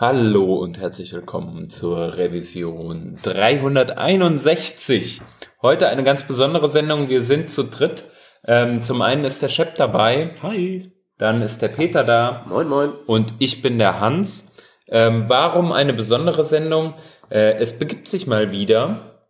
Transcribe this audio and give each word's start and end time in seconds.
Hallo 0.00 0.54
und 0.54 0.78
herzlich 0.78 1.12
willkommen 1.12 1.68
zur 1.68 2.16
Revision 2.16 3.18
361. 3.22 5.20
Heute 5.60 5.88
eine 5.88 6.04
ganz 6.04 6.22
besondere 6.26 6.70
Sendung. 6.70 7.10
Wir 7.10 7.20
sind 7.20 7.50
zu 7.50 7.64
dritt. 7.64 8.04
Ähm, 8.46 8.82
zum 8.82 9.02
einen 9.02 9.24
ist 9.24 9.42
der 9.42 9.50
Shep 9.50 9.74
dabei. 9.74 10.30
Hi. 10.40 10.90
Dann 11.18 11.42
ist 11.42 11.60
der 11.60 11.68
Peter 11.68 12.02
da. 12.02 12.46
Moin, 12.48 12.66
moin. 12.66 12.92
Und 12.92 13.34
ich 13.40 13.60
bin 13.60 13.78
der 13.78 14.00
Hans. 14.00 14.50
Ähm, 14.88 15.26
warum 15.28 15.70
eine 15.70 15.92
besondere 15.92 16.44
Sendung? 16.44 16.94
Äh, 17.28 17.58
es 17.58 17.78
begibt 17.78 18.08
sich 18.08 18.26
mal 18.26 18.52
wieder, 18.52 19.20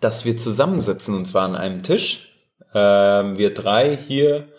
dass 0.00 0.24
wir 0.24 0.36
zusammensitzen 0.36 1.16
und 1.16 1.24
zwar 1.24 1.46
an 1.46 1.56
einem 1.56 1.82
Tisch. 1.82 2.32
Ähm, 2.72 3.38
wir 3.38 3.52
drei 3.52 3.96
hier 3.96 4.51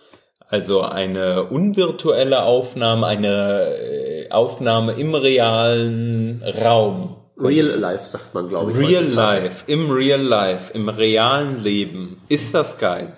also 0.54 0.82
eine 0.82 1.46
unvirtuelle 1.46 2.44
Aufnahme, 2.44 3.08
eine 3.08 3.76
äh, 3.76 4.30
Aufnahme 4.30 4.92
im 4.92 5.16
realen 5.16 6.44
Raum. 6.44 7.16
Real 7.40 7.70
life 7.70 8.06
sagt 8.06 8.36
man, 8.36 8.50
glaube 8.50 8.72
ich. 8.72 8.78
Real 8.78 9.06
heutzutage. 9.06 9.46
life, 9.46 9.64
im 9.66 9.90
real 9.90 10.22
life, 10.22 10.72
im 10.72 10.90
realen 10.90 11.64
Leben. 11.64 12.22
Ist 12.30 12.54
das 12.54 12.78
geil? 12.78 13.14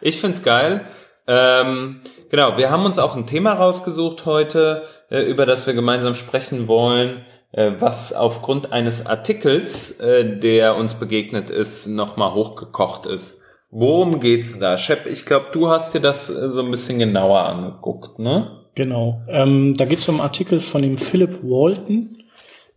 Ich 0.00 0.20
find's 0.20 0.42
geil. 0.42 0.80
Ähm, 1.28 2.00
genau, 2.28 2.58
wir 2.58 2.70
haben 2.70 2.84
uns 2.84 2.98
auch 2.98 3.14
ein 3.14 3.28
Thema 3.28 3.52
rausgesucht 3.52 4.26
heute, 4.26 4.82
äh, 5.10 5.22
über 5.22 5.46
das 5.46 5.68
wir 5.68 5.74
gemeinsam 5.74 6.16
sprechen 6.16 6.66
wollen, 6.66 7.24
äh, 7.52 7.70
was 7.78 8.12
aufgrund 8.12 8.72
eines 8.72 9.06
Artikels, 9.06 10.00
äh, 10.00 10.40
der 10.40 10.74
uns 10.74 10.94
begegnet 10.94 11.50
ist, 11.50 11.86
nochmal 11.86 12.34
hochgekocht 12.34 13.06
ist. 13.06 13.39
Worum 13.70 14.18
geht's 14.18 14.58
da? 14.58 14.76
Shep, 14.76 15.06
ich 15.06 15.24
glaube, 15.24 15.46
du 15.52 15.68
hast 15.68 15.94
dir 15.94 16.00
das 16.00 16.28
äh, 16.28 16.50
so 16.50 16.60
ein 16.60 16.70
bisschen 16.70 16.98
genauer 16.98 17.40
angeguckt, 17.40 18.18
ne? 18.18 18.66
Genau. 18.74 19.22
Ähm, 19.28 19.74
da 19.76 19.84
geht's 19.84 20.08
um 20.08 20.16
einen 20.16 20.22
Artikel 20.22 20.60
von 20.60 20.82
dem 20.82 20.96
Philip 20.96 21.42
Walton. 21.42 22.24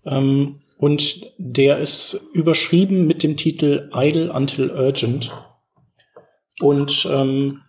Ähm, 0.05 0.61
und 0.77 1.31
der 1.37 1.79
ist 1.79 2.21
überschrieben 2.33 3.07
mit 3.07 3.23
dem 3.23 3.37
Titel 3.37 3.89
Idle 3.95 4.31
Until 4.31 4.69
Urgent. 4.69 5.31
Und 6.59 7.07
ähm, 7.11 7.61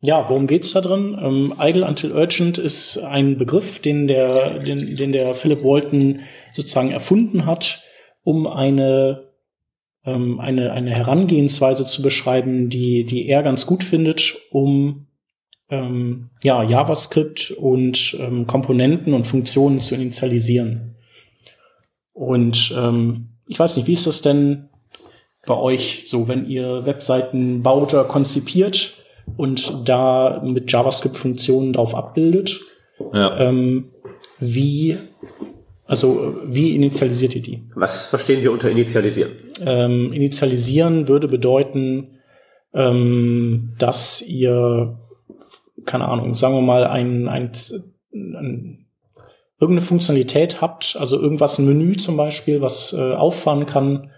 ja, 0.00 0.28
worum 0.28 0.46
geht's 0.46 0.72
da 0.72 0.80
drin? 0.80 1.16
Ähm, 1.22 1.54
Idle 1.58 1.86
Until 1.86 2.12
Urgent 2.12 2.58
ist 2.58 2.98
ein 2.98 3.38
Begriff, 3.38 3.80
den 3.80 4.08
der, 4.08 4.58
den, 4.58 4.96
den 4.96 5.12
der 5.12 5.34
Philip 5.34 5.62
Walton 5.62 6.20
sozusagen 6.52 6.90
erfunden 6.90 7.46
hat, 7.46 7.82
um 8.24 8.46
eine 8.46 9.31
ähm, 10.04 10.40
eine, 10.40 10.72
eine 10.72 10.90
Herangehensweise 10.90 11.84
zu 11.84 12.02
beschreiben, 12.02 12.68
die, 12.68 13.04
die 13.04 13.28
er 13.28 13.42
ganz 13.42 13.66
gut 13.66 13.84
findet, 13.84 14.36
um 14.50 15.06
ähm, 15.70 16.30
ja, 16.44 16.62
JavaScript 16.62 17.52
und 17.52 18.16
ähm, 18.20 18.46
Komponenten 18.46 19.14
und 19.14 19.26
Funktionen 19.26 19.80
zu 19.80 19.94
initialisieren. 19.94 20.96
Und 22.12 22.74
ähm, 22.76 23.30
ich 23.46 23.58
weiß 23.58 23.76
nicht, 23.76 23.86
wie 23.86 23.92
ist 23.92 24.06
das 24.06 24.22
denn 24.22 24.68
bei 25.46 25.56
euch 25.56 26.04
so, 26.06 26.28
wenn 26.28 26.46
ihr 26.46 26.86
Webseiten 26.86 27.62
baut 27.62 27.94
oder 27.94 28.04
konzipiert 28.04 28.94
und 29.36 29.88
da 29.88 30.42
mit 30.44 30.70
JavaScript-Funktionen 30.70 31.72
drauf 31.72 31.94
abbildet? 31.94 32.60
Ja. 33.12 33.38
Ähm, 33.38 33.90
wie 34.38 34.98
also 35.84 36.36
wie 36.46 36.74
initialisiert 36.74 37.34
ihr 37.34 37.42
die? 37.42 37.62
Was 37.74 38.06
verstehen 38.06 38.42
wir 38.42 38.52
unter 38.52 38.70
initialisieren? 38.70 39.32
Ähm, 39.66 40.12
initialisieren 40.12 41.08
würde 41.08 41.28
bedeuten, 41.28 42.18
ähm, 42.72 43.74
dass 43.78 44.22
ihr, 44.22 44.98
keine 45.84 46.08
Ahnung, 46.08 46.34
sagen 46.34 46.54
wir 46.54 46.62
mal, 46.62 46.86
ein, 46.86 47.28
ein, 47.28 47.52
ein, 48.12 48.86
irgendeine 49.60 49.86
Funktionalität 49.86 50.60
habt, 50.60 50.96
also 50.98 51.20
irgendwas, 51.20 51.58
ein 51.58 51.66
Menü 51.66 51.96
zum 51.96 52.16
Beispiel, 52.16 52.60
was 52.60 52.92
äh, 52.92 53.14
auffahren 53.14 53.66
kann 53.66 54.10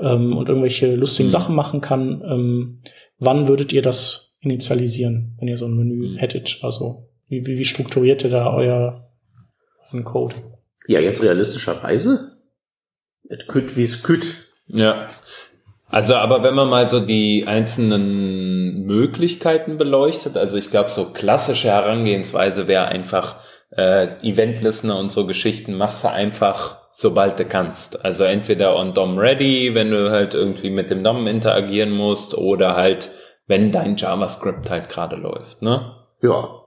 ähm, 0.00 0.36
und 0.36 0.48
irgendwelche 0.48 0.94
lustigen 0.94 1.28
mhm. 1.28 1.32
Sachen 1.32 1.54
machen 1.54 1.80
kann. 1.80 2.22
Ähm, 2.26 2.80
wann 3.18 3.48
würdet 3.48 3.72
ihr 3.72 3.82
das 3.82 4.36
initialisieren, 4.40 5.36
wenn 5.38 5.48
ihr 5.48 5.58
so 5.58 5.66
ein 5.66 5.76
Menü 5.76 6.10
mhm. 6.10 6.16
hättet? 6.16 6.58
Also 6.62 7.08
wie, 7.28 7.46
wie, 7.46 7.56
wie 7.58 7.64
strukturiert 7.64 8.24
ihr 8.24 8.30
da 8.30 8.52
euer 8.52 9.10
Code? 10.02 10.34
Ja, 10.86 11.00
jetzt 11.00 11.22
realistischerweise. 11.22 12.36
Et 13.28 13.48
küt 13.48 13.76
wie 13.76 13.82
es 13.82 14.02
küt. 14.02 14.36
Ja. 14.66 15.08
Also, 15.88 16.16
aber 16.16 16.42
wenn 16.42 16.54
man 16.54 16.68
mal 16.68 16.88
so 16.88 17.00
die 17.00 17.44
einzelnen 17.46 18.84
Möglichkeiten 18.84 19.78
beleuchtet, 19.78 20.36
also 20.36 20.56
ich 20.56 20.70
glaube, 20.70 20.90
so 20.90 21.12
klassische 21.12 21.68
Herangehensweise 21.68 22.66
wäre 22.66 22.86
einfach 22.86 23.36
äh, 23.70 24.08
Event-Listener 24.22 24.98
und 24.98 25.10
so 25.10 25.26
Geschichten 25.26 25.76
machst 25.76 26.04
du 26.04 26.10
einfach, 26.10 26.78
sobald 26.92 27.38
du 27.38 27.44
kannst. 27.44 28.04
Also 28.04 28.24
entweder 28.24 28.76
on 28.76 28.92
DOM 28.94 29.18
ready, 29.18 29.74
wenn 29.74 29.90
du 29.90 30.10
halt 30.10 30.34
irgendwie 30.34 30.70
mit 30.70 30.90
dem 30.90 31.04
DOM 31.04 31.26
interagieren 31.26 31.92
musst, 31.92 32.34
oder 32.34 32.76
halt, 32.76 33.10
wenn 33.46 33.72
dein 33.72 33.96
JavaScript 33.96 34.68
halt 34.70 34.88
gerade 34.88 35.16
läuft, 35.16 35.62
ne? 35.62 35.96
Ja. 36.22 36.60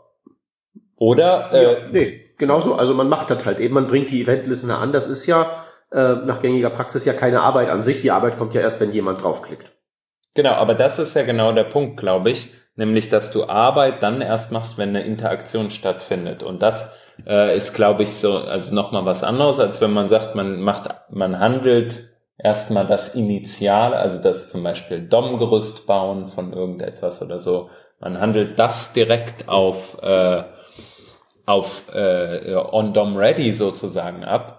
Oder? 0.95 1.51
Äh, 1.51 1.63
ja, 1.63 1.89
nee 1.91 2.26
genauso. 2.37 2.75
Also 2.75 2.93
man 2.93 3.09
macht 3.09 3.29
das 3.29 3.45
halt 3.45 3.59
eben, 3.59 3.73
man 3.73 3.87
bringt 3.87 4.09
die 4.09 4.21
Event-Listener 4.21 4.79
an. 4.79 4.91
Das 4.91 5.07
ist 5.07 5.25
ja 5.25 5.63
äh, 5.91 6.15
nach 6.15 6.39
gängiger 6.39 6.69
Praxis 6.69 7.05
ja 7.05 7.13
keine 7.13 7.41
Arbeit 7.41 7.69
an 7.69 7.83
sich. 7.83 7.99
Die 7.99 8.11
Arbeit 8.11 8.37
kommt 8.37 8.53
ja 8.53 8.61
erst, 8.61 8.81
wenn 8.81 8.91
jemand 8.91 9.23
draufklickt. 9.23 9.71
Genau, 10.33 10.51
aber 10.51 10.75
das 10.75 10.99
ist 10.99 11.15
ja 11.15 11.23
genau 11.23 11.51
der 11.51 11.63
Punkt, 11.63 11.97
glaube 11.97 12.29
ich. 12.29 12.53
Nämlich, 12.75 13.09
dass 13.09 13.31
du 13.31 13.45
Arbeit 13.45 14.03
dann 14.03 14.21
erst 14.21 14.51
machst, 14.51 14.77
wenn 14.77 14.89
eine 14.89 15.03
Interaktion 15.03 15.71
stattfindet. 15.71 16.43
Und 16.43 16.61
das 16.61 16.91
äh, 17.25 17.57
ist, 17.57 17.73
glaube 17.73 18.03
ich, 18.03 18.15
so, 18.15 18.37
also 18.37 18.75
nochmal 18.75 19.05
was 19.05 19.23
anderes, 19.23 19.59
als 19.59 19.81
wenn 19.81 19.93
man 19.93 20.09
sagt, 20.09 20.35
man 20.35 20.61
macht, 20.61 20.89
man 21.09 21.39
handelt 21.39 22.09
erstmal 22.37 22.85
das 22.85 23.15
Initial, 23.15 23.95
also 23.95 24.21
das 24.21 24.49
zum 24.49 24.61
Beispiel 24.61 25.01
DOM-Gerüst 25.01 25.87
bauen 25.87 26.27
von 26.27 26.53
irgendetwas 26.53 27.21
oder 27.23 27.39
so. 27.39 27.69
Man 27.99 28.19
handelt 28.19 28.59
das 28.59 28.93
direkt 28.93 29.49
auf 29.49 29.97
äh, 30.03 30.43
auf 31.47 31.91
äh, 31.93 32.53
on-DOM 32.55 33.17
ready 33.17 33.53
sozusagen 33.53 34.23
ab, 34.23 34.57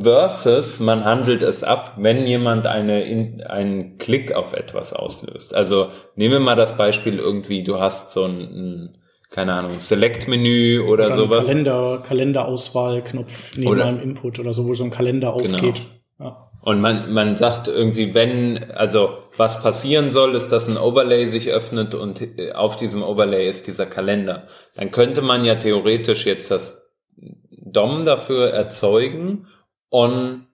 versus 0.00 0.80
man 0.80 1.04
handelt 1.04 1.42
es 1.42 1.62
ab, 1.62 1.94
wenn 1.96 2.26
jemand 2.26 2.66
eine 2.66 3.04
in, 3.04 3.42
einen 3.42 3.98
Klick 3.98 4.32
auf 4.32 4.52
etwas 4.52 4.92
auslöst. 4.92 5.54
Also 5.54 5.88
nehmen 6.16 6.34
wir 6.34 6.40
mal 6.40 6.56
das 6.56 6.76
Beispiel 6.76 7.18
irgendwie, 7.18 7.62
du 7.62 7.78
hast 7.78 8.12
so 8.12 8.24
ein, 8.24 8.40
ein 8.40 8.98
keine 9.30 9.52
Ahnung, 9.52 9.72
Select-Menü 9.72 10.80
oder, 10.80 11.06
oder 11.06 11.14
sowas. 11.14 11.46
Kalender, 11.46 12.02
Kalenderauswahl-Knopf 12.02 13.56
neben 13.56 13.70
oder, 13.70 13.84
einem 13.86 14.00
Input 14.00 14.38
oder 14.38 14.54
so, 14.54 14.66
wo 14.66 14.74
so 14.74 14.84
ein 14.84 14.90
Kalender 14.90 15.34
genau. 15.36 15.56
aufgeht. 15.56 15.82
Genau. 16.18 16.30
Ja. 16.30 16.47
Und 16.68 16.82
man, 16.82 17.10
man 17.14 17.34
sagt 17.34 17.66
irgendwie, 17.66 18.12
wenn, 18.12 18.72
also 18.72 19.20
was 19.38 19.62
passieren 19.62 20.10
soll, 20.10 20.34
ist, 20.34 20.50
dass 20.50 20.68
ein 20.68 20.76
Overlay 20.76 21.26
sich 21.28 21.48
öffnet 21.48 21.94
und 21.94 22.20
äh, 22.20 22.52
auf 22.52 22.76
diesem 22.76 23.02
Overlay 23.02 23.48
ist 23.48 23.68
dieser 23.68 23.86
Kalender. 23.86 24.48
Dann 24.74 24.90
könnte 24.90 25.22
man 25.22 25.46
ja 25.46 25.54
theoretisch 25.54 26.26
jetzt 26.26 26.50
das 26.50 26.92
DOM 27.16 28.04
dafür 28.04 28.50
erzeugen 28.50 29.46
on 29.90 30.46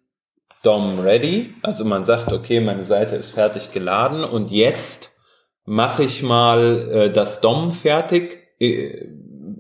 DOM 0.63 1.01
ready. 1.01 1.53
Also 1.63 1.85
man 1.85 2.05
sagt, 2.05 2.33
okay, 2.33 2.61
meine 2.61 2.85
Seite 2.85 3.17
ist 3.17 3.31
fertig 3.31 3.73
geladen 3.73 4.23
und 4.23 4.53
jetzt 4.53 5.11
mache 5.65 6.05
ich 6.05 6.23
mal 6.23 6.91
äh, 6.93 7.11
das 7.11 7.41
DOM 7.41 7.73
fertig, 7.73 8.55
äh, 8.61 9.09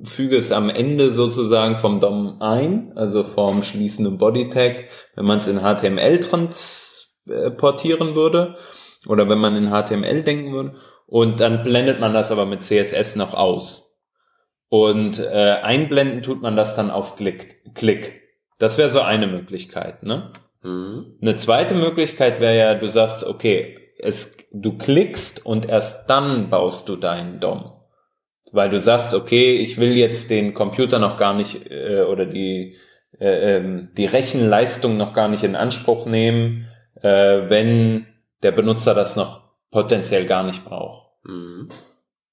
füge 0.05 0.37
es 0.37 0.53
am 0.53 0.69
Ende 0.71 1.13
sozusagen 1.13 1.77
vom 1.77 2.01
DOM 2.01 2.41
ein, 2.41 2.93
also 2.97 3.25
vom 3.25 3.63
schließenden 3.63 4.19
Bodytag, 4.19 4.89
wenn 5.15 5.25
man 5.25 5.39
es 5.39 5.49
in 5.49 5.61
HTML 5.61 6.21
transportieren 6.21 8.15
würde 8.15 8.57
oder 9.07 9.29
wenn 9.29 9.39
man 9.39 9.57
in 9.57 9.71
HTML 9.71 10.23
denken 10.23 10.53
würde. 10.53 10.77
Und 11.07 11.41
dann 11.41 11.63
blendet 11.63 12.01
man 12.01 12.15
das 12.15 12.31
aber 12.31 12.47
mit 12.47 12.65
CSS 12.65 13.17
noch 13.17 13.35
aus. 13.35 13.97
Und 14.69 15.19
äh, 15.21 15.59
einblenden 15.63 16.23
tut 16.23 16.43
man 16.43 16.57
das 16.57 16.75
dann 16.75 16.91
auf 16.91 17.17
Klick. 17.17 17.63
Klick. 17.75 18.23
Das 18.59 18.79
wäre 18.79 18.91
so 18.91 19.01
eine 19.01 19.27
Möglichkeit. 19.27 20.03
Ne? 20.03 20.33
Mhm. 20.63 21.19
Eine 21.21 21.37
zweite 21.37 21.75
Möglichkeit 21.75 22.41
wäre 22.41 22.57
ja, 22.57 22.75
du 22.75 22.89
sagst, 22.89 23.25
okay, 23.25 23.79
es, 23.99 24.37
du 24.53 24.77
klickst 24.77 25.45
und 25.45 25.69
erst 25.69 26.11
dann 26.11 26.51
baust 26.51 26.89
du 26.89 26.97
deinen 26.97 27.41
DOM 27.41 27.84
weil 28.53 28.71
du 28.71 28.79
sagst, 28.81 29.15
okay, 29.15 29.57
ich 29.57 29.79
will 29.79 29.97
jetzt 29.97 30.31
den 30.31 30.55
Computer 30.55 30.99
noch 30.99 31.17
gar 31.17 31.35
nicht 31.35 31.71
äh, 31.71 32.03
oder 32.03 32.27
die 32.27 32.77
äh, 33.21 33.57
ähm, 33.57 33.91
die 33.97 34.07
Rechenleistung 34.07 34.97
noch 34.97 35.13
gar 35.13 35.29
nicht 35.29 35.45
in 35.45 35.57
Anspruch 35.57 36.07
nehmen, 36.07 36.69
äh, 37.01 37.49
wenn 37.49 38.07
der 38.43 38.53
Benutzer 38.53 38.95
das 38.95 39.17
noch 39.17 39.43
potenziell 39.71 40.27
gar 40.27 40.43
nicht 40.43 40.65
braucht. 40.65 41.11
Mhm. 41.25 41.69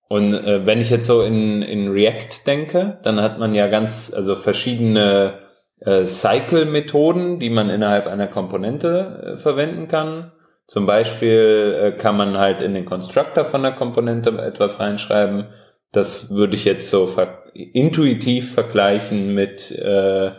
Und 0.09 0.33
äh, 0.33 0.65
wenn 0.65 0.81
ich 0.81 0.89
jetzt 0.89 1.07
so 1.07 1.21
in, 1.21 1.61
in 1.61 1.89
React 1.89 2.45
denke, 2.45 2.99
dann 3.03 3.21
hat 3.21 3.39
man 3.39 3.55
ja 3.55 3.67
ganz, 3.67 4.13
also 4.13 4.35
verschiedene 4.35 5.39
äh, 5.79 6.05
Cycle-Methoden, 6.05 7.39
die 7.39 7.49
man 7.49 7.69
innerhalb 7.69 8.07
einer 8.07 8.27
Komponente 8.27 9.37
äh, 9.37 9.37
verwenden 9.37 9.87
kann. 9.87 10.31
Zum 10.67 10.85
Beispiel 10.85 11.79
äh, 11.79 11.91
kann 11.97 12.17
man 12.17 12.37
halt 12.37 12.61
in 12.61 12.73
den 12.73 12.85
Constructor 12.85 13.45
von 13.45 13.63
der 13.63 13.71
Komponente 13.71 14.31
etwas 14.31 14.79
reinschreiben 14.79 15.45
das 15.91 16.31
würde 16.31 16.55
ich 16.55 16.65
jetzt 16.65 16.89
so 16.89 17.07
ver 17.07 17.41
intuitiv 17.53 18.53
vergleichen 18.53 19.33
mit 19.33 19.71
äh, 19.71 20.31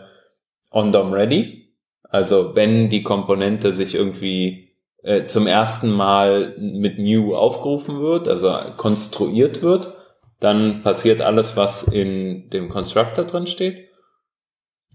on-DOM 0.71 1.13
ready. 1.13 1.75
Also 2.09 2.55
wenn 2.55 2.89
die 2.89 3.03
Komponente 3.03 3.73
sich 3.73 3.93
irgendwie 3.93 4.73
äh, 5.03 5.25
zum 5.27 5.45
ersten 5.45 5.91
Mal 5.91 6.55
mit 6.57 6.97
new 6.97 7.35
aufgerufen 7.35 8.01
wird, 8.01 8.27
also 8.27 8.51
konstruiert 8.77 9.61
wird, 9.61 9.93
dann 10.39 10.81
passiert 10.81 11.21
alles, 11.21 11.55
was 11.55 11.83
in 11.83 12.49
dem 12.49 12.69
Constructor 12.69 13.25
drin 13.25 13.47
steht. 13.47 13.89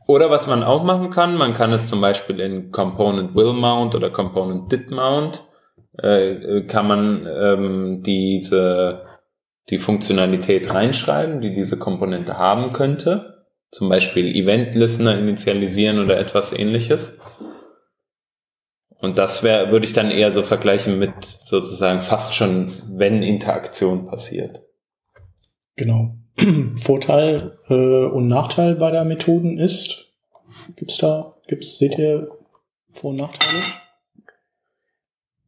Oder 0.07 0.31
was 0.31 0.47
man 0.47 0.63
auch 0.63 0.85
machen 0.85 1.11
kann, 1.11 1.37
man 1.37 1.55
kann 1.55 1.73
es 1.73 1.89
zum 1.89 2.01
Beispiel 2.01 2.41
in 2.41 2.73
Component 2.73 3.35
will 3.35 3.53
mount 3.53 3.95
oder 3.95 4.11
Component 4.11 4.73
did 4.73 4.91
mount, 4.91 5.45
äh, 5.99 6.63
kann 6.63 6.89
man 6.89 7.27
ähm, 7.27 8.03
diese 8.03 9.08
die 9.71 9.79
Funktionalität 9.79 10.73
reinschreiben, 10.73 11.41
die 11.41 11.55
diese 11.55 11.79
Komponente 11.79 12.39
haben 12.39 12.73
könnte. 12.73 13.45
Zum 13.71 13.89
Beispiel 13.89 14.35
Event 14.35 14.75
Listener 14.75 15.19
initialisieren 15.19 16.03
oder 16.03 16.19
etwas 16.19 16.53
ähnliches. 16.53 17.19
Und 19.01 19.19
das 19.19 19.43
wäre, 19.43 19.71
würde 19.71 19.87
ich 19.87 19.93
dann 19.93 20.11
eher 20.11 20.33
so 20.33 20.43
vergleichen 20.43 20.99
mit 20.99 21.25
sozusagen 21.25 22.01
fast 22.01 22.35
schon, 22.35 22.73
wenn 22.89 23.23
Interaktion 23.23 24.07
passiert. 24.07 24.63
Genau. 25.77 26.17
Vorteil 26.75 27.59
äh, 27.69 27.75
und 27.75 28.27
Nachteil 28.27 28.75
bei 28.77 28.91
der 28.91 29.05
Methoden 29.05 29.59
ist, 29.59 30.13
gibt's 30.77 30.99
da, 30.99 31.35
gibt's, 31.47 31.79
seht 31.79 31.99
ihr 31.99 32.31
Vor- 32.93 33.11
und 33.11 33.17
Nachteile? 33.17 33.63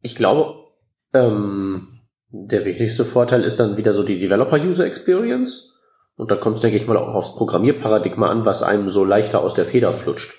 Ich 0.01 0.15
glaube, 0.15 0.67
ähm, 1.13 2.00
der 2.31 2.65
wichtigste 2.65 3.05
Vorteil 3.05 3.43
ist 3.43 3.59
dann 3.59 3.77
wieder 3.77 3.93
so 3.93 4.03
die 4.03 4.19
Developer-User 4.19 4.85
Experience. 4.85 5.77
Und 6.15 6.31
da 6.31 6.35
kommt 6.35 6.57
es, 6.57 6.61
denke 6.61 6.77
ich 6.77 6.87
mal, 6.87 6.97
auch 6.97 7.15
aufs 7.15 7.35
Programmierparadigma 7.35 8.29
an, 8.29 8.45
was 8.45 8.63
einem 8.63 8.89
so 8.89 9.03
leichter 9.03 9.41
aus 9.41 9.53
der 9.53 9.65
Feder 9.65 9.91
flutscht. 9.93 10.33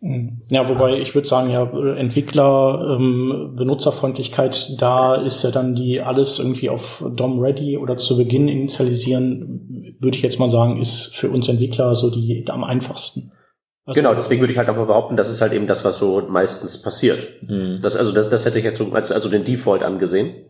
Mhm. 0.00 0.42
Ja, 0.48 0.68
wobei 0.68 0.98
ich 0.98 1.14
würde 1.14 1.26
sagen, 1.26 1.50
ja, 1.50 1.64
Entwickler, 1.96 2.96
ähm, 2.96 3.54
Benutzerfreundlichkeit, 3.56 4.80
da 4.80 5.16
ist 5.16 5.42
ja 5.42 5.50
dann 5.50 5.74
die 5.74 6.00
alles 6.00 6.38
irgendwie 6.38 6.70
auf 6.70 7.04
DOM 7.14 7.40
ready 7.40 7.76
oder 7.76 7.96
zu 7.96 8.16
Beginn 8.16 8.48
initialisieren, 8.48 9.96
würde 10.00 10.16
ich 10.16 10.22
jetzt 10.22 10.38
mal 10.38 10.48
sagen, 10.48 10.78
ist 10.80 11.16
für 11.16 11.30
uns 11.30 11.48
Entwickler 11.48 11.94
so 11.94 12.10
die 12.10 12.44
am 12.48 12.62
einfachsten. 12.62 13.32
Also, 13.86 14.00
genau, 14.00 14.14
deswegen 14.14 14.40
würde 14.40 14.52
ich 14.52 14.58
halt 14.58 14.68
auch 14.68 14.76
mal 14.76 14.84
behaupten, 14.84 15.16
das 15.16 15.30
ist 15.30 15.40
halt 15.40 15.52
eben 15.52 15.66
das, 15.66 15.84
was 15.84 15.98
so 15.98 16.22
meistens 16.28 16.80
passiert. 16.80 17.26
Mhm. 17.42 17.80
Das, 17.82 17.96
also 17.96 18.12
das, 18.12 18.28
das 18.28 18.44
hätte 18.44 18.58
ich 18.58 18.64
jetzt 18.64 18.78
so 18.78 18.92
als 18.92 19.10
also 19.10 19.28
den 19.28 19.44
Default 19.44 19.82
angesehen. 19.82 20.44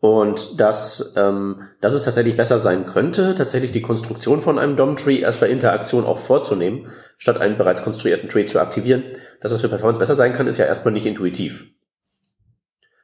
Und 0.00 0.60
dass, 0.60 1.12
ähm, 1.16 1.62
dass 1.80 1.92
es 1.92 2.04
tatsächlich 2.04 2.36
besser 2.36 2.58
sein 2.58 2.86
könnte, 2.86 3.34
tatsächlich 3.34 3.72
die 3.72 3.82
Konstruktion 3.82 4.38
von 4.38 4.58
einem 4.58 4.76
DOM-Tree 4.76 5.18
erst 5.18 5.40
bei 5.40 5.48
Interaktion 5.48 6.04
auch 6.04 6.18
vorzunehmen, 6.18 6.86
statt 7.16 7.38
einen 7.38 7.58
bereits 7.58 7.82
konstruierten 7.82 8.28
Tree 8.28 8.46
zu 8.46 8.60
aktivieren. 8.60 9.02
Dass 9.40 9.50
es 9.50 9.60
für 9.60 9.68
Performance 9.68 9.98
besser 9.98 10.14
sein 10.14 10.32
kann, 10.32 10.46
ist 10.46 10.58
ja 10.58 10.66
erstmal 10.66 10.92
nicht 10.92 11.06
intuitiv. 11.06 11.64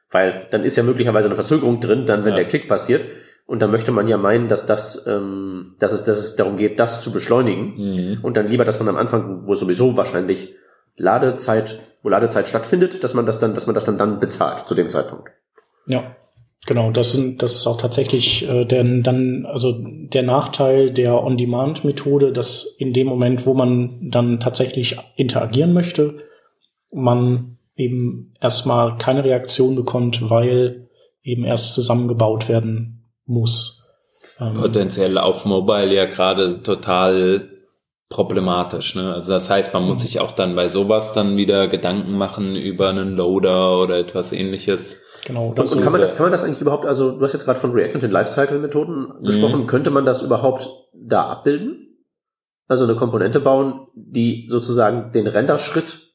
Weil 0.09 0.47
dann 0.51 0.63
ist 0.63 0.77
ja 0.77 0.83
möglicherweise 0.83 1.27
eine 1.27 1.35
Verzögerung 1.35 1.81
drin, 1.81 2.05
dann 2.05 2.23
wenn 2.23 2.31
ja. 2.31 2.37
der 2.37 2.47
Klick 2.47 2.69
passiert. 2.69 3.03
Und 3.45 3.61
dann 3.61 3.71
möchte 3.71 3.91
man 3.91 4.07
ja 4.07 4.17
meinen, 4.17 4.47
dass 4.47 4.65
das, 4.65 5.05
ähm, 5.05 5.75
dass 5.79 5.91
es, 5.91 6.03
dass 6.05 6.17
es 6.17 6.35
darum 6.37 6.55
geht, 6.55 6.79
das 6.79 7.01
zu 7.01 7.11
beschleunigen. 7.11 7.75
Mhm. 7.75 8.23
Und 8.23 8.37
dann 8.37 8.47
lieber, 8.47 8.63
dass 8.63 8.79
man 8.79 8.87
am 8.87 8.95
Anfang, 8.95 9.45
wo 9.45 9.53
sowieso 9.53 9.97
wahrscheinlich 9.97 10.55
Ladezeit, 10.95 11.79
wo 12.01 12.09
Ladezeit 12.09 12.47
stattfindet, 12.47 13.03
dass 13.03 13.13
man 13.13 13.25
das 13.25 13.37
dann, 13.37 13.53
dass 13.53 13.67
man 13.67 13.73
das 13.73 13.83
dann 13.83 13.97
dann 13.97 14.21
bezahlt 14.21 14.65
zu 14.65 14.75
dem 14.75 14.87
Zeitpunkt. 14.87 15.31
Ja. 15.85 16.15
Genau, 16.65 16.89
das 16.89 17.11
sind, 17.11 17.43
das 17.43 17.57
ist 17.57 17.67
auch 17.67 17.77
tatsächlich 17.77 18.47
äh, 18.49 18.65
der, 18.65 18.83
dann, 18.83 19.45
also 19.45 19.75
der 19.83 20.23
Nachteil 20.23 20.89
der 20.89 21.23
On-Demand-Methode, 21.23 22.31
dass 22.31 22.65
in 22.79 22.91
dem 22.91 23.07
Moment, 23.07 23.45
wo 23.45 23.53
man 23.53 24.09
dann 24.09 24.39
tatsächlich 24.39 24.97
interagieren 25.15 25.73
möchte, 25.73 26.17
man 26.91 27.57
eben 27.75 28.33
erstmal 28.41 28.97
keine 28.97 29.23
Reaktion 29.23 29.75
bekommt, 29.75 30.29
weil 30.29 30.87
eben 31.21 31.43
erst 31.43 31.73
zusammengebaut 31.73 32.49
werden 32.49 33.03
muss. 33.25 33.87
Ähm, 34.39 34.55
Potenziell 34.55 35.17
auf 35.19 35.45
Mobile 35.45 35.93
ja 35.93 36.05
gerade 36.05 36.63
total 36.63 37.49
problematisch. 38.09 38.95
Ne? 38.95 39.13
Also 39.13 39.31
das 39.31 39.49
heißt, 39.49 39.73
man 39.73 39.83
muss 39.83 39.97
mhm. 39.97 40.01
sich 40.01 40.19
auch 40.19 40.31
dann 40.31 40.55
bei 40.55 40.69
sowas 40.69 41.13
dann 41.13 41.37
wieder 41.37 41.67
Gedanken 41.67 42.17
machen 42.17 42.55
über 42.55 42.89
einen 42.89 43.15
Loader 43.15 43.79
oder 43.79 43.97
etwas 43.97 44.31
ähnliches 44.31 45.01
Genau. 45.25 45.47
Und, 45.47 45.59
und 45.59 45.81
kann 45.81 45.91
man 45.91 46.01
das, 46.01 46.15
kann 46.15 46.25
man 46.25 46.31
das 46.31 46.43
eigentlich 46.43 46.61
überhaupt, 46.61 46.85
also 46.85 47.11
du 47.11 47.21
hast 47.21 47.33
jetzt 47.33 47.45
gerade 47.45 47.59
von 47.59 47.71
React 47.71 47.95
und 47.95 48.03
den 48.03 48.11
Lifecycle-Methoden 48.11 49.13
mhm. 49.19 49.23
gesprochen, 49.25 49.65
könnte 49.65 49.89
man 49.89 50.05
das 50.05 50.21
überhaupt 50.21 50.69
da 50.93 51.25
abbilden? 51.25 51.97
Also 52.67 52.85
eine 52.85 52.95
Komponente 52.95 53.39
bauen, 53.39 53.87
die 53.95 54.47
sozusagen 54.49 55.11
den 55.11 55.27
Renderschritt 55.27 56.13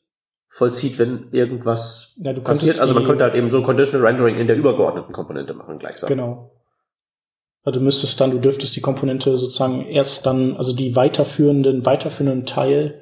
vollzieht, 0.49 0.99
wenn 0.99 1.29
irgendwas 1.33 2.15
ja, 2.17 2.33
passiert. 2.41 2.81
Also 2.81 2.95
man 2.95 3.05
könnte 3.05 3.25
halt 3.25 3.35
eben 3.35 3.51
so 3.51 3.63
Conditional 3.63 4.07
Rendering 4.07 4.37
in 4.37 4.47
der 4.47 4.57
übergeordneten 4.57 5.13
Komponente 5.13 5.55
machen 5.55 5.79
gleichsam. 5.79 6.09
Genau. 6.09 6.53
Also 7.63 7.79
du 7.79 7.85
müsstest 7.85 8.21
dann, 8.21 8.31
du 8.31 8.39
dürftest 8.39 8.75
die 8.75 8.81
Komponente 8.81 9.37
sozusagen 9.37 9.87
erst 9.87 10.27
dann, 10.27 10.57
also 10.57 10.75
die 10.75 10.97
weiterführenden, 10.97 11.85
weiterführenden 11.85 12.47
Teil 12.47 13.01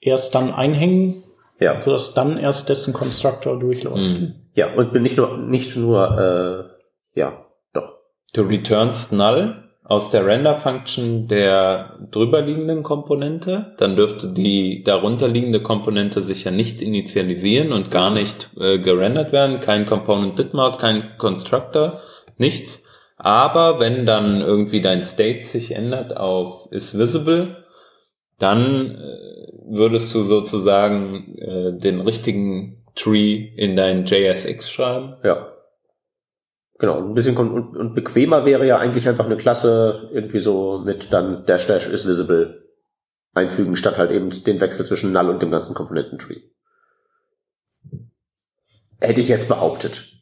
erst 0.00 0.34
dann 0.34 0.52
einhängen, 0.52 1.22
ja. 1.60 1.82
sodass 1.84 2.14
dann 2.14 2.38
erst 2.38 2.68
dessen 2.68 2.94
Constructor 2.94 3.58
durchläuft. 3.58 4.20
Mhm. 4.20 4.34
Ja, 4.54 4.74
und 4.74 4.92
bin 4.92 5.02
nicht 5.02 5.16
nur, 5.16 5.36
nicht 5.36 5.76
nur, 5.76 6.70
äh, 7.14 7.18
ja, 7.18 7.44
doch. 7.72 7.94
Du 8.32 8.42
returnst 8.42 9.12
null 9.12 9.64
aus 9.84 10.08
der 10.08 10.24
Render-Function 10.24 11.28
der 11.28 11.98
drüberliegenden 12.10 12.82
Komponente, 12.82 13.74
dann 13.76 13.96
dürfte 13.96 14.32
die 14.32 14.82
darunterliegende 14.82 15.62
Komponente 15.62 16.22
sich 16.22 16.44
ja 16.44 16.50
nicht 16.50 16.80
initialisieren 16.80 17.70
und 17.72 17.90
gar 17.90 18.10
nicht 18.10 18.48
äh, 18.58 18.78
gerendert 18.78 19.32
werden, 19.32 19.60
kein 19.60 19.84
Component 19.84 20.38
did 20.38 20.54
mount, 20.54 20.78
kein 20.78 21.18
Constructor, 21.18 22.00
nichts. 22.38 22.83
Aber 23.16 23.80
wenn 23.80 24.06
dann 24.06 24.40
irgendwie 24.40 24.82
dein 24.82 25.02
State 25.02 25.42
sich 25.44 25.72
ändert 25.72 26.16
auf 26.16 26.70
is 26.72 26.98
visible, 26.98 27.64
dann 28.38 28.96
äh, 28.96 29.52
würdest 29.66 30.14
du 30.14 30.24
sozusagen 30.24 31.36
äh, 31.38 31.78
den 31.78 32.00
richtigen 32.00 32.84
Tree 32.94 33.34
in 33.56 33.76
dein 33.76 34.04
JSX 34.04 34.70
schreiben. 34.70 35.16
Ja. 35.22 35.50
Genau, 36.78 36.98
ein 36.98 37.14
bisschen 37.14 37.36
und, 37.36 37.76
und 37.76 37.94
bequemer 37.94 38.44
wäre 38.44 38.66
ja 38.66 38.78
eigentlich 38.78 39.08
einfach 39.08 39.26
eine 39.26 39.36
Klasse 39.36 40.10
irgendwie 40.12 40.40
so 40.40 40.82
mit 40.84 41.12
dann 41.12 41.46
dash 41.46 41.66
dash 41.66 41.86
is 41.86 42.06
visible 42.06 42.64
einfügen, 43.32 43.76
statt 43.76 43.98
halt 43.98 44.10
eben 44.10 44.30
den 44.44 44.60
Wechsel 44.60 44.84
zwischen 44.86 45.12
null 45.12 45.28
und 45.28 45.42
dem 45.42 45.50
ganzen 45.50 45.74
Komponententree. 45.74 46.40
Hätte 49.00 49.20
ich 49.20 49.28
jetzt 49.28 49.48
behauptet. 49.48 50.13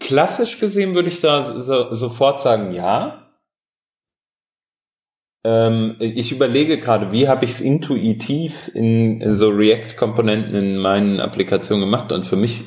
Klassisch 0.00 0.58
gesehen 0.58 0.94
würde 0.94 1.08
ich 1.08 1.20
da 1.20 1.60
so, 1.60 1.94
sofort 1.94 2.40
sagen, 2.40 2.72
ja. 2.72 3.28
Ähm, 5.44 5.96
ich 6.00 6.32
überlege 6.32 6.78
gerade, 6.78 7.12
wie 7.12 7.28
habe 7.28 7.44
ich 7.44 7.52
es 7.52 7.60
intuitiv 7.60 8.70
in 8.74 9.34
so 9.34 9.48
React-Komponenten 9.48 10.54
in 10.54 10.76
meinen 10.78 11.20
Applikationen 11.20 11.84
gemacht 11.84 12.12
und 12.12 12.26
für 12.26 12.36
mich 12.36 12.62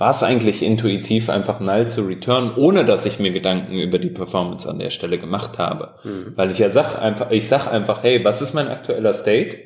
war 0.00 0.12
es 0.12 0.22
eigentlich 0.22 0.62
intuitiv, 0.62 1.28
einfach 1.28 1.60
null 1.60 1.86
zu 1.86 2.06
return, 2.06 2.54
ohne 2.56 2.86
dass 2.86 3.04
ich 3.04 3.18
mir 3.18 3.32
Gedanken 3.32 3.78
über 3.78 3.98
die 3.98 4.08
Performance 4.08 4.66
an 4.66 4.78
der 4.78 4.88
Stelle 4.88 5.18
gemacht 5.18 5.58
habe. 5.58 5.96
Mhm. 6.04 6.32
Weil 6.36 6.50
ich 6.50 6.58
ja 6.58 6.70
sag 6.70 6.98
einfach, 6.98 7.30
ich 7.30 7.46
sag 7.46 7.70
einfach, 7.70 8.02
hey, 8.02 8.24
was 8.24 8.40
ist 8.40 8.54
mein 8.54 8.68
aktueller 8.68 9.12
State? 9.12 9.58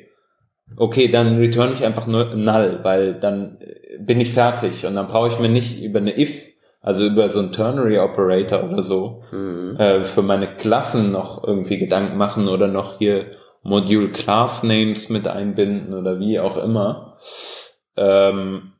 Okay, 0.75 1.07
dann 1.07 1.37
return 1.37 1.71
ich 1.71 1.85
einfach 1.85 2.05
nur 2.05 2.35
null, 2.35 2.79
weil 2.83 3.13
dann 3.13 3.59
bin 3.99 4.19
ich 4.19 4.33
fertig 4.33 4.85
und 4.85 4.95
dann 4.95 5.07
brauche 5.07 5.29
ich 5.29 5.39
mir 5.39 5.47
nicht 5.47 5.81
über 5.81 5.99
eine 5.99 6.19
if 6.19 6.54
also 6.85 7.03
über 7.03 7.27
so 7.29 7.39
einen 7.39 7.51
Ternary 7.51 7.97
Operator 7.97 8.63
oder 8.63 8.83
so, 8.83 9.23
mhm. 9.31 9.75
äh, 9.79 10.03
für 10.03 10.21
meine 10.21 10.55
Klassen 10.55 11.11
noch 11.11 11.43
irgendwie 11.43 11.79
Gedanken 11.79 12.15
machen 12.15 12.47
oder 12.47 12.67
noch 12.67 12.99
hier 12.99 13.31
Module 13.63 14.11
Class 14.11 14.61
Names 14.61 15.09
mit 15.09 15.27
einbinden 15.27 15.95
oder 15.95 16.19
wie 16.19 16.39
auch 16.39 16.57
immer. 16.57 17.17
Ähm, 17.97 18.73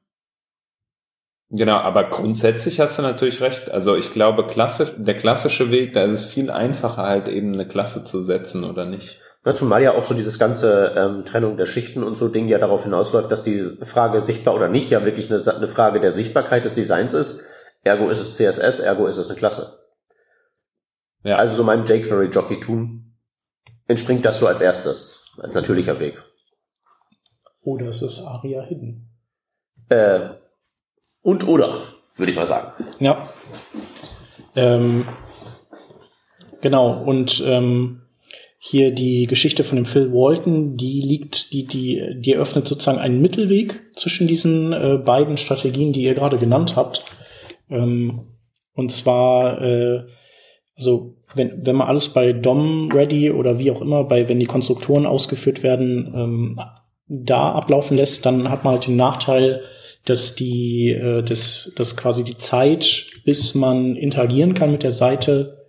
genau, 1.49 1.77
aber 1.77 2.03
grundsätzlich 2.03 2.79
hast 2.79 2.99
du 2.99 3.01
natürlich 3.01 3.41
recht. 3.41 3.71
Also 3.71 3.95
ich 3.95 4.11
glaube, 4.11 4.45
klassisch, 4.45 4.91
der 4.97 5.15
klassische 5.15 5.71
Weg, 5.71 5.93
da 5.93 6.03
ist 6.03 6.13
es 6.21 6.25
viel 6.25 6.51
einfacher 6.51 7.01
halt 7.01 7.27
eben 7.27 7.53
eine 7.53 7.67
Klasse 7.67 8.03
zu 8.03 8.21
setzen 8.21 8.65
oder 8.65 8.85
nicht. 8.85 9.19
Ja, 9.43 9.55
zumal 9.55 9.81
ja 9.81 9.93
auch 9.93 10.03
so 10.03 10.13
dieses 10.13 10.37
ganze 10.37 10.93
ähm, 10.95 11.25
Trennung 11.25 11.57
der 11.57 11.65
Schichten 11.65 12.03
und 12.03 12.19
so 12.19 12.27
Ding 12.27 12.47
ja 12.47 12.59
darauf 12.59 12.83
hinausläuft, 12.83 13.31
dass 13.31 13.41
die 13.41 13.63
Frage 13.81 14.21
sichtbar 14.21 14.53
oder 14.53 14.67
nicht 14.67 14.91
ja 14.91 15.03
wirklich 15.05 15.31
eine, 15.31 15.41
eine 15.55 15.67
Frage 15.67 15.99
der 15.99 16.11
Sichtbarkeit 16.11 16.65
des 16.65 16.75
Designs 16.75 17.15
ist 17.15 17.43
Ergo 17.85 18.09
ist 18.09 18.19
es 18.19 18.35
CSS, 18.35 18.79
ergo 18.79 19.05
ist 19.05 19.17
es 19.17 19.27
eine 19.27 19.37
Klasse. 19.37 19.79
Ja. 21.23 21.37
Also 21.37 21.55
so 21.55 21.63
meinem 21.63 21.85
jQuery 21.85 22.27
Jockey 22.27 22.59
tun 22.59 23.15
entspringt 23.87 24.25
das 24.25 24.39
so 24.39 24.47
als 24.47 24.59
erstes, 24.59 25.31
als 25.37 25.53
natürlicher 25.53 25.99
Weg. 25.99 26.21
Oder 27.61 27.87
es 27.87 28.01
ist 28.01 28.19
Aria 28.19 28.63
Hidden. 28.63 29.09
Äh, 29.89 30.29
und 31.21 31.47
oder, 31.47 31.83
würde 32.17 32.31
ich 32.31 32.35
mal 32.35 32.45
sagen. 32.45 32.71
Ja. 32.99 33.29
Ähm, 34.55 35.07
genau, 36.61 37.03
und 37.03 37.43
ähm, 37.45 38.01
hier 38.57 38.91
die 38.91 39.27
Geschichte 39.27 39.63
von 39.63 39.75
dem 39.75 39.85
Phil 39.85 40.11
Walton, 40.11 40.75
die 40.75 41.01
liegt, 41.01 41.53
die, 41.53 41.65
die, 41.65 42.15
die 42.19 42.33
eröffnet 42.33 42.67
sozusagen 42.67 42.97
einen 42.97 43.21
Mittelweg 43.21 43.95
zwischen 43.95 44.25
diesen 44.25 44.73
äh, 44.73 44.97
beiden 44.97 45.37
Strategien, 45.37 45.93
die 45.93 46.03
ihr 46.03 46.15
gerade 46.15 46.39
genannt 46.39 46.75
habt. 46.75 47.05
Ähm, 47.69 48.27
und 48.73 48.91
zwar, 48.91 49.61
äh, 49.61 50.03
also 50.75 51.15
wenn, 51.33 51.65
wenn 51.65 51.75
man 51.75 51.87
alles 51.87 52.09
bei 52.09 52.33
DOM 52.33 52.91
ready 52.91 53.31
oder 53.31 53.59
wie 53.59 53.71
auch 53.71 53.81
immer, 53.81 54.03
bei 54.03 54.27
wenn 54.29 54.39
die 54.39 54.45
Konstruktoren 54.45 55.05
ausgeführt 55.05 55.63
werden, 55.63 56.13
ähm, 56.15 56.59
da 57.07 57.51
ablaufen 57.51 57.97
lässt, 57.97 58.25
dann 58.25 58.49
hat 58.49 58.63
man 58.63 58.73
halt 58.73 58.87
den 58.87 58.95
Nachteil, 58.95 59.61
dass 60.05 60.35
die, 60.35 60.91
äh, 60.91 61.23
dass, 61.23 61.73
dass 61.75 61.97
quasi 61.97 62.23
die 62.23 62.37
Zeit, 62.37 63.07
bis 63.25 63.55
man 63.55 63.95
interagieren 63.95 64.53
kann 64.53 64.71
mit 64.71 64.83
der 64.83 64.91
Seite, 64.91 65.65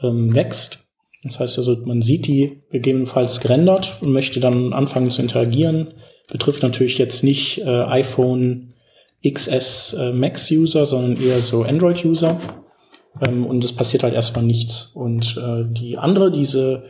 ähm, 0.00 0.34
wächst. 0.34 0.88
Das 1.24 1.38
heißt 1.38 1.58
also, 1.58 1.76
man 1.84 2.02
sieht 2.02 2.26
die 2.26 2.62
gegebenenfalls 2.70 3.40
gerendert 3.40 3.98
und 4.00 4.12
möchte 4.12 4.40
dann 4.40 4.72
anfangen 4.72 5.10
zu 5.10 5.22
interagieren. 5.22 5.94
Betrifft 6.30 6.62
natürlich 6.62 6.98
jetzt 6.98 7.22
nicht 7.22 7.58
äh, 7.58 7.82
iPhone 7.84 8.71
XS 9.26 9.94
äh, 9.98 10.12
Max 10.12 10.50
User, 10.50 10.86
sondern 10.86 11.20
eher 11.20 11.40
so 11.40 11.62
Android 11.62 12.04
User. 12.04 12.38
Ähm, 13.26 13.46
und 13.46 13.62
es 13.64 13.72
passiert 13.72 14.02
halt 14.02 14.14
erstmal 14.14 14.44
nichts. 14.44 14.92
Und 14.94 15.36
äh, 15.36 15.64
die 15.72 15.98
andere, 15.98 16.32
diese, 16.32 16.84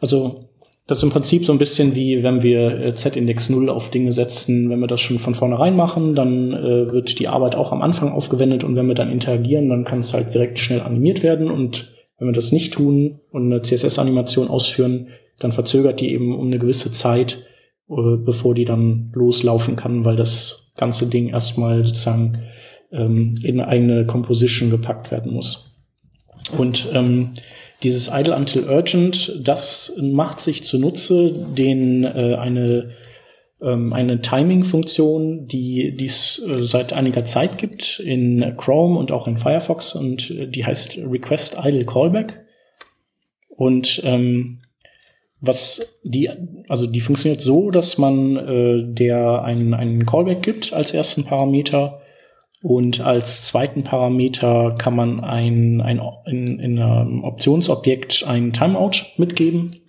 also 0.00 0.48
das 0.90 0.98
ist 0.98 1.04
im 1.04 1.10
Prinzip 1.10 1.44
so 1.44 1.52
ein 1.52 1.58
bisschen 1.58 1.94
wie, 1.94 2.24
wenn 2.24 2.42
wir 2.42 2.80
äh, 2.80 2.94
Z-Index 2.94 3.48
0 3.48 3.70
auf 3.70 3.90
Dinge 3.92 4.10
setzen. 4.10 4.70
Wenn 4.70 4.80
wir 4.80 4.88
das 4.88 5.00
schon 5.00 5.20
von 5.20 5.36
vornherein 5.36 5.76
machen, 5.76 6.16
dann 6.16 6.52
äh, 6.52 6.92
wird 6.92 7.20
die 7.20 7.28
Arbeit 7.28 7.54
auch 7.54 7.70
am 7.70 7.82
Anfang 7.82 8.10
aufgewendet 8.10 8.64
und 8.64 8.74
wenn 8.74 8.88
wir 8.88 8.96
dann 8.96 9.12
interagieren, 9.12 9.68
dann 9.68 9.84
kann 9.84 10.00
es 10.00 10.12
halt 10.12 10.34
direkt 10.34 10.58
schnell 10.58 10.80
animiert 10.80 11.22
werden 11.22 11.48
und 11.48 11.92
wenn 12.18 12.26
wir 12.26 12.32
das 12.32 12.50
nicht 12.50 12.74
tun 12.74 13.20
und 13.30 13.46
eine 13.46 13.62
CSS-Animation 13.62 14.48
ausführen, 14.48 15.08
dann 15.38 15.52
verzögert 15.52 16.00
die 16.00 16.12
eben 16.12 16.36
um 16.36 16.48
eine 16.48 16.58
gewisse 16.58 16.92
Zeit, 16.92 17.46
äh, 17.90 18.16
bevor 18.16 18.54
die 18.54 18.64
dann 18.64 19.10
loslaufen 19.14 19.76
kann, 19.76 20.04
weil 20.04 20.16
das 20.16 20.72
ganze 20.76 21.08
Ding 21.08 21.28
erstmal 21.28 21.82
sozusagen 21.84 22.38
ähm, 22.92 23.34
in 23.42 23.60
eine 23.60 24.06
Composition 24.06 24.70
gepackt 24.70 25.10
werden 25.10 25.32
muss. 25.32 25.78
Und 26.56 26.88
ähm, 26.92 27.30
dieses 27.82 28.10
Idle 28.12 28.36
Until 28.36 28.68
Urgent, 28.68 29.40
das 29.42 29.94
macht 30.00 30.40
sich 30.40 30.64
zunutze, 30.64 31.32
den 31.56 32.04
äh, 32.04 32.36
eine 32.38 32.90
ähm, 33.62 33.92
eine 33.92 34.22
Timing-Funktion, 34.22 35.46
die 35.46 35.94
es 36.02 36.42
äh, 36.42 36.64
seit 36.64 36.92
einiger 36.92 37.24
Zeit 37.24 37.58
gibt 37.58 38.00
in 38.00 38.54
Chrome 38.56 38.98
und 38.98 39.12
auch 39.12 39.26
in 39.26 39.36
Firefox 39.36 39.94
und 39.94 40.30
äh, 40.30 40.46
die 40.46 40.64
heißt 40.64 40.98
Request 40.98 41.58
Idle 41.62 41.84
Callback. 41.84 42.40
Und 43.48 44.00
ähm, 44.04 44.60
was 45.40 45.98
die, 46.04 46.30
also 46.70 46.86
die 46.86 47.00
funktioniert 47.00 47.40
so, 47.40 47.72
dass 47.72 47.98
man 47.98 48.36
äh, 48.36 48.84
der 48.84 49.42
einen, 49.42 49.74
einen 49.74 50.06
Callback 50.06 50.40
gibt 50.40 50.72
als 50.72 50.94
ersten 50.94 51.24
Parameter 51.24 52.00
und 52.62 53.00
als 53.00 53.42
zweiten 53.42 53.82
Parameter 53.82 54.76
kann 54.78 54.94
man 54.94 55.18
ein, 55.18 55.80
ein 55.80 56.00
in, 56.26 56.60
in 56.60 56.78
einem 56.78 57.24
Optionsobjekt 57.24 58.24
ein 58.24 58.52
Timeout 58.52 59.02
mitgeben. 59.16 59.80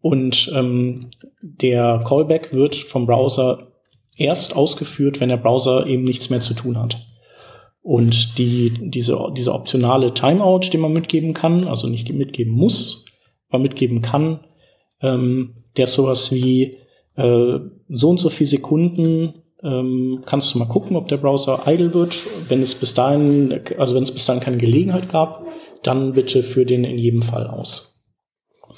Und 0.00 0.52
ähm, 0.54 1.00
der 1.42 2.04
Callback 2.06 2.52
wird 2.52 2.76
vom 2.76 3.04
Browser 3.04 3.72
erst 4.16 4.54
ausgeführt, 4.54 5.20
wenn 5.20 5.30
der 5.30 5.38
Browser 5.38 5.84
eben 5.86 6.04
nichts 6.04 6.30
mehr 6.30 6.42
zu 6.42 6.54
tun 6.54 6.78
hat. 6.78 7.04
Und 7.82 8.38
die, 8.38 8.72
diese, 8.90 9.18
diese 9.36 9.52
optionale 9.52 10.14
Timeout, 10.14 10.70
den 10.72 10.80
man 10.80 10.92
mitgeben 10.92 11.34
kann, 11.34 11.66
also 11.66 11.88
nicht 11.88 12.12
mitgeben 12.12 12.52
muss, 12.52 13.04
aber 13.48 13.62
mitgeben 13.62 14.00
kann, 14.00 14.40
ähm, 15.04 15.54
der 15.76 15.84
ist 15.84 15.94
sowas 15.94 16.32
wie 16.32 16.78
äh, 17.16 17.58
so 17.88 18.10
und 18.10 18.18
so 18.18 18.30
viele 18.30 18.48
Sekunden 18.48 19.34
ähm, 19.62 20.22
kannst 20.26 20.54
du 20.54 20.58
mal 20.58 20.66
gucken, 20.68 20.96
ob 20.96 21.08
der 21.08 21.16
Browser 21.16 21.62
idle 21.66 21.94
wird. 21.94 22.18
Wenn 22.48 22.62
es 22.62 22.74
bis 22.74 22.94
dahin, 22.94 23.60
also 23.78 23.94
wenn 23.94 24.02
es 24.02 24.12
bis 24.12 24.26
dahin 24.26 24.42
keine 24.42 24.58
Gelegenheit 24.58 25.08
gab, 25.08 25.46
dann 25.82 26.12
bitte 26.12 26.42
für 26.42 26.66
den 26.66 26.84
in 26.84 26.98
jedem 26.98 27.22
Fall 27.22 27.46
aus. 27.46 28.02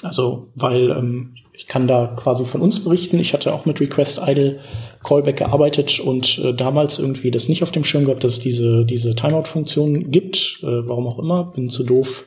Also, 0.03 0.49
weil 0.55 0.91
ähm, 0.91 1.35
ich 1.55 1.67
kann 1.67 1.89
da 1.89 2.15
quasi 2.17 2.45
von 2.45 2.61
uns 2.61 2.85
berichten. 2.85 3.19
Ich 3.19 3.33
hatte 3.33 3.55
auch 3.55 3.65
mit 3.65 3.81
Request 3.81 4.21
Idle 4.27 4.59
Callback 5.03 5.39
gearbeitet 5.39 6.01
und 6.01 6.39
äh, 6.39 6.53
damals 6.53 6.99
irgendwie 6.99 7.31
das 7.31 7.49
nicht 7.49 7.63
auf 7.63 7.71
dem 7.71 7.85
Schirm 7.85 8.05
gehabt, 8.05 8.25
dass 8.25 8.35
es 8.35 8.41
diese, 8.41 8.85
diese 8.85 9.15
Timeout-Funktion 9.15 10.11
gibt. 10.11 10.61
Äh, 10.63 10.87
warum 10.87 11.07
auch 11.07 11.19
immer. 11.19 11.53
Bin 11.53 11.71
zu 11.71 11.83
doof, 11.85 12.27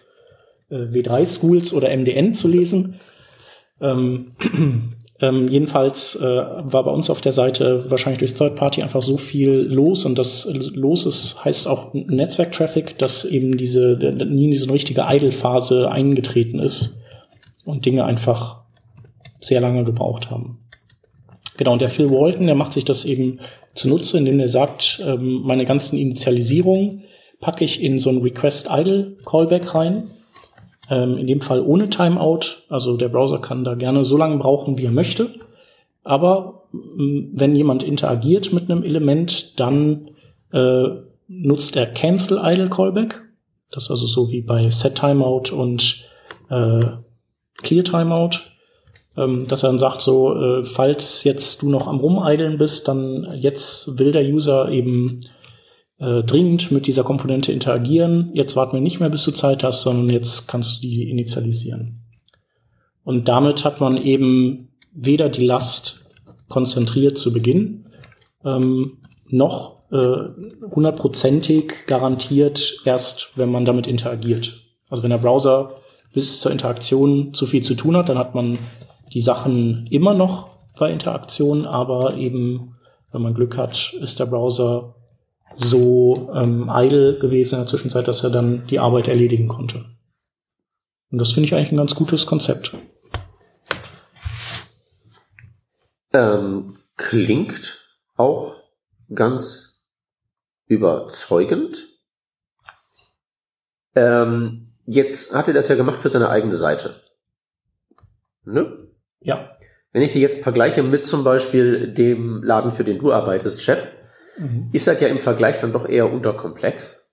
äh, 0.70 0.76
W3-Schools 0.76 1.74
oder 1.74 1.96
MDN 1.96 2.34
zu 2.34 2.48
lesen. 2.48 3.00
Ähm, 3.82 4.32
ähm, 5.22 5.48
jedenfalls 5.50 6.16
äh, 6.16 6.22
war 6.24 6.84
bei 6.84 6.92
uns 6.92 7.10
auf 7.10 7.22
der 7.22 7.34
Seite 7.34 7.90
wahrscheinlich 7.90 8.20
durch 8.20 8.34
Third 8.34 8.56
Party 8.56 8.82
einfach 8.82 9.02
so 9.02 9.18
viel 9.18 9.52
los 9.52 10.06
und 10.06 10.18
das 10.18 10.48
los 10.74 11.06
ist, 11.06 11.44
heißt 11.44 11.68
auch 11.68 11.94
Netzwerk-Traffic, 11.94 12.98
dass 12.98 13.26
eben 13.26 13.58
diese 13.58 13.98
nie 14.28 14.52
diese 14.52 14.72
richtige 14.72 15.06
Idle-Phase 15.08 15.92
eingetreten 15.92 16.60
ist 16.60 17.02
und 17.66 17.86
Dinge 17.86 18.06
einfach 18.06 18.60
sehr 19.42 19.62
lange 19.62 19.84
gebraucht 19.84 20.30
haben. 20.30 20.60
Genau, 21.58 21.74
und 21.74 21.82
der 21.82 21.90
Phil 21.90 22.10
Walton, 22.10 22.46
der 22.46 22.56
macht 22.56 22.74
sich 22.74 22.86
das 22.86 23.04
eben 23.04 23.40
zunutze, 23.76 24.18
indem 24.18 24.40
er 24.40 24.48
sagt, 24.48 25.02
ähm, 25.06 25.42
meine 25.44 25.66
ganzen 25.66 25.98
Initialisierungen 25.98 27.04
packe 27.42 27.64
ich 27.64 27.82
in 27.82 28.00
so 28.00 28.10
ein 28.10 28.20
Request 28.20 28.70
Idle 28.72 29.18
Callback 29.26 29.76
rein. 29.76 30.12
Ähm, 30.90 31.18
in 31.18 31.28
dem 31.28 31.42
Fall 31.42 31.62
ohne 31.62 31.90
Timeout. 31.90 32.64
Also 32.70 32.98
der 32.98 33.10
Browser 33.10 33.40
kann 33.40 33.64
da 33.64 33.76
gerne 33.76 34.04
so 34.04 34.18
lange 34.18 34.38
brauchen, 34.38 34.78
wie 34.78 34.86
er 34.86 34.92
möchte. 34.92 35.36
Aber 36.04 36.64
ähm, 36.74 37.32
wenn 37.34 37.56
jemand 37.56 37.84
interagiert 37.84 38.54
mit 38.54 38.70
einem 38.70 38.84
Element, 38.84 39.60
dann 39.60 40.12
äh, 40.52 40.84
nutzt 41.28 41.76
er 41.76 41.86
Cancel 41.86 42.40
Idle 42.44 42.70
Callback. 42.70 43.22
Das 43.72 43.84
ist 43.84 43.92
also 43.92 44.08
so 44.08 44.32
wie 44.32 44.42
bei 44.42 44.70
Set 44.70 44.96
Timeout 44.96 45.54
und 45.54 46.06
äh, 46.50 46.80
Clear 47.62 47.84
Timeout 47.84 48.40
ähm, 49.20 49.46
dass 49.48 49.64
er 49.64 49.70
dann 49.70 49.80
sagt, 49.80 50.02
so, 50.02 50.34
äh, 50.36 50.64
falls 50.64 51.24
jetzt 51.24 51.62
du 51.62 51.70
noch 51.70 51.88
am 51.88 52.00
Rumeideln 52.00 52.58
bist, 52.58 52.88
dann 52.88 53.28
jetzt 53.36 54.00
will 54.00 54.12
der 54.12 54.24
User 54.24 54.70
eben 54.70 55.22
äh, 56.00 56.24
dringend 56.24 56.72
mit 56.72 56.88
dieser 56.88 57.04
Komponente 57.04 57.52
interagieren. 57.52 58.32
Jetzt 58.34 58.56
warten 58.56 58.74
wir 58.74 58.82
nicht 58.82 59.00
mehr, 59.00 59.10
bis 59.10 59.24
du 59.24 59.32
Zeit 59.32 59.64
hast, 59.64 59.82
sondern 59.82 60.10
jetzt 60.10 60.48
kannst 60.48 60.78
du 60.78 60.82
die 60.82 61.10
initialisieren. 61.10 62.04
Und 63.04 63.28
damit 63.28 63.66
hat 63.66 63.80
man 63.80 63.98
eben 63.98 64.70
weder 64.94 65.30
die 65.30 65.46
Last 65.46 66.06
konzentriert 66.48 67.18
zu 67.18 67.34
Beginn, 67.34 67.86
ähm, 68.44 68.98
noch 69.28 69.80
äh, 69.92 70.30
hundertprozentig 70.74 71.86
garantiert 71.88 72.82
erst, 72.86 73.32
wenn 73.36 73.52
man 73.52 73.66
damit 73.66 73.88
interagiert. 73.88 74.58
Also 74.90 75.04
wenn 75.04 75.12
der 75.12 75.18
Browser 75.18 75.76
bis 76.14 76.42
zur 76.42 76.52
Interaktion 76.52 77.34
zu 77.34 77.46
viel 77.46 77.64
zu 77.64 77.76
tun 77.76 77.96
hat, 77.96 78.10
dann 78.10 78.18
hat 78.18 78.36
man 78.36 78.58
die 79.14 79.22
Sachen 79.22 79.86
immer 79.90 80.14
noch 80.14 80.50
bei 80.78 80.92
Interaktion, 80.92 81.66
aber 81.66 82.16
eben, 82.16 82.76
wenn 83.12 83.22
man 83.22 83.34
Glück 83.34 83.58
hat, 83.58 83.94
ist 84.00 84.20
der 84.20 84.26
Browser 84.26 84.96
so 85.58 86.32
ähm, 86.34 86.70
idle 86.74 87.20
gewesen 87.20 87.56
in 87.56 87.62
der 87.62 87.68
Zwischenzeit, 87.68 88.08
dass 88.08 88.24
er 88.24 88.30
dann 88.30 88.66
die 88.68 88.80
Arbeit 88.80 89.08
erledigen 89.08 89.48
konnte. 89.48 89.86
Und 91.12 91.18
das 91.18 91.32
finde 91.32 91.48
ich 91.48 91.56
eigentlich 91.56 91.72
ein 91.72 91.78
ganz 91.78 91.96
gutes 91.96 92.26
Konzept. 92.26 92.76
Ähm, 96.14 96.78
klingt 96.98 97.80
auch 98.16 98.56
ganz 99.14 99.82
überzeugend. 100.68 101.88
Ähm, 103.96 104.72
jetzt 104.86 105.34
hat 105.34 105.48
er 105.48 105.54
das 105.54 105.68
ja 105.68 105.76
gemacht 105.76 106.00
für 106.00 106.10
seine 106.10 106.30
eigene 106.30 106.56
Seite. 106.56 107.02
Ne? 108.46 108.88
Ja. 109.20 109.58
Wenn 109.92 110.04
ich 110.04 110.14
die 110.14 110.22
jetzt 110.22 110.44
vergleiche 110.44 110.84
mit 110.84 111.04
zum 111.04 111.24
Beispiel 111.24 111.92
dem 111.92 112.44
Laden, 112.44 112.72
für 112.72 112.84
den 112.84 113.00
du 113.00 113.12
arbeitest, 113.12 113.62
Chat, 113.62 113.88
mhm. 114.38 114.70
ist 114.72 114.88
das 114.88 115.00
ja 115.02 115.08
im 115.08 115.18
Vergleich 115.18 115.60
dann 115.60 115.74
doch 115.74 115.88
eher 115.88 116.12
unterkomplex. 116.12 117.10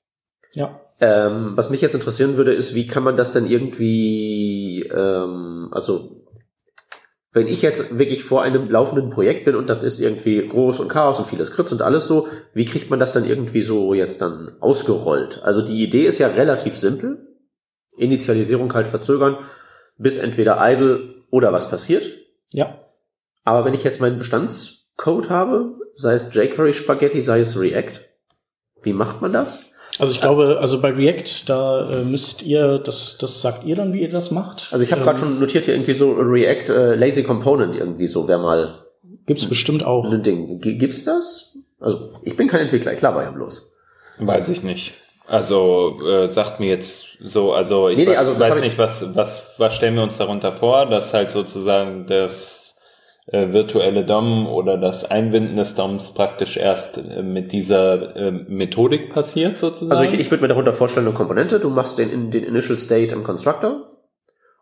Ja. 0.53 0.81
Ähm, 1.01 1.53
was 1.57 1.69
mich 1.71 1.83
jetzt 1.83 1.95
interessieren 1.95 2.37
würde, 2.37 2.55
ist, 2.55 2.75
wie 2.75 2.87
kann 2.87 3.03
man 3.03 3.17
das 3.17 3.33
denn 3.33 3.47
irgendwie, 3.47 4.83
ähm, 4.83 5.69
also 5.71 6.25
wenn 7.37 7.49
ich 7.49 7.61
jetzt 7.61 7.99
wirklich 7.99 8.25
vor 8.25 8.43
einem 8.43 8.71
laufenden 8.71 9.11
Projekt 9.11 9.45
bin 9.45 9.57
und 9.57 9.69
das 9.69 9.85
ist 9.85 10.01
irgendwie 10.01 10.49
groß 10.49 10.81
und 10.81 10.89
Chaos 10.89 11.19
und 11.19 11.27
viele 11.27 11.45
Skripts 11.45 11.71
und 11.71 11.83
alles 11.83 12.07
so, 12.07 12.29
wie 12.55 12.65
kriegt 12.65 12.89
man 12.89 12.99
das 12.99 13.13
dann 13.13 13.27
irgendwie 13.27 13.61
so 13.61 13.93
jetzt 13.93 14.23
dann 14.23 14.57
ausgerollt? 14.61 15.43
Also 15.43 15.61
die 15.61 15.83
Idee 15.83 16.07
ist 16.07 16.19
ja 16.19 16.29
relativ 16.29 16.79
simpel. 16.79 17.27
Initialisierung 17.99 18.73
halt 18.73 18.87
verzögern, 18.87 19.37
bis 19.99 20.17
entweder 20.17 20.57
idle 20.63 21.27
oder 21.31 21.53
was 21.53 21.69
passiert. 21.69 22.09
Ja. 22.55 22.81
Aber 23.45 23.67
wenn 23.67 23.75
ich 23.75 23.85
jetzt 23.85 24.01
meinen 24.01 24.19
Bestandscode 24.97 25.31
habe, 25.31 25.75
sei 25.95 26.15
es 26.15 26.35
jQuery 26.35 26.73
Spaghetti, 26.73 27.21
sei 27.21 27.41
es 27.41 27.59
React, 27.59 28.01
wie 28.83 28.93
macht 28.93 29.23
man 29.23 29.33
das? 29.33 29.71
Also 29.99 30.13
ich 30.13 30.21
glaube, 30.21 30.59
also 30.61 30.81
bei 30.81 30.91
React, 30.91 31.45
da 31.47 31.91
äh, 31.91 32.05
müsst 32.05 32.43
ihr, 32.43 32.79
das, 32.79 33.17
das 33.19 33.41
sagt 33.41 33.65
ihr 33.65 33.77
dann, 33.77 33.93
wie 33.95 34.03
ihr 34.03 34.11
das 34.11 34.31
macht. 34.31 34.69
Also 34.71 34.85
ich 34.85 34.93
habe 34.93 35.01
ähm, 35.01 35.07
gerade 35.07 35.19
schon 35.19 35.41
notiert 35.41 35.65
hier 35.65 35.75
irgendwie 35.75 35.95
so 35.95 36.13
React 36.13 36.69
äh, 36.71 36.95
Lazy 36.97 37.23
Component 37.23 37.77
irgendwie 37.77 38.07
so, 38.07 38.29
wäre 38.29 38.39
mal. 38.39 38.85
Gibt's 39.27 39.47
bestimmt 39.47 39.85
auch. 39.85 40.13
Ein 40.13 40.23
Ding. 40.23 40.61
Gibt's 40.61 41.05
das? 41.05 41.57
Also 41.81 42.13
ich 42.23 42.37
bin 42.37 42.49
kein 42.49 42.61
Entwickler, 42.61 42.93
ich 42.93 43.01
laber 43.01 43.23
ja 43.23 43.31
bloß. 43.31 43.73
Weiß 44.19 44.49
ich 44.51 44.63
nicht. 44.63 44.95
Also 45.27 45.99
äh, 46.07 46.29
sagt 46.29 46.61
mir 46.61 46.69
jetzt 46.69 47.07
so, 47.21 47.53
also 47.53 47.89
ich 47.89 47.97
nee, 47.97 48.05
nee, 48.05 48.17
also 48.17 48.39
weiß 48.39 48.61
nicht, 48.61 48.79
was, 48.79 49.17
was, 49.17 49.55
was 49.59 49.75
stellen 49.75 49.97
wir 49.97 50.03
uns 50.03 50.19
darunter 50.19 50.53
vor, 50.53 50.87
dass 50.87 51.15
halt 51.15 51.31
sozusagen 51.31 52.07
das 52.07 52.66
äh, 53.27 53.53
virtuelle 53.53 54.05
DOM 54.05 54.47
oder 54.47 54.79
das 54.79 55.11
Einbinden 55.11 55.57
des 55.57 55.75
DOMs 55.75 56.15
praktisch 56.15 56.57
erst 56.57 56.99
äh, 56.99 57.23
mit 57.23 57.53
dieser 57.53 58.17
äh, 58.17 58.31
Methodik 58.31 59.13
passiert 59.13 59.59
sozusagen? 59.59 59.91
Also 59.91 60.05
ich, 60.05 60.19
ich 60.19 60.31
würde 60.31 60.43
mir 60.43 60.49
darunter 60.49 60.73
vorstellen, 60.73 61.07
eine 61.07 61.15
Komponente, 61.15 61.59
du 61.59 61.71
machst 61.71 61.99
den, 61.99 62.31
den 62.31 62.45
Initial 62.45 62.79
State 62.79 63.15
im 63.15 63.25
Constructor 63.25 63.91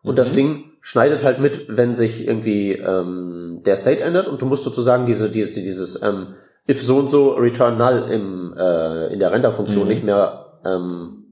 und 0.01 0.13
mhm. 0.13 0.15
das 0.15 0.33
Ding 0.33 0.63
schneidet 0.81 1.23
halt 1.23 1.39
mit, 1.39 1.65
wenn 1.67 1.93
sich 1.93 2.27
irgendwie 2.27 2.73
ähm, 2.73 3.61
der 3.65 3.75
State 3.75 4.03
ändert 4.03 4.27
und 4.27 4.41
du 4.41 4.45
musst 4.45 4.63
sozusagen 4.63 5.05
diese, 5.05 5.29
diese 5.29 5.61
dieses 5.61 6.01
ähm, 6.01 6.35
if 6.67 6.81
so 6.81 6.97
und 6.97 7.09
so 7.09 7.33
return 7.33 7.77
null 7.77 8.07
im, 8.11 8.55
äh, 8.57 9.13
in 9.13 9.19
der 9.19 9.31
Renderfunktion 9.31 9.83
mhm. 9.83 9.89
nicht 9.89 10.03
mehr 10.03 10.59
ähm, 10.65 11.25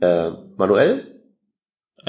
äh, 0.00 0.30
manuell 0.56 1.17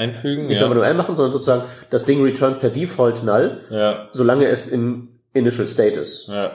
einfügen, 0.00 0.46
nicht 0.46 0.56
ja. 0.56 0.62
mehr 0.62 0.68
manuell 0.70 0.94
machen, 0.94 1.14
sondern 1.14 1.30
sozusagen 1.30 1.64
das 1.90 2.04
Ding 2.04 2.22
return 2.22 2.58
per 2.58 2.70
Default 2.70 3.22
null, 3.22 3.60
ja. 3.70 4.08
solange 4.12 4.46
es 4.46 4.66
im 4.66 5.20
Initial 5.32 5.68
State 5.68 6.00
ist. 6.00 6.26
Ja. 6.28 6.52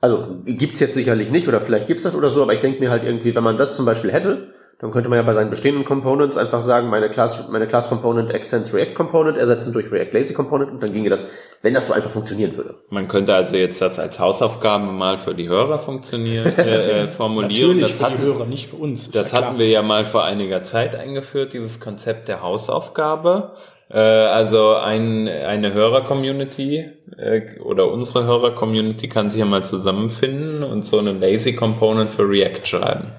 Also 0.00 0.42
gibt's 0.44 0.80
jetzt 0.80 0.94
sicherlich 0.94 1.30
nicht 1.30 1.48
oder 1.48 1.60
vielleicht 1.60 1.86
gibt's 1.86 2.02
das 2.02 2.14
oder 2.14 2.28
so, 2.28 2.42
aber 2.42 2.52
ich 2.52 2.60
denke 2.60 2.80
mir 2.80 2.90
halt 2.90 3.04
irgendwie, 3.04 3.34
wenn 3.34 3.44
man 3.44 3.56
das 3.56 3.74
zum 3.74 3.86
Beispiel 3.86 4.12
hätte, 4.12 4.51
dann 4.82 4.90
könnte 4.90 5.08
man 5.08 5.16
ja 5.16 5.22
bei 5.22 5.32
seinen 5.32 5.48
bestehenden 5.48 5.84
Components 5.84 6.36
einfach 6.36 6.60
sagen, 6.60 6.88
meine 6.88 7.08
Class, 7.08 7.48
meine 7.48 7.68
Class 7.68 7.88
Component 7.88 8.32
extends 8.32 8.74
React 8.74 8.94
Component 8.94 9.38
ersetzen 9.38 9.72
durch 9.72 9.92
React 9.92 10.10
Lazy 10.12 10.34
Component 10.34 10.72
und 10.72 10.82
dann 10.82 10.92
ginge 10.92 11.08
das, 11.08 11.24
wenn 11.62 11.72
das 11.72 11.86
so 11.86 11.92
einfach 11.92 12.10
funktionieren 12.10 12.56
würde. 12.56 12.74
Man 12.90 13.06
könnte 13.06 13.32
also 13.32 13.56
jetzt 13.56 13.80
das 13.80 14.00
als 14.00 14.18
Hausaufgabe 14.18 14.86
mal 14.86 15.18
für 15.18 15.36
die 15.36 15.48
Hörer 15.48 15.78
funktionieren, 15.78 16.52
äh, 16.58 17.04
äh 17.04 17.08
formulieren. 17.08 17.78
Natürlich 17.78 17.82
das 17.82 17.98
für 17.98 18.04
hatten, 18.06 18.16
die 18.20 18.26
Hörer, 18.26 18.46
nicht 18.46 18.66
für 18.70 18.76
uns. 18.76 19.08
Das 19.12 19.30
ja 19.30 19.38
hatten 19.38 19.58
wir 19.60 19.68
ja 19.68 19.82
mal 19.82 20.04
vor 20.04 20.24
einiger 20.24 20.64
Zeit 20.64 20.96
eingeführt, 20.96 21.52
dieses 21.52 21.78
Konzept 21.78 22.26
der 22.26 22.42
Hausaufgabe. 22.42 23.52
Äh, 23.88 24.00
also 24.00 24.74
ein, 24.74 25.28
eine 25.28 25.72
Hörer-Community 25.74 26.90
äh, 27.16 27.60
oder 27.60 27.88
unsere 27.92 28.24
Hörer-Community 28.24 29.08
kann 29.08 29.30
sich 29.30 29.38
ja 29.38 29.46
mal 29.46 29.64
zusammenfinden 29.64 30.64
und 30.64 30.84
so 30.84 30.98
eine 30.98 31.12
Lazy 31.12 31.54
Component 31.54 32.10
für 32.10 32.28
React 32.28 32.66
schreiben. 32.66 33.12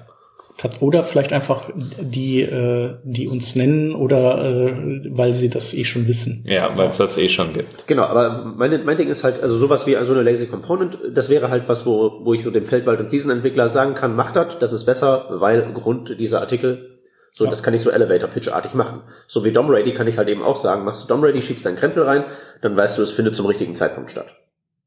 Oder 0.80 1.02
vielleicht 1.02 1.32
einfach 1.32 1.68
die, 1.74 2.40
äh, 2.40 2.94
die 3.02 3.28
uns 3.28 3.56
nennen 3.56 3.94
oder 3.94 4.42
äh, 4.44 5.02
weil 5.10 5.34
sie 5.34 5.50
das 5.50 5.74
eh 5.74 5.84
schon 5.84 6.06
wissen. 6.08 6.44
Ja, 6.46 6.76
weil 6.76 6.88
es 6.88 6.96
das 6.96 7.18
eh 7.18 7.28
schon 7.28 7.52
gibt. 7.52 7.86
Genau, 7.86 8.04
aber 8.04 8.44
mein, 8.56 8.84
mein 8.84 8.96
Ding 8.96 9.08
ist 9.08 9.24
halt, 9.24 9.42
also 9.42 9.56
sowas 9.56 9.86
wie 9.86 9.96
so 10.02 10.12
eine 10.14 10.22
Lazy 10.22 10.46
Component, 10.46 10.98
das 11.12 11.28
wäre 11.28 11.50
halt 11.50 11.68
was, 11.68 11.84
wo, 11.86 12.20
wo 12.24 12.34
ich 12.34 12.42
so 12.42 12.50
dem 12.50 12.64
Feldwald- 12.64 13.00
und 13.00 13.12
Wiesenentwickler 13.12 13.68
sagen 13.68 13.94
kann, 13.94 14.14
macht 14.14 14.36
das, 14.36 14.58
das 14.58 14.72
ist 14.72 14.84
besser, 14.84 15.26
weil 15.30 15.72
Grund 15.72 16.18
dieser 16.18 16.40
Artikel, 16.40 17.00
so, 17.32 17.44
ja. 17.44 17.50
das 17.50 17.64
kann 17.64 17.74
ich 17.74 17.82
so 17.82 17.90
Elevator-Pitch-artig 17.90 18.74
machen. 18.74 19.02
So 19.26 19.44
wie 19.44 19.50
DOM-Ready 19.50 19.92
kann 19.92 20.06
ich 20.06 20.18
halt 20.18 20.28
eben 20.28 20.42
auch 20.42 20.56
sagen, 20.56 20.84
machst 20.84 21.04
du 21.04 21.08
DOM-Ready, 21.08 21.42
schiebst 21.42 21.66
deinen 21.66 21.76
Krempel 21.76 22.04
rein, 22.04 22.24
dann 22.62 22.76
weißt 22.76 22.96
du, 22.96 23.02
es 23.02 23.10
findet 23.10 23.34
zum 23.34 23.46
richtigen 23.46 23.74
Zeitpunkt 23.74 24.10
statt. 24.10 24.36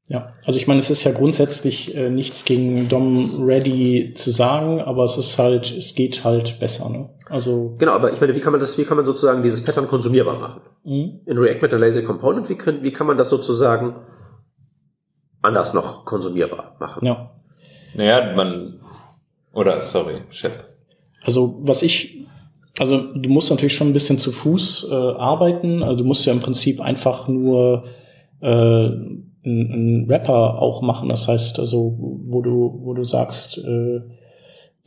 Ja, 0.10 0.34
also 0.46 0.58
ich 0.58 0.68
meine, 0.68 0.80
es 0.80 0.90
ist 0.90 1.04
ja 1.04 1.12
grundsätzlich 1.12 1.94
äh, 1.94 2.10
nichts 2.10 2.46
gegen 2.46 2.88
Dom 2.88 3.44
Ready 3.44 4.14
zu 4.16 4.32
sagen, 4.32 4.80
aber 4.80 5.04
es 5.04 5.18
ist 5.18 5.38
halt, 5.38 5.70
es 5.70 5.96
geht 5.96 6.24
halt 6.24 6.60
besser, 6.62 6.90
ne? 6.90 7.10
Also 7.30 7.76
genau, 7.78 7.92
aber 7.92 8.14
ich 8.14 8.22
meine, 8.22 8.34
wie 8.34 8.40
kann 8.40 8.54
man 8.54 8.62
das, 8.62 8.78
wie 8.78 8.86
kann 8.86 8.96
man 8.96 9.06
sozusagen 9.06 9.44
dieses 9.44 9.62
Pattern 9.62 9.88
konsumierbar 9.88 10.40
machen? 10.40 10.62
Mhm. 10.86 11.20
In 11.26 11.38
React 11.38 11.62
mit 11.62 11.72
der 11.74 11.80
Lazy 11.80 12.04
Component, 12.04 12.48
wie, 12.50 12.56
können, 12.56 12.84
wie 12.84 12.92
kann 12.92 13.06
man 13.06 13.18
das 13.18 13.28
sozusagen 13.28 13.96
anders 15.42 15.74
noch 15.74 16.06
konsumierbar 16.06 16.78
machen? 16.80 17.06
Ja. 17.06 17.32
Naja, 17.94 18.34
man 18.34 18.80
oder 19.51 19.81
sorry, 19.81 20.22
Chef. 20.29 20.53
Also 21.24 21.60
was 21.64 21.84
ich 21.84 22.25
also 22.79 23.14
du 23.14 23.29
musst 23.29 23.50
natürlich 23.50 23.75
schon 23.75 23.90
ein 23.90 23.94
bisschen 23.94 24.20
zu 24.20 24.31
Fuß 24.31 24.90
äh, 24.90 24.94
arbeiten. 24.94 25.84
Also 25.84 25.98
du 25.98 26.03
musst 26.03 26.25
ja 26.25 26.31
im 26.31 26.40
Prinzip 26.40 26.79
einfach 26.79 27.27
nur 27.27 27.86
äh, 28.40 28.90
ein, 29.48 30.05
Rapper 30.10 30.62
auch 30.62 30.81
machen. 30.81 31.10
Das 31.10 31.27
heißt 31.27 31.60
also, 31.60 31.96
wo 31.98 32.42
du, 32.42 32.79
wo 32.83 32.94
du 32.94 33.03
sagst, 33.03 33.57
äh, 33.57 34.01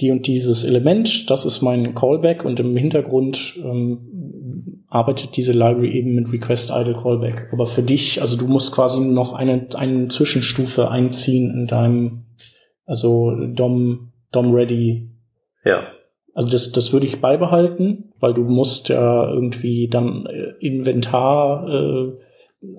die 0.01 0.11
und 0.11 0.27
dieses 0.27 0.65
Element, 0.65 1.31
das 1.31 1.45
ist 1.45 1.61
mein 1.61 1.95
Callback 1.95 2.45
und 2.45 2.59
im 2.61 2.77
Hintergrund 2.77 3.59
ähm, 3.63 4.85
arbeitet 4.89 5.37
diese 5.37 5.53
Library 5.53 5.91
eben 5.91 6.15
mit 6.15 6.33
Request 6.33 6.71
Idle 6.71 6.99
Callback. 7.01 7.49
Aber 7.53 7.67
für 7.67 7.83
dich, 7.83 8.21
also 8.21 8.37
du 8.37 8.47
musst 8.47 8.75
quasi 8.75 9.01
noch 9.01 9.35
eine, 9.35 9.67
eine 9.75 10.09
Zwischenstufe 10.09 10.91
einziehen 10.91 11.51
in 11.51 11.67
deinem, 11.67 12.25
also 12.87 13.33
DOM, 13.47 14.13
DOM 14.33 14.53
Ready. 14.53 15.11
Ja. 15.65 15.83
Also 16.35 16.51
das, 16.51 16.73
das 16.73 16.93
würde 16.93 17.07
ich 17.07 17.21
beibehalten, 17.21 18.13
weil 18.19 18.35
du 18.35 18.43
musst 18.43 18.89
ja 18.89 19.31
irgendwie 19.31 19.89
dann 19.89 20.27
äh, 20.27 20.55
Inventar 20.65 21.69
äh, 21.69 22.13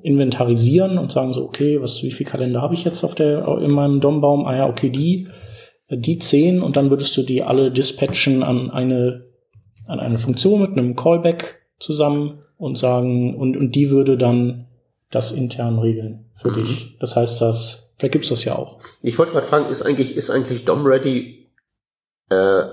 inventarisieren 0.03 0.97
und 0.97 1.11
sagen 1.11 1.33
so, 1.33 1.43
okay, 1.43 1.81
was, 1.81 2.03
wie 2.03 2.11
viel 2.11 2.25
Kalender 2.25 2.61
habe 2.61 2.73
ich 2.73 2.83
jetzt 2.83 3.03
auf 3.03 3.15
der, 3.15 3.47
in 3.59 3.73
meinem 3.73 3.99
DOM-Baum? 3.99 4.45
Ah 4.45 4.55
ja, 4.55 4.69
okay, 4.69 4.89
die, 4.89 5.27
die 5.89 6.19
zehn 6.19 6.61
und 6.61 6.77
dann 6.77 6.89
würdest 6.89 7.17
du 7.17 7.23
die 7.23 7.43
alle 7.43 7.71
dispatchen 7.71 8.43
an 8.43 8.69
eine, 8.69 9.25
an 9.87 9.99
eine 9.99 10.19
Funktion 10.19 10.61
mit 10.61 10.71
einem 10.71 10.95
Callback 10.95 11.61
zusammen 11.79 12.39
und 12.57 12.77
sagen, 12.77 13.35
und, 13.35 13.57
und 13.57 13.75
die 13.75 13.89
würde 13.89 14.17
dann 14.17 14.67
das 15.09 15.31
intern 15.31 15.79
regeln 15.79 16.25
für 16.35 16.51
mhm. 16.51 16.55
dich. 16.55 16.97
Das 16.99 17.15
heißt, 17.15 17.41
das, 17.41 17.93
vielleicht 17.97 18.13
gibt's 18.13 18.29
das 18.29 18.45
ja 18.45 18.55
auch. 18.55 18.77
Ich 19.01 19.17
wollte 19.17 19.33
gerade 19.33 19.47
fragen, 19.47 19.65
ist 19.65 19.81
eigentlich, 19.81 20.15
ist 20.15 20.29
eigentlich 20.29 20.63
DOM 20.63 20.85
ready, 20.85 21.49
äh, 22.29 22.63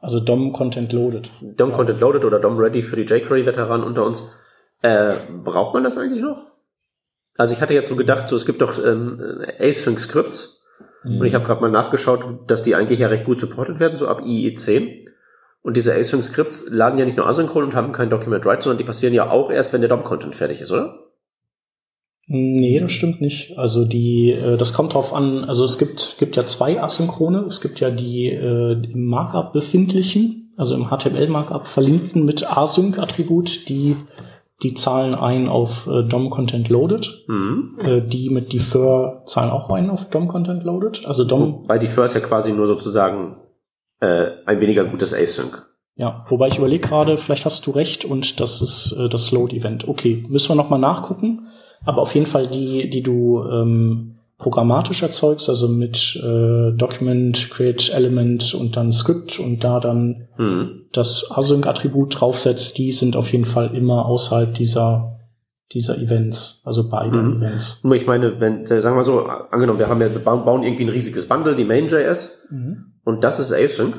also 0.00 0.20
DOM 0.20 0.52
Content 0.52 0.92
Loaded. 0.92 1.30
DOM. 1.40 1.72
Content 1.72 2.00
Loaded 2.00 2.24
oder 2.24 2.38
DOM 2.38 2.58
Ready 2.58 2.82
für 2.82 2.96
die 2.96 3.02
jQuery-Veteranen 3.02 3.84
unter 3.84 4.04
uns. 4.04 4.22
Äh, 4.82 5.14
braucht 5.42 5.74
man 5.74 5.82
das 5.82 5.98
eigentlich 5.98 6.22
noch? 6.22 6.47
Also 7.38 7.54
ich 7.54 7.62
hatte 7.62 7.72
jetzt 7.72 7.88
so 7.88 7.96
gedacht, 7.96 8.28
so 8.28 8.36
es 8.36 8.44
gibt 8.44 8.60
doch 8.60 8.84
ähm, 8.84 9.40
Async 9.58 9.98
Scripts 10.00 10.60
mhm. 11.04 11.20
und 11.20 11.26
ich 11.26 11.34
habe 11.34 11.44
gerade 11.44 11.60
mal 11.60 11.70
nachgeschaut, 11.70 12.24
dass 12.48 12.62
die 12.62 12.74
eigentlich 12.74 12.98
ja 12.98 13.06
recht 13.06 13.24
gut 13.24 13.40
supported 13.40 13.80
werden, 13.80 13.96
so 13.96 14.08
ab 14.08 14.22
IE 14.26 14.52
10. 14.52 15.06
Und 15.62 15.76
diese 15.76 15.94
Async 15.94 16.24
Scripts 16.24 16.66
laden 16.68 16.98
ja 16.98 17.04
nicht 17.04 17.16
nur 17.16 17.26
asynchron 17.26 17.62
und 17.62 17.74
haben 17.74 17.92
kein 17.92 18.10
Document 18.10 18.44
Write, 18.44 18.62
sondern 18.62 18.78
die 18.78 18.84
passieren 18.84 19.14
ja 19.14 19.30
auch 19.30 19.50
erst, 19.50 19.72
wenn 19.72 19.80
der 19.80 19.88
DOM-Content 19.88 20.34
fertig 20.34 20.60
ist, 20.60 20.72
oder? 20.72 21.08
Nee, 22.26 22.80
das 22.80 22.92
stimmt 22.92 23.20
nicht. 23.20 23.56
Also 23.56 23.84
die, 23.84 24.32
äh, 24.32 24.56
das 24.56 24.74
kommt 24.74 24.94
drauf 24.94 25.14
an, 25.14 25.44
also 25.44 25.64
es 25.64 25.78
gibt, 25.78 26.16
gibt 26.18 26.36
ja 26.36 26.44
zwei 26.44 26.82
Asynchrone. 26.82 27.44
Es 27.46 27.60
gibt 27.60 27.78
ja 27.80 27.90
die 27.90 28.26
äh, 28.26 28.72
im 28.72 29.06
Markup 29.06 29.52
befindlichen, 29.52 30.52
also 30.56 30.74
im 30.74 30.90
HTML-Markup 30.90 31.68
verlinkten 31.68 32.24
mit 32.24 32.44
Async-Attribut, 32.44 33.68
die 33.68 33.96
die 34.62 34.74
zahlen 34.74 35.14
ein 35.14 35.48
auf 35.48 35.86
äh, 35.86 36.02
DOM 36.02 36.30
Content 36.30 36.68
Loaded. 36.68 37.24
Mhm. 37.28 37.78
Äh, 37.78 38.00
die 38.02 38.30
mit 38.30 38.52
Defer 38.52 39.22
zahlen 39.26 39.50
auch 39.50 39.70
ein 39.70 39.90
auf 39.90 40.10
DOM 40.10 40.28
Content 40.28 40.64
Loaded. 40.64 41.06
Also 41.06 41.24
DOM. 41.24 41.66
Bei 41.66 41.78
Defer 41.78 42.04
ist 42.04 42.14
ja 42.14 42.20
quasi 42.20 42.52
nur 42.52 42.66
sozusagen 42.66 43.36
äh, 44.00 44.30
ein 44.46 44.60
weniger 44.60 44.84
gutes 44.84 45.14
Async. 45.14 45.64
Ja, 45.94 46.24
wobei 46.28 46.48
ich 46.48 46.58
überlege 46.58 46.86
gerade, 46.86 47.16
vielleicht 47.18 47.44
hast 47.44 47.66
du 47.66 47.72
recht 47.72 48.04
und 48.04 48.40
das 48.40 48.62
ist 48.62 48.92
äh, 48.92 49.08
das 49.08 49.32
Load 49.32 49.56
Event. 49.56 49.86
Okay, 49.86 50.24
müssen 50.28 50.50
wir 50.50 50.56
nochmal 50.56 50.78
nachgucken. 50.78 51.48
Aber 51.84 52.02
auf 52.02 52.14
jeden 52.14 52.26
Fall 52.26 52.48
die, 52.48 52.90
die 52.90 53.02
du 53.02 53.42
ähm, 53.44 54.17
programmatisch 54.38 55.02
erzeugst, 55.02 55.48
also 55.48 55.68
mit 55.68 56.16
äh, 56.16 56.72
Document, 56.72 57.50
Create 57.50 57.92
Element 57.92 58.54
und 58.54 58.76
dann 58.76 58.92
Script 58.92 59.38
und 59.40 59.64
da 59.64 59.80
dann 59.80 60.28
mhm. 60.38 60.86
das 60.92 61.30
Async-Attribut 61.30 62.20
draufsetzt, 62.20 62.78
die 62.78 62.92
sind 62.92 63.16
auf 63.16 63.32
jeden 63.32 63.44
Fall 63.44 63.74
immer 63.76 64.06
außerhalb 64.06 64.54
dieser 64.54 65.14
dieser 65.72 65.98
Events, 65.98 66.62
also 66.64 66.88
beide 66.88 67.18
mhm. 67.18 67.42
Events. 67.42 67.84
Nur 67.84 67.94
ich 67.94 68.06
meine, 68.06 68.40
wenn, 68.40 68.64
sagen 68.64 68.96
wir 68.96 69.04
so, 69.04 69.24
angenommen, 69.26 69.78
wir 69.78 69.88
haben 69.88 70.00
ja, 70.00 70.10
wir 70.10 70.20
bauen 70.20 70.62
irgendwie 70.62 70.84
ein 70.84 70.88
riesiges 70.88 71.28
Bundle, 71.28 71.56
die 71.56 71.64
Main.js, 71.64 72.46
mhm. 72.50 72.94
und 73.04 73.22
das 73.22 73.38
ist 73.38 73.52
Async, 73.52 73.94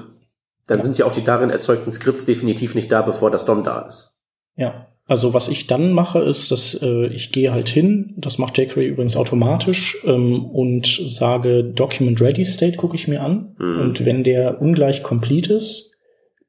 dann 0.65 0.79
ja. 0.79 0.83
sind 0.83 0.97
ja 0.97 1.05
auch 1.05 1.13
die 1.13 1.23
darin 1.23 1.51
erzeugten 1.51 1.91
Skripts 1.91 2.25
definitiv 2.25 2.73
nicht 2.73 2.91
da, 2.91 3.03
bevor 3.03 3.29
das 3.29 3.45
DOM 3.45 3.63
da 3.63 3.81
ist. 3.81 4.19
Ja. 4.55 4.87
Also 5.09 5.33
was 5.33 5.47
ich 5.49 5.65
dann 5.65 5.91
mache, 5.91 6.19
ist, 6.19 6.51
dass 6.51 6.79
äh, 6.83 7.07
ich 7.07 7.31
gehe 7.31 7.51
halt 7.51 7.67
hin, 7.67 8.13
das 8.17 8.37
macht 8.37 8.59
jQuery 8.59 8.89
übrigens 8.89 9.17
automatisch 9.17 9.97
ähm, 10.05 10.45
und 10.45 11.01
sage 11.07 11.63
Document 11.63 12.21
Ready 12.21 12.45
State 12.45 12.77
gucke 12.77 12.95
ich 12.95 13.07
mir 13.07 13.23
an 13.23 13.55
mhm. 13.57 13.81
und 13.81 14.05
wenn 14.05 14.23
der 14.23 14.61
ungleich 14.61 15.01
complete 15.01 15.55
ist, 15.55 15.97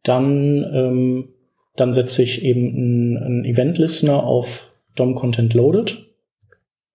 dann 0.02 0.62
ähm, 0.74 1.28
dann 1.74 1.94
setze 1.94 2.22
ich 2.22 2.44
eben 2.44 3.16
einen 3.16 3.44
Event 3.46 3.78
Listener 3.78 4.24
auf 4.24 4.70
DOM 4.94 5.14
Content 5.14 5.54
Loaded 5.54 6.10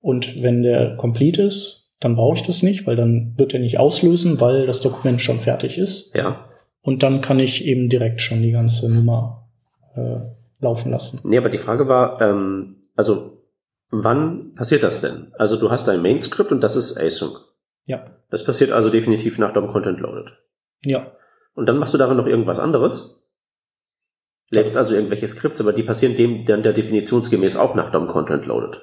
und 0.01 0.43
wenn 0.43 0.61
der 0.61 0.95
complete 0.97 1.41
ist, 1.41 1.91
dann 1.99 2.15
brauche 2.15 2.37
ich 2.37 2.43
das 2.43 2.61
nicht, 2.61 2.85
weil 2.85 2.95
dann 2.95 3.33
wird 3.37 3.55
er 3.55 3.59
nicht 3.59 3.79
auslösen, 3.79 4.39
weil 4.39 4.67
das 4.67 4.81
Dokument 4.81 5.19
schon 5.19 5.39
fertig 5.39 5.79
ist. 5.79 6.13
Ja. 6.13 6.45
Und 6.83 7.01
dann 7.01 7.21
kann 7.21 7.39
ich 7.39 7.65
eben 7.65 7.89
direkt 7.89 8.21
schon 8.21 8.43
die 8.43 8.51
ganze 8.51 8.93
Nummer 8.93 9.47
äh, 9.95 10.19
laufen 10.65 10.91
lassen. 10.91 11.21
Nee, 11.23 11.37
aber 11.37 11.49
die 11.49 11.57
Frage 11.57 11.87
war, 11.87 12.21
ähm, 12.21 12.81
also 12.95 13.43
wann 13.89 14.53
passiert 14.55 14.83
das 14.83 14.99
denn? 14.99 15.31
Also 15.37 15.57
du 15.57 15.71
hast 15.71 15.87
dein 15.87 16.01
Main-Script 16.01 16.51
und 16.51 16.61
das 16.61 16.75
ist 16.75 16.97
Async. 16.97 17.37
Ja. 17.85 18.05
Das 18.29 18.43
passiert 18.43 18.71
also 18.71 18.89
definitiv 18.89 19.37
nach 19.37 19.53
DOM 19.53 19.67
Content 19.67 19.99
Loaded. 19.99 20.37
Ja. 20.83 21.11
Und 21.53 21.67
dann 21.67 21.77
machst 21.77 21.93
du 21.93 21.97
darin 21.97 22.17
noch 22.17 22.27
irgendwas 22.27 22.59
anderes? 22.59 23.21
Lädst 24.49 24.77
also 24.77 24.95
irgendwelche 24.95 25.27
Skripts, 25.27 25.61
aber 25.61 25.73
die 25.73 25.83
passieren 25.83 26.15
dem 26.15 26.45
dann 26.45 26.63
der 26.63 26.73
definitionsgemäß 26.73 27.57
auch 27.57 27.75
nach 27.75 27.91
DOM 27.91 28.07
Content 28.07 28.45
Loaded. 28.45 28.81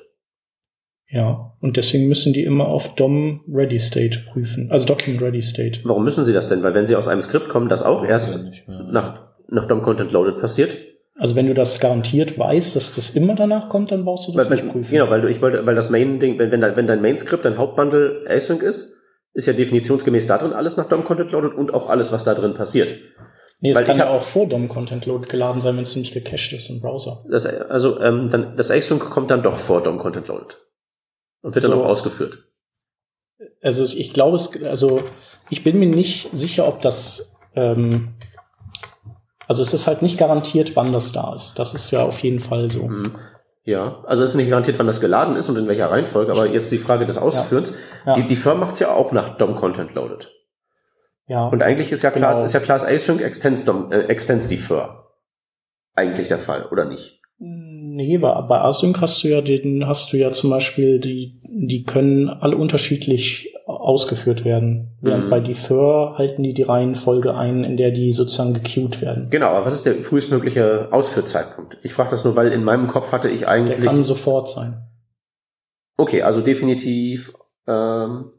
Ja, 1.08 1.52
und 1.60 1.76
deswegen 1.76 2.08
müssen 2.08 2.32
die 2.32 2.42
immer 2.42 2.66
auf 2.66 2.94
DOM 2.94 3.44
Ready 3.46 3.78
State 3.78 4.20
prüfen, 4.32 4.70
also 4.70 4.86
Document 4.86 5.20
Ready 5.20 5.42
State. 5.42 5.80
Warum 5.84 6.04
müssen 6.04 6.24
sie 6.24 6.32
das 6.32 6.48
denn? 6.48 6.62
Weil 6.62 6.72
wenn 6.72 6.86
sie 6.86 6.96
aus 6.96 7.06
einem 7.06 7.20
Skript 7.20 7.50
kommen, 7.50 7.68
das 7.68 7.82
auch 7.82 8.02
erst 8.02 8.50
nach, 8.66 9.28
nach 9.48 9.66
DOM 9.66 9.82
Content 9.82 10.10
Loaded 10.12 10.38
passiert. 10.38 10.76
Also 11.22 11.36
wenn 11.36 11.46
du 11.46 11.54
das 11.54 11.78
garantiert 11.78 12.36
weißt, 12.36 12.74
dass 12.74 12.96
das 12.96 13.10
immer 13.10 13.36
danach 13.36 13.68
kommt, 13.68 13.92
dann 13.92 14.04
brauchst 14.04 14.26
du 14.26 14.32
das 14.32 14.50
Weil, 14.50 14.56
nicht 14.56 14.72
prüfen. 14.72 14.90
genau, 14.90 15.08
weil 15.08 15.20
du, 15.20 15.28
ich 15.28 15.40
wollte, 15.40 15.64
weil 15.64 15.76
das 15.76 15.88
Main-Ding, 15.88 16.36
wenn, 16.40 16.50
wenn, 16.50 16.60
dein- 16.60 16.76
wenn 16.76 16.88
dein 16.88 17.00
Main-Skript, 17.00 17.44
dein 17.44 17.58
Hauptbundle 17.58 18.24
Async 18.28 18.60
ist, 18.62 18.96
ist 19.32 19.46
ja 19.46 19.52
definitionsgemäß 19.52 20.26
da 20.26 20.38
drin 20.38 20.52
alles 20.52 20.76
nach 20.76 20.86
DOM 20.88 21.04
Content 21.04 21.30
Loaded 21.30 21.54
und 21.54 21.72
auch 21.74 21.88
alles, 21.88 22.10
was 22.10 22.24
da 22.24 22.34
drin 22.34 22.54
passiert. 22.54 22.98
nee, 23.60 23.70
es 23.70 23.76
weil 23.78 23.84
kann 23.84 23.98
ja 23.98 24.10
auch 24.10 24.22
vor 24.22 24.48
DOM 24.48 24.68
Content 24.68 25.06
Load 25.06 25.28
geladen 25.28 25.60
sein, 25.60 25.76
wenn 25.76 25.84
es 25.84 25.94
nicht 25.94 26.12
gecached 26.12 26.52
ist 26.54 26.68
im 26.70 26.80
Browser. 26.80 27.24
Das, 27.30 27.46
also 27.46 28.00
ähm, 28.00 28.28
dann, 28.28 28.56
das 28.56 28.70
Async 28.72 29.00
kommt 29.08 29.30
dann 29.30 29.44
doch 29.44 29.58
vor 29.60 29.80
DOM 29.80 29.98
Content 29.98 30.26
Loaded. 30.26 30.58
Und 31.42 31.54
wird 31.54 31.64
dann 31.64 31.70
So. 31.70 31.82
auch 31.82 31.86
ausgeführt. 31.86 32.38
Also 33.62 33.84
ich 33.84 34.12
glaube 34.12 34.36
es, 34.38 34.60
also 34.64 35.02
ich 35.50 35.62
bin 35.62 35.78
mir 35.78 35.86
nicht 35.86 36.30
sicher, 36.32 36.66
ob 36.66 36.82
das, 36.82 37.36
ähm, 37.54 38.14
also 39.52 39.62
es 39.62 39.74
ist 39.74 39.86
halt 39.86 40.00
nicht 40.00 40.16
garantiert, 40.16 40.76
wann 40.76 40.94
das 40.94 41.12
da 41.12 41.34
ist. 41.34 41.58
Das 41.58 41.74
ist 41.74 41.90
ja 41.90 42.02
auf 42.04 42.20
jeden 42.20 42.40
Fall 42.40 42.70
so. 42.70 42.88
Mhm. 42.88 43.12
Ja, 43.64 44.02
also 44.06 44.24
es 44.24 44.30
ist 44.30 44.36
nicht 44.36 44.48
garantiert, 44.48 44.78
wann 44.78 44.86
das 44.86 45.02
geladen 45.02 45.36
ist 45.36 45.50
und 45.50 45.58
in 45.58 45.68
welcher 45.68 45.90
Reihenfolge, 45.90 46.32
aber 46.32 46.46
jetzt 46.48 46.72
die 46.72 46.78
Frage 46.78 47.04
des 47.04 47.18
Ausführens. 47.18 47.76
Ja. 48.06 48.14
Die, 48.14 48.26
die 48.26 48.34
Firm 48.34 48.60
macht's 48.60 48.78
ja 48.78 48.94
auch 48.94 49.12
nach 49.12 49.36
DOM 49.36 49.54
Content 49.56 49.94
Loaded. 49.94 50.32
Ja. 51.28 51.48
Und 51.48 51.62
eigentlich 51.62 51.92
ist 51.92 52.00
ja 52.02 52.10
Class, 52.10 52.38
Genau. 52.38 52.46
ist 52.46 52.54
ja 52.54 52.60
Class 52.60 52.82
Async 52.82 53.20
extends, 53.20 53.66
DOM, 53.66 53.92
äh, 53.92 54.04
extends 54.06 54.46
die 54.46 54.56
Firm. 54.56 54.88
Eigentlich 55.94 56.28
der 56.28 56.38
Fall, 56.38 56.66
oder 56.72 56.86
nicht? 56.86 57.20
Nee, 57.38 58.16
bei, 58.16 58.40
bei 58.40 58.58
Async 58.62 59.00
hast 59.02 59.22
du 59.22 59.28
ja 59.28 59.42
den, 59.42 59.86
hast 59.86 60.14
du 60.14 60.16
ja 60.16 60.32
zum 60.32 60.48
Beispiel, 60.48 60.98
die, 60.98 61.40
die 61.44 61.84
können 61.84 62.30
alle 62.30 62.56
unterschiedlich 62.56 63.51
ausgeführt 63.82 64.44
werden. 64.44 64.96
Während 65.00 65.26
Mhm. 65.26 65.30
bei 65.30 65.40
Defer 65.40 66.14
halten 66.16 66.42
die 66.42 66.54
die 66.54 66.62
Reihenfolge 66.62 67.34
ein, 67.34 67.64
in 67.64 67.76
der 67.76 67.90
die 67.90 68.12
sozusagen 68.12 68.54
gequeued 68.54 69.00
werden. 69.02 69.28
Genau, 69.30 69.48
aber 69.48 69.66
was 69.66 69.74
ist 69.74 69.84
der 69.86 69.94
frühestmögliche 70.02 70.88
Ausführzeitpunkt? 70.92 71.78
Ich 71.82 71.92
frage 71.92 72.10
das 72.10 72.24
nur, 72.24 72.36
weil 72.36 72.48
in 72.52 72.64
meinem 72.64 72.86
Kopf 72.86 73.12
hatte 73.12 73.28
ich 73.28 73.40
Der 73.40 73.48
eigentlich. 73.50 73.84
kann 73.86 74.04
sofort 74.04 74.50
sein. 74.50 74.82
Okay, 75.96 76.22
also 76.22 76.40
definitiv. 76.40 77.32
Ähm, 77.66 78.30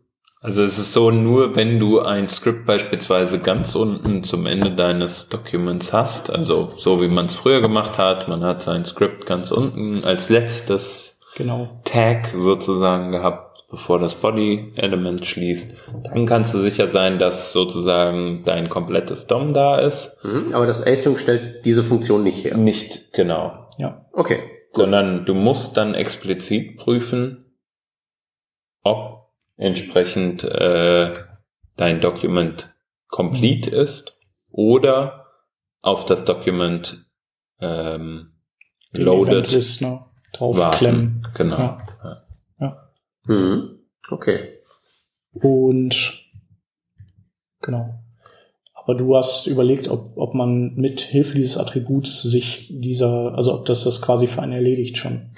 Also 0.45 0.61
es 0.63 0.77
ist 0.77 0.91
so, 0.91 1.09
nur 1.09 1.55
wenn 1.55 1.79
du 1.79 2.01
ein 2.01 2.27
Script 2.27 2.65
beispielsweise 2.65 3.39
ganz 3.39 3.75
unten 3.75 4.25
zum 4.25 4.45
Ende 4.45 4.75
deines 4.75 5.29
Documents 5.29 5.93
hast, 5.93 6.29
also 6.29 6.67
so 6.75 6.99
wie 7.01 7.07
man 7.07 7.27
es 7.27 7.33
früher 7.35 7.61
gemacht 7.61 7.97
hat, 7.97 8.27
man 8.27 8.43
hat 8.43 8.61
sein 8.61 8.83
Script 8.83 9.25
ganz 9.25 9.51
unten 9.51 10.03
als 10.03 10.27
letztes 10.29 11.17
Genau. 11.35 11.69
Tag 11.85 12.33
sozusagen 12.37 13.11
gehabt, 13.13 13.52
bevor 13.73 13.97
das 13.97 14.13
Body-Element 14.15 15.25
schließt, 15.25 15.75
dann 16.03 16.27
kannst 16.27 16.53
du 16.53 16.59
sicher 16.59 16.89
sein, 16.89 17.17
dass 17.17 17.51
sozusagen 17.53 18.43
dein 18.45 18.69
komplettes 18.69 19.25
DOM 19.25 19.51
da 19.53 19.79
ist. 19.79 20.23
mhm, 20.23 20.45
aber 20.53 20.67
das 20.67 20.85
Async 20.85 21.17
stellt 21.19 21.65
diese 21.65 21.83
Funktion 21.83 22.21
nicht 22.23 22.43
her. 22.45 22.55
Nicht 22.55 23.11
genau, 23.13 23.67
Ja. 23.79 24.05
Okay. 24.13 24.43
sondern 24.69 25.25
du 25.25 25.33
musst 25.33 25.75
dann 25.75 25.95
explizit 25.95 26.77
prüfen, 26.77 27.45
ob 28.83 29.29
entsprechend 29.57 30.43
äh, 30.43 31.11
dein 31.75 31.99
Document 31.99 32.69
complete 33.07 33.71
ist 33.71 34.15
oder 34.51 35.25
auf 35.81 36.05
das 36.05 36.25
Document 36.25 37.05
ähm, 37.59 38.33
Den 38.95 39.05
loaded 39.05 39.29
Event 39.33 39.51
Listener 39.51 40.11
draufklemmen. 40.33 41.23
warten. 41.23 41.33
Genau. 41.35 41.77
Ja. 42.03 42.22
Mhm. 43.25 43.79
Okay. 44.09 44.59
Und 45.33 46.19
genau. 47.61 47.99
Aber 48.73 48.95
du 48.95 49.15
hast 49.15 49.47
überlegt, 49.47 49.87
ob, 49.87 50.17
ob 50.17 50.33
man 50.33 50.75
mit 50.75 50.99
Hilfe 50.99 51.35
dieses 51.35 51.57
Attributs 51.57 52.21
sich 52.21 52.67
dieser, 52.69 53.33
also 53.35 53.53
ob 53.53 53.65
das 53.65 53.85
das 53.85 54.01
quasi 54.01 54.27
für 54.27 54.41
einen 54.41 54.51
erledigt 54.51 54.97
schon. 54.97 55.31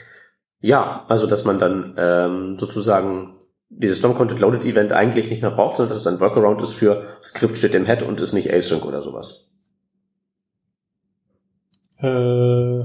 Ja, 0.61 1.05
also 1.07 1.27
dass 1.27 1.45
man 1.45 1.59
dann 1.59 1.93
ähm, 1.97 2.57
sozusagen 2.57 3.35
dieses 3.69 4.01
DOM 4.01 4.15
Content 4.15 4.39
Loaded 4.39 4.65
Event 4.65 4.93
eigentlich 4.93 5.29
nicht 5.29 5.41
mehr 5.41 5.51
braucht, 5.51 5.77
sondern 5.77 5.93
dass 5.93 6.05
es 6.05 6.07
ein 6.07 6.19
Workaround 6.19 6.61
ist 6.61 6.73
für 6.73 7.07
Skript 7.21 7.57
steht 7.57 7.75
im 7.75 7.85
Head 7.85 8.01
und 8.01 8.19
ist 8.19 8.33
nicht 8.33 8.51
Async 8.51 8.85
oder 8.85 9.01
sowas. 9.01 9.53
Äh, 11.99 12.79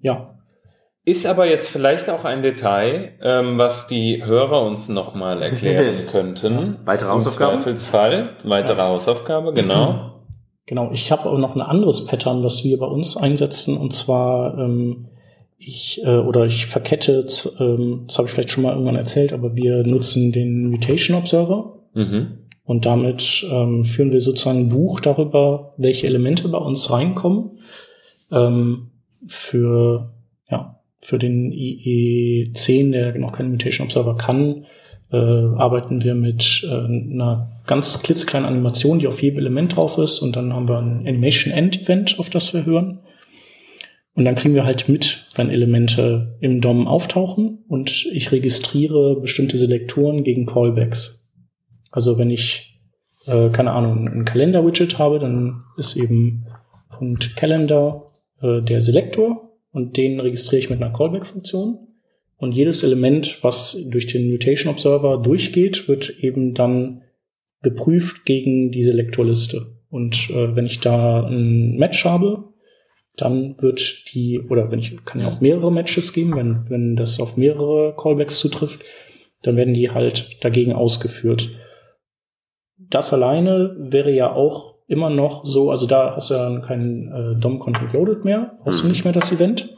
ja. 0.00 0.31
Ist 1.04 1.26
aber 1.26 1.46
jetzt 1.46 1.68
vielleicht 1.68 2.08
auch 2.08 2.24
ein 2.24 2.42
Detail, 2.42 3.14
ähm, 3.22 3.58
was 3.58 3.88
die 3.88 4.24
Hörer 4.24 4.62
uns 4.62 4.88
nochmal 4.88 5.42
erklären 5.42 6.06
könnten. 6.10 6.76
Weitere 6.84 7.08
Im 7.08 7.14
Hausaufgaben? 7.16 7.56
Zweifelsfall. 7.56 8.30
Weitere 8.44 8.82
Hausaufgabe, 8.82 9.52
genau. 9.52 10.12
Genau, 10.66 10.90
ich 10.92 11.10
habe 11.10 11.28
aber 11.28 11.38
noch 11.38 11.56
ein 11.56 11.60
anderes 11.60 12.06
Pattern, 12.06 12.44
was 12.44 12.62
wir 12.62 12.78
bei 12.78 12.86
uns 12.86 13.16
einsetzen, 13.16 13.76
und 13.76 13.92
zwar 13.92 14.56
ähm, 14.58 15.08
ich 15.58 16.00
äh, 16.04 16.18
oder 16.18 16.46
ich 16.46 16.66
verkette, 16.66 17.26
ähm, 17.58 18.04
das 18.06 18.18
habe 18.18 18.28
ich 18.28 18.32
vielleicht 18.34 18.52
schon 18.52 18.62
mal 18.62 18.72
irgendwann 18.72 18.94
erzählt, 18.96 19.32
aber 19.32 19.56
wir 19.56 19.84
nutzen 19.84 20.30
den 20.32 20.70
Mutation 20.70 21.16
Observer 21.16 21.78
Mhm. 21.94 22.38
und 22.64 22.86
damit 22.86 23.44
ähm, 23.50 23.84
führen 23.84 24.12
wir 24.12 24.20
sozusagen 24.22 24.60
ein 24.60 24.68
Buch 24.70 25.00
darüber, 25.00 25.74
welche 25.78 26.06
Elemente 26.06 26.48
bei 26.48 26.58
uns 26.58 26.90
reinkommen. 26.90 27.58
Ähm, 28.30 28.92
für 29.26 29.98
ja 29.98 30.21
für 31.02 31.18
den 31.18 31.52
IE10, 31.52 32.92
der 32.92 33.18
noch 33.18 33.32
keinen 33.32 33.50
Mutation 33.50 33.86
Observer 33.86 34.16
kann, 34.16 34.66
äh, 35.10 35.16
arbeiten 35.16 36.02
wir 36.04 36.14
mit 36.14 36.64
äh, 36.64 36.70
einer 36.70 37.50
ganz 37.66 38.02
klitzekleinen 38.02 38.48
Animation, 38.48 39.00
die 39.00 39.08
auf 39.08 39.20
jedem 39.20 39.40
Element 39.40 39.76
drauf 39.76 39.98
ist. 39.98 40.20
Und 40.20 40.36
dann 40.36 40.54
haben 40.54 40.68
wir 40.68 40.78
ein 40.78 41.06
Animation 41.06 41.52
End 41.52 41.82
Event, 41.82 42.18
auf 42.18 42.30
das 42.30 42.54
wir 42.54 42.64
hören. 42.64 43.00
Und 44.14 44.24
dann 44.24 44.36
kriegen 44.36 44.54
wir 44.54 44.64
halt 44.64 44.88
mit, 44.88 45.26
wenn 45.34 45.50
Elemente 45.50 46.36
im 46.40 46.60
DOM 46.60 46.86
auftauchen 46.86 47.64
und 47.66 48.06
ich 48.12 48.30
registriere 48.30 49.20
bestimmte 49.20 49.58
Selektoren 49.58 50.22
gegen 50.22 50.46
Callbacks. 50.46 51.30
Also 51.90 52.18
wenn 52.18 52.30
ich, 52.30 52.78
äh, 53.26 53.48
keine 53.50 53.72
Ahnung, 53.72 54.06
ein 54.06 54.24
Kalender-Widget 54.24 54.98
habe, 54.98 55.18
dann 55.18 55.64
ist 55.78 55.96
eben 55.96 56.46
Punkt 56.90 57.36
Calendar 57.36 58.06
äh, 58.40 58.60
der 58.62 58.82
Selektor 58.82 59.51
und 59.72 59.96
den 59.96 60.20
registriere 60.20 60.60
ich 60.60 60.70
mit 60.70 60.82
einer 60.82 60.92
Callback-Funktion. 60.92 61.88
Und 62.36 62.52
jedes 62.52 62.82
Element, 62.82 63.42
was 63.42 63.78
durch 63.90 64.06
den 64.06 64.30
Mutation 64.30 64.72
Observer 64.72 65.18
durchgeht, 65.18 65.88
wird 65.88 66.10
eben 66.20 66.54
dann 66.54 67.02
geprüft 67.62 68.24
gegen 68.24 68.70
die 68.72 68.82
Selektorliste. 68.82 69.78
Und 69.88 70.30
äh, 70.30 70.54
wenn 70.56 70.66
ich 70.66 70.80
da 70.80 71.26
ein 71.26 71.76
Match 71.76 72.04
habe, 72.04 72.52
dann 73.16 73.56
wird 73.60 74.12
die, 74.12 74.40
oder 74.40 74.70
wenn 74.70 74.80
ich, 74.80 75.04
kann 75.04 75.20
ja 75.20 75.28
auch 75.28 75.40
mehrere 75.40 75.70
Matches 75.70 76.12
geben, 76.12 76.34
wenn, 76.34 76.68
wenn 76.68 76.96
das 76.96 77.20
auf 77.20 77.36
mehrere 77.36 77.94
Callbacks 77.96 78.38
zutrifft, 78.38 78.82
dann 79.42 79.56
werden 79.56 79.74
die 79.74 79.90
halt 79.90 80.42
dagegen 80.42 80.72
ausgeführt. 80.72 81.50
Das 82.76 83.12
alleine 83.12 83.76
wäre 83.78 84.10
ja 84.10 84.32
auch 84.32 84.71
immer 84.88 85.10
noch 85.10 85.44
so, 85.44 85.70
also 85.70 85.86
da 85.86 86.14
hast 86.16 86.30
du 86.30 86.34
ja 86.34 86.60
keinen 86.60 87.08
äh, 87.12 87.40
DOM 87.40 87.58
Content 87.58 87.92
Loaded 87.92 88.24
mehr, 88.24 88.58
hast 88.66 88.80
du 88.80 88.84
Mhm. 88.84 88.90
nicht 88.90 89.04
mehr 89.04 89.12
das 89.12 89.32
Event. 89.32 89.74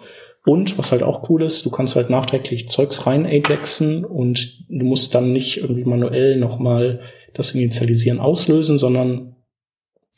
Und 0.47 0.77
was 0.77 0.93
halt 0.93 1.03
auch 1.03 1.29
cool 1.31 1.43
ist, 1.43 1.64
du 1.64 1.71
kannst 1.71 1.97
halt 1.97 2.11
nachträglich 2.11 2.69
Zeugs 2.69 3.07
rein 3.07 3.25
Ajaxen 3.25 4.05
und 4.05 4.64
du 4.69 4.85
musst 4.85 5.14
dann 5.14 5.33
nicht 5.33 5.59
irgendwie 5.59 5.85
manuell 5.85 6.37
nochmal 6.37 7.01
das 7.33 7.53
Initialisieren 7.53 8.21
auslösen, 8.21 8.79
sondern 8.79 9.37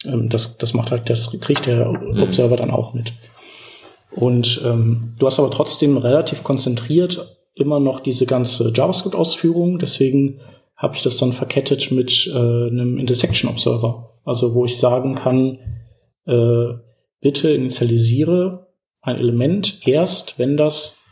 ähm, 0.05 0.29
das, 0.29 0.59
das 0.59 0.75
macht 0.75 0.91
halt, 0.91 1.09
das 1.11 1.39
kriegt 1.41 1.67
der 1.67 1.91
Observer 2.21 2.57
dann 2.57 2.71
auch 2.73 2.93
mit. 2.93 3.13
Und 4.11 4.63
ähm, 4.65 5.15
du 5.19 5.27
hast 5.27 5.39
aber 5.39 5.51
trotzdem 5.51 5.97
relativ 5.97 6.43
konzentriert 6.43 7.37
immer 7.55 7.81
noch 7.81 8.01
diese 8.01 8.27
ganze 8.27 8.73
JavaScript-Ausführung, 8.75 9.79
deswegen 9.79 10.41
habe 10.77 10.95
ich 10.95 11.03
das 11.03 11.17
dann 11.17 11.33
verkettet 11.33 11.91
mit 11.91 12.31
äh, 12.35 12.37
einem 12.37 12.99
Intersection 12.99 13.51
Observer. 13.51 14.11
Also 14.27 14.55
wo 14.55 14.67
ich 14.67 14.79
sagen 14.79 15.15
kann, 15.15 15.59
äh, 16.27 16.75
bitte 17.21 17.51
initialisiere 17.51 18.67
ein 19.01 19.17
Element 19.17 19.87
erst, 19.87 20.39
wenn 20.39 20.59
das 20.59 21.03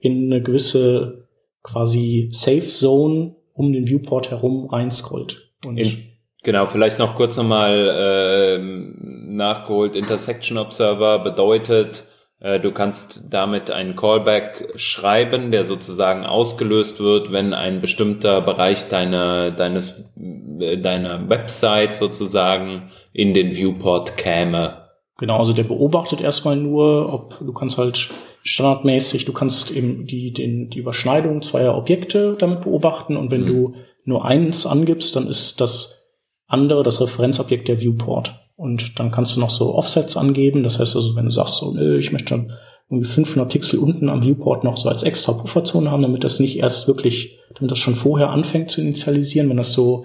in 0.00 0.24
eine 0.24 0.42
gewisse 0.42 1.28
quasi 1.62 2.30
Safe 2.32 2.66
Zone 2.66 3.36
um 3.52 3.72
den 3.72 3.86
Viewport 3.86 4.30
herum 4.30 4.66
reinscrollt. 4.66 5.52
Und 5.64 5.78
In, 5.78 6.10
Genau, 6.42 6.66
vielleicht 6.66 6.98
noch 6.98 7.16
kurz 7.16 7.36
nochmal 7.36 8.56
äh, 8.56 8.58
nachgeholt. 8.58 9.94
Intersection 9.94 10.56
Observer 10.56 11.18
bedeutet, 11.18 12.04
du 12.40 12.72
kannst 12.72 13.24
damit 13.30 13.70
einen 13.70 13.96
Callback 13.96 14.72
schreiben, 14.76 15.50
der 15.50 15.66
sozusagen 15.66 16.24
ausgelöst 16.24 16.98
wird, 16.98 17.32
wenn 17.32 17.52
ein 17.52 17.80
bestimmter 17.80 18.40
Bereich 18.40 18.88
deiner, 18.88 19.50
deines, 19.50 20.10
äh, 20.58 20.78
deiner 20.78 21.28
Website 21.28 21.94
sozusagen 21.94 22.90
in 23.12 23.34
den 23.34 23.54
Viewport 23.54 24.16
käme. 24.16 24.88
Genau, 25.18 25.38
also 25.38 25.52
der 25.52 25.64
beobachtet 25.64 26.22
erstmal 26.22 26.56
nur, 26.56 27.12
ob 27.12 27.38
du 27.40 27.52
kannst 27.52 27.76
halt 27.76 28.08
standardmäßig, 28.42 29.26
du 29.26 29.34
kannst 29.34 29.70
eben 29.70 30.06
die, 30.06 30.32
den, 30.32 30.70
die 30.70 30.78
Überschneidung 30.78 31.42
zweier 31.42 31.76
Objekte 31.76 32.36
damit 32.38 32.62
beobachten 32.62 33.18
und 33.18 33.30
wenn 33.30 33.42
mhm. 33.42 33.46
du 33.46 33.74
nur 34.04 34.24
eins 34.24 34.64
angibst, 34.64 35.14
dann 35.14 35.26
ist 35.26 35.60
das 35.60 36.16
andere 36.46 36.82
das 36.82 37.02
Referenzobjekt 37.02 37.68
der 37.68 37.82
Viewport. 37.82 38.40
Und 38.60 38.98
dann 38.98 39.10
kannst 39.10 39.34
du 39.34 39.40
noch 39.40 39.48
so 39.48 39.74
Offsets 39.74 40.18
angeben. 40.18 40.62
Das 40.62 40.78
heißt 40.78 40.94
also, 40.94 41.16
wenn 41.16 41.24
du 41.24 41.30
sagst, 41.30 41.56
so, 41.56 41.74
ich 41.74 42.12
möchte 42.12 42.46
irgendwie 42.90 43.08
500 43.08 43.50
Pixel 43.50 43.78
unten 43.78 44.10
am 44.10 44.22
Viewport 44.22 44.64
noch 44.64 44.76
so 44.76 44.90
als 44.90 45.02
extra 45.02 45.32
Pufferzone 45.32 45.90
haben, 45.90 46.02
damit 46.02 46.24
das 46.24 46.40
nicht 46.40 46.58
erst 46.58 46.86
wirklich, 46.86 47.38
damit 47.54 47.70
das 47.70 47.78
schon 47.78 47.94
vorher 47.94 48.28
anfängt 48.28 48.70
zu 48.70 48.82
initialisieren, 48.82 49.48
wenn 49.48 49.56
das 49.56 49.72
so 49.72 50.04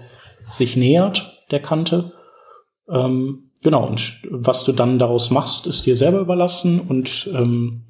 sich 0.54 0.78
nähert 0.78 1.44
der 1.52 1.62
Kante. 1.62 2.13
Ähm, 2.89 3.52
genau, 3.62 3.86
und 3.86 4.22
was 4.30 4.63
du 4.63 4.72
dann 4.72 5.00
daraus 5.00 5.32
machst, 5.32 5.68
ist 5.68 5.86
dir 5.86 5.98
selber 5.98 6.22
überlassen. 6.22 6.80
Und 6.80 7.30
ähm, 7.34 7.88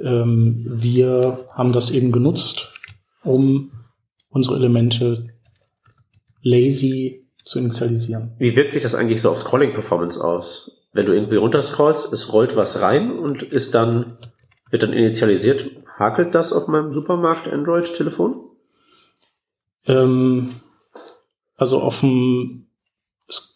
ähm, 0.00 0.64
wir 0.64 1.48
haben 1.54 1.72
das 1.72 1.90
eben 1.90 2.12
genutzt, 2.12 2.72
um 3.24 3.72
unsere 4.30 4.58
Elemente 4.58 5.26
lazy 6.40 7.21
zu 7.44 7.58
initialisieren. 7.58 8.32
Wie 8.38 8.54
wirkt 8.56 8.72
sich 8.72 8.82
das 8.82 8.94
eigentlich 8.94 9.20
so 9.20 9.30
auf 9.30 9.38
Scrolling-Performance 9.38 10.22
aus? 10.22 10.72
Wenn 10.92 11.06
du 11.06 11.12
irgendwie 11.12 11.36
runterscrollst, 11.36 12.12
es 12.12 12.32
rollt 12.32 12.56
was 12.56 12.80
rein 12.80 13.18
und 13.18 13.42
ist 13.42 13.74
dann, 13.74 14.18
wird 14.70 14.82
dann 14.82 14.92
initialisiert. 14.92 15.70
Hakelt 15.98 16.34
das 16.34 16.52
auf 16.52 16.68
meinem 16.68 16.92
Supermarkt 16.92 17.52
Android-Telefon? 17.52 18.36
Ähm, 19.86 20.50
also 21.56 21.80
auf 21.80 22.00
dem, 22.00 22.66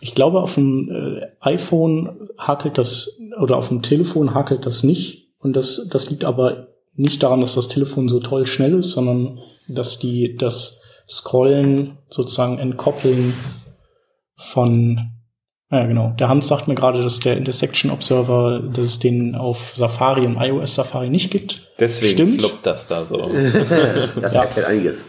ich 0.01 0.15
glaube 0.15 0.41
auf 0.41 0.55
dem 0.55 0.91
äh, 0.91 1.27
iPhone 1.41 2.31
hakelt 2.39 2.79
das, 2.79 3.21
oder 3.41 3.57
auf 3.57 3.69
dem 3.69 3.83
Telefon 3.83 4.35
hakelt 4.35 4.67
das 4.67 4.83
nicht. 4.83 5.29
Und 5.39 5.55
das, 5.55 5.89
das 5.91 6.11
liegt 6.11 6.25
aber 6.25 6.69
nicht 6.95 7.23
daran, 7.23 7.43
dass 7.43 7.55
das 7.55 7.69
Telefon 7.69 8.09
so 8.09 8.21
toll 8.21 8.47
schnell 8.47 8.79
ist, 8.79 8.93
sondern 8.93 9.39
dass 9.69 9.99
die 9.99 10.37
das 10.37 10.83
Scrollen 11.09 11.99
sozusagen 12.09 12.59
entkoppeln 12.59 13.35
von, 14.37 15.13
ja 15.71 15.87
genau, 15.87 16.15
der 16.19 16.29
Hans 16.29 16.49
sagt 16.49 16.69
mir 16.69 16.75
gerade, 16.75 17.03
dass 17.03 17.21
der 17.21 17.37
Intersection 17.37 17.91
Observer, 17.91 18.61
dass 18.61 18.87
es 18.87 18.99
den 18.99 19.35
auf 19.35 19.75
Safari 19.77 20.27
und 20.27 20.37
iOS 20.37 20.75
Safari 20.75 21.11
nicht 21.11 21.31
gibt. 21.31 21.73
Deswegen 21.81 22.13
Stimmt. 22.13 22.41
fluppt 22.43 22.67
das 22.67 22.87
da 22.87 23.05
so. 23.05 23.17
das 24.21 24.35
ja. 24.35 24.43
erklärt 24.43 24.69
einiges. 24.69 25.05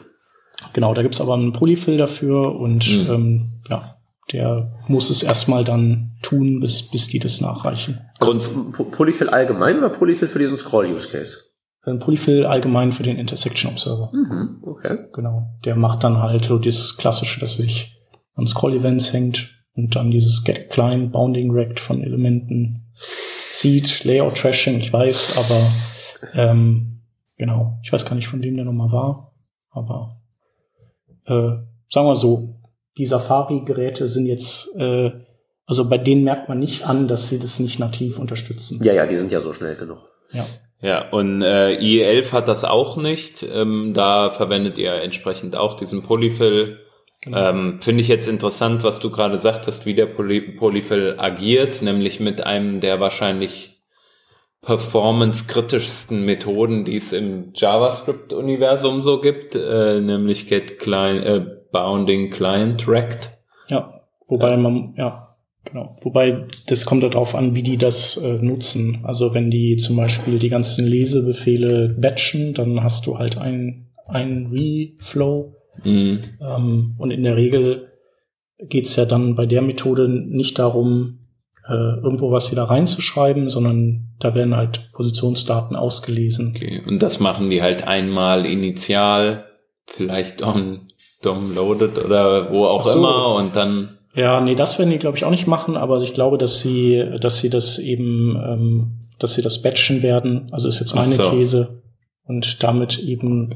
Genau, 0.74 0.94
da 0.94 1.04
gibt's 1.04 1.22
aber 1.22 1.36
einen 1.36 1.54
Polyfill 1.54 1.98
dafür 1.98 2.56
und 2.56 2.88
mhm. 2.90 3.14
ähm, 3.14 3.62
ja, 3.70 3.98
der 4.32 4.74
muss 4.88 5.10
es 5.10 5.24
erstmal 5.24 5.64
dann 5.64 6.18
tun, 6.22 6.60
bis, 6.60 6.90
bis 6.90 7.08
die 7.08 7.20
das 7.20 7.42
nachreichen. 7.42 8.02
Grund 8.20 8.44
Polyfill 8.92 9.30
allgemein 9.30 9.78
oder 9.78 9.90
Polyfill 9.90 10.28
für 10.28 10.40
diesen 10.40 10.58
Scroll-Use-Case? 10.58 11.38
Ein 11.84 12.00
Polyfill 12.00 12.46
allgemein 12.46 12.92
für 12.92 13.04
den 13.04 13.18
Intersection 13.18 13.72
Observer. 13.72 14.12
Mhm, 14.14 14.62
okay. 14.64 14.98
Genau. 15.14 15.58
Der 15.64 15.76
macht 15.76 16.04
dann 16.04 16.22
halt 16.22 16.46
so 16.46 16.58
das 16.58 16.98
Klassische, 16.98 17.40
dass 17.40 17.60
ich 17.60 17.97
an 18.38 18.48
Scroll-Events 18.48 19.12
hängt 19.12 19.50
und 19.76 19.96
dann 19.96 20.12
dieses 20.12 20.44
Get 20.44 20.70
Client 20.70 21.12
Bounding 21.12 21.52
Rect 21.52 21.80
von 21.80 22.02
Elementen 22.02 22.88
zieht, 23.52 24.04
Layout 24.06 24.38
Trashing, 24.38 24.80
ich 24.80 24.94
weiß, 24.94 25.38
aber 25.38 25.72
ähm, 26.34 27.02
genau, 27.38 27.80
ich 27.84 27.92
weiß 27.92 28.06
gar 28.06 28.16
nicht, 28.16 28.28
von 28.28 28.42
wem 28.42 28.56
der 28.56 28.66
nochmal 28.66 28.92
war, 28.92 29.34
aber 29.72 30.22
äh, 31.26 31.58
sagen 31.90 32.08
wir 32.08 32.16
so, 32.16 32.56
die 32.98 33.06
Safari-Geräte 33.06 34.08
sind 34.08 34.26
jetzt, 34.26 34.76
äh, 34.78 35.12
also 35.66 35.90
bei 35.90 35.98
denen 35.98 36.24
merkt 36.24 36.50
man 36.50 36.60
nicht 36.60 36.86
an, 36.86 37.08
dass 37.08 37.30
sie 37.30 37.40
das 37.40 37.60
nicht 37.60 37.80
nativ 37.80 38.20
unterstützen. 38.20 38.80
Ja, 38.84 38.94
ja, 38.94 39.06
die 39.06 39.16
sind 39.16 39.32
ja 39.32 39.40
so 39.40 39.54
schnell 39.54 39.76
genug. 39.76 40.00
Ja. 40.32 40.46
Ja, 40.80 41.10
und 41.10 41.42
äh, 41.42 41.80
IE11 41.80 42.34
hat 42.34 42.48
das 42.48 42.64
auch 42.64 42.98
nicht. 42.98 43.42
Ähm, 43.42 43.94
da 43.96 44.30
verwendet 44.30 44.78
ihr 44.78 44.94
entsprechend 44.94 45.56
auch 45.56 45.76
diesen 45.76 46.04
Polyfill 46.04 46.78
Genau. 47.28 47.50
Ähm, 47.50 47.80
Finde 47.82 48.02
ich 48.02 48.08
jetzt 48.08 48.28
interessant, 48.28 48.84
was 48.84 49.00
du 49.00 49.12
gerade 49.12 49.38
sagtest, 49.38 49.86
wie 49.86 49.94
der 49.94 50.06
Poly 50.06 50.40
Polyfill 50.54 51.16
agiert, 51.18 51.82
nämlich 51.82 52.22
mit 52.22 52.42
einem 52.42 52.80
der 52.80 53.02
wahrscheinlich 53.02 53.84
performance-kritischsten 54.62 56.24
Methoden, 56.24 56.86
die 56.86 56.96
es 56.96 57.12
im 57.12 57.52
JavaScript-Universum 57.54 59.02
so 59.02 59.20
gibt, 59.20 59.56
äh, 59.56 60.00
nämlich 60.00 60.48
get 60.48 60.80
client, 60.80 61.26
äh, 61.26 61.46
bounding 61.72 62.30
client 62.30 62.88
rect. 62.88 63.38
Ja, 63.68 64.02
wobei 64.28 64.56
man, 64.56 64.94
ja, 64.98 65.36
genau. 65.66 65.98
Wobei, 66.02 66.48
das 66.68 66.86
kommt 66.86 67.04
darauf 67.04 67.36
an, 67.36 67.56
wie 67.56 67.64
die 67.64 67.78
das 67.78 68.18
äh, 68.18 68.40
nutzen. 68.42 69.02
Also 69.04 69.34
wenn 69.34 69.52
die 69.52 69.76
zum 69.76 69.98
Beispiel 69.98 70.40
die 70.40 70.50
ganzen 70.50 70.88
Lesebefehle 70.88 71.90
batchen, 72.00 72.54
dann 72.54 72.82
hast 72.84 73.06
du 73.06 73.18
halt 73.18 73.38
ein, 73.38 73.90
ein 74.08 74.48
Reflow 74.52 75.57
Mhm. 75.84 76.22
Ähm, 76.42 76.96
und 76.98 77.12
in 77.12 77.24
der 77.24 77.36
Regel 77.36 77.88
geht 78.60 78.86
es 78.86 78.96
ja 78.96 79.06
dann 79.06 79.36
bei 79.36 79.46
der 79.46 79.62
Methode 79.62 80.10
nicht 80.10 80.58
darum, 80.58 81.20
äh, 81.68 81.74
irgendwo 81.74 82.32
was 82.32 82.52
wieder 82.52 82.64
reinzuschreiben, 82.64 83.50
sondern 83.50 84.08
da 84.20 84.34
werden 84.34 84.56
halt 84.56 84.92
Positionsdaten 84.94 85.76
ausgelesen. 85.76 86.54
Okay. 86.56 86.82
Und 86.86 87.04
das 87.04 87.20
machen 87.20 87.50
die 87.50 87.62
halt 87.62 87.86
einmal 87.86 88.46
initial, 88.46 89.46
vielleicht 89.86 90.42
on 90.42 90.92
downloaded 91.22 91.98
oder 92.04 92.52
wo 92.52 92.66
auch 92.66 92.84
so. 92.84 92.98
immer 92.98 93.36
und 93.36 93.56
dann. 93.56 93.98
Ja, 94.16 94.42
nee, 94.42 94.56
das 94.56 94.80
werden 94.80 94.90
die, 94.90 94.98
glaube 94.98 95.18
ich, 95.18 95.26
auch 95.26 95.32
nicht 95.32 95.48
machen, 95.48 95.78
aber 95.78 96.02
ich 96.02 96.14
glaube, 96.14 96.38
dass 96.38 96.62
sie, 96.62 97.04
dass 97.20 97.40
sie 97.40 97.50
das 97.50 97.78
eben, 97.78 98.36
ähm, 98.36 99.00
dass 99.20 99.36
sie 99.36 99.42
das 99.42 99.62
batchen 99.62 100.02
werden. 100.02 100.48
Also 100.52 100.68
ist 100.68 100.80
jetzt 100.80 100.96
meine 100.96 101.14
so. 101.14 101.30
These. 101.30 101.84
Und 102.24 102.64
damit 102.64 103.00
eben 103.00 103.56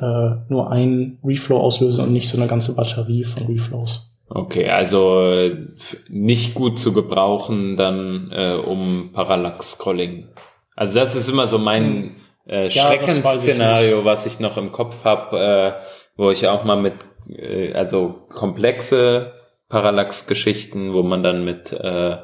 äh, 0.00 0.36
nur 0.48 0.70
ein 0.70 1.18
Reflow 1.24 1.58
auslösen 1.58 2.04
und 2.04 2.12
nicht 2.12 2.28
so 2.28 2.38
eine 2.38 2.48
ganze 2.48 2.74
Batterie 2.74 3.24
von 3.24 3.46
Reflows. 3.46 4.16
Okay, 4.28 4.68
also 4.68 5.20
äh, 5.20 5.68
nicht 6.08 6.54
gut 6.54 6.78
zu 6.78 6.92
gebrauchen 6.92 7.76
dann 7.76 8.30
äh, 8.32 8.54
um 8.54 9.10
Parallax-Scrolling. 9.12 10.28
Also 10.74 10.98
das 10.98 11.14
ist 11.14 11.28
immer 11.28 11.46
so 11.46 11.58
mein 11.58 11.84
hm. 11.84 12.16
äh, 12.46 12.70
Schreckensszenario, 12.70 14.04
was 14.04 14.26
ich 14.26 14.40
noch 14.40 14.56
im 14.56 14.72
Kopf 14.72 15.04
habe, 15.04 15.38
äh, 15.38 15.72
wo 16.16 16.30
ich 16.30 16.48
auch 16.48 16.64
mal 16.64 16.76
mit 16.76 16.94
äh, 17.28 17.72
also 17.74 18.26
komplexe 18.28 19.32
Parallax-Geschichten, 19.68 20.92
wo 20.92 21.02
man 21.02 21.22
dann 21.22 21.44
mit 21.44 21.72
äh, 21.72 22.16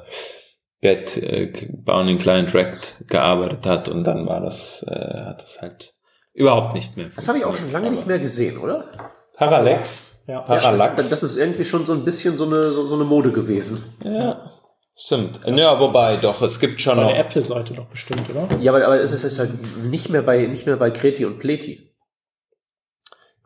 Get 0.81 1.17
äh, 1.17 1.53
Bounding 1.71 2.19
Client 2.19 2.53
Rect 2.55 3.05
gearbeitet 3.07 3.67
hat 3.67 3.89
und 3.89 4.05
dann 4.05 4.27
war 4.27 4.41
das, 4.41 4.85
äh, 4.89 5.25
hat 5.27 5.41
das 5.43 5.63
halt 5.63 5.95
Überhaupt 6.35 6.75
nicht 6.75 6.97
mehr. 6.97 7.11
Das 7.15 7.29
habe 7.29 7.39
ich 7.39 7.45
auch 7.45 7.55
schon 7.55 7.71
lange 7.73 7.91
nicht 7.91 8.07
mehr 8.07 8.19
gesehen, 8.19 8.59
oder? 8.59 8.91
Parallax. 9.37 10.25
Ja. 10.27 10.41
Parallax. 10.41 10.97
Das, 10.97 11.11
das, 11.11 11.23
ist 11.23 11.37
irgendwie 11.37 11.65
schon 11.65 11.85
so 11.85 11.93
ein 11.93 12.05
bisschen 12.05 12.37
so 12.37 12.47
eine, 12.47 12.73
so, 12.73 12.87
so 12.87 12.95
eine 12.95 13.05
Mode 13.05 13.33
gewesen. 13.33 13.83
Ja. 14.03 14.51
Stimmt. 14.95 15.41
Ja, 15.47 15.81
wobei 15.81 16.17
doch, 16.17 16.43
es 16.43 16.61
gibt 16.61 16.81
schon 16.81 16.97
bei 16.97 17.03
noch. 17.03 17.11
der 17.11 17.21
Apple-Seite 17.21 17.75
doch 17.75 17.87
bestimmt, 17.87 18.29
oder? 18.31 18.47
Ja, 18.61 18.73
aber, 18.73 18.85
aber 18.85 19.01
es 19.01 19.13
ist 19.13 19.39
halt 19.39 19.51
nicht 19.85 20.11
mehr 20.11 20.23
bei, 20.23 20.47
nicht 20.47 20.67
mehr 20.67 20.77
bei 20.77 20.91
Kreti 20.91 21.25
und 21.25 21.39
Pleti. 21.39 21.91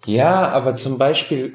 Ja, 0.04 0.48
aber 0.48 0.76
zum 0.76 0.98
Beispiel, 0.98 1.54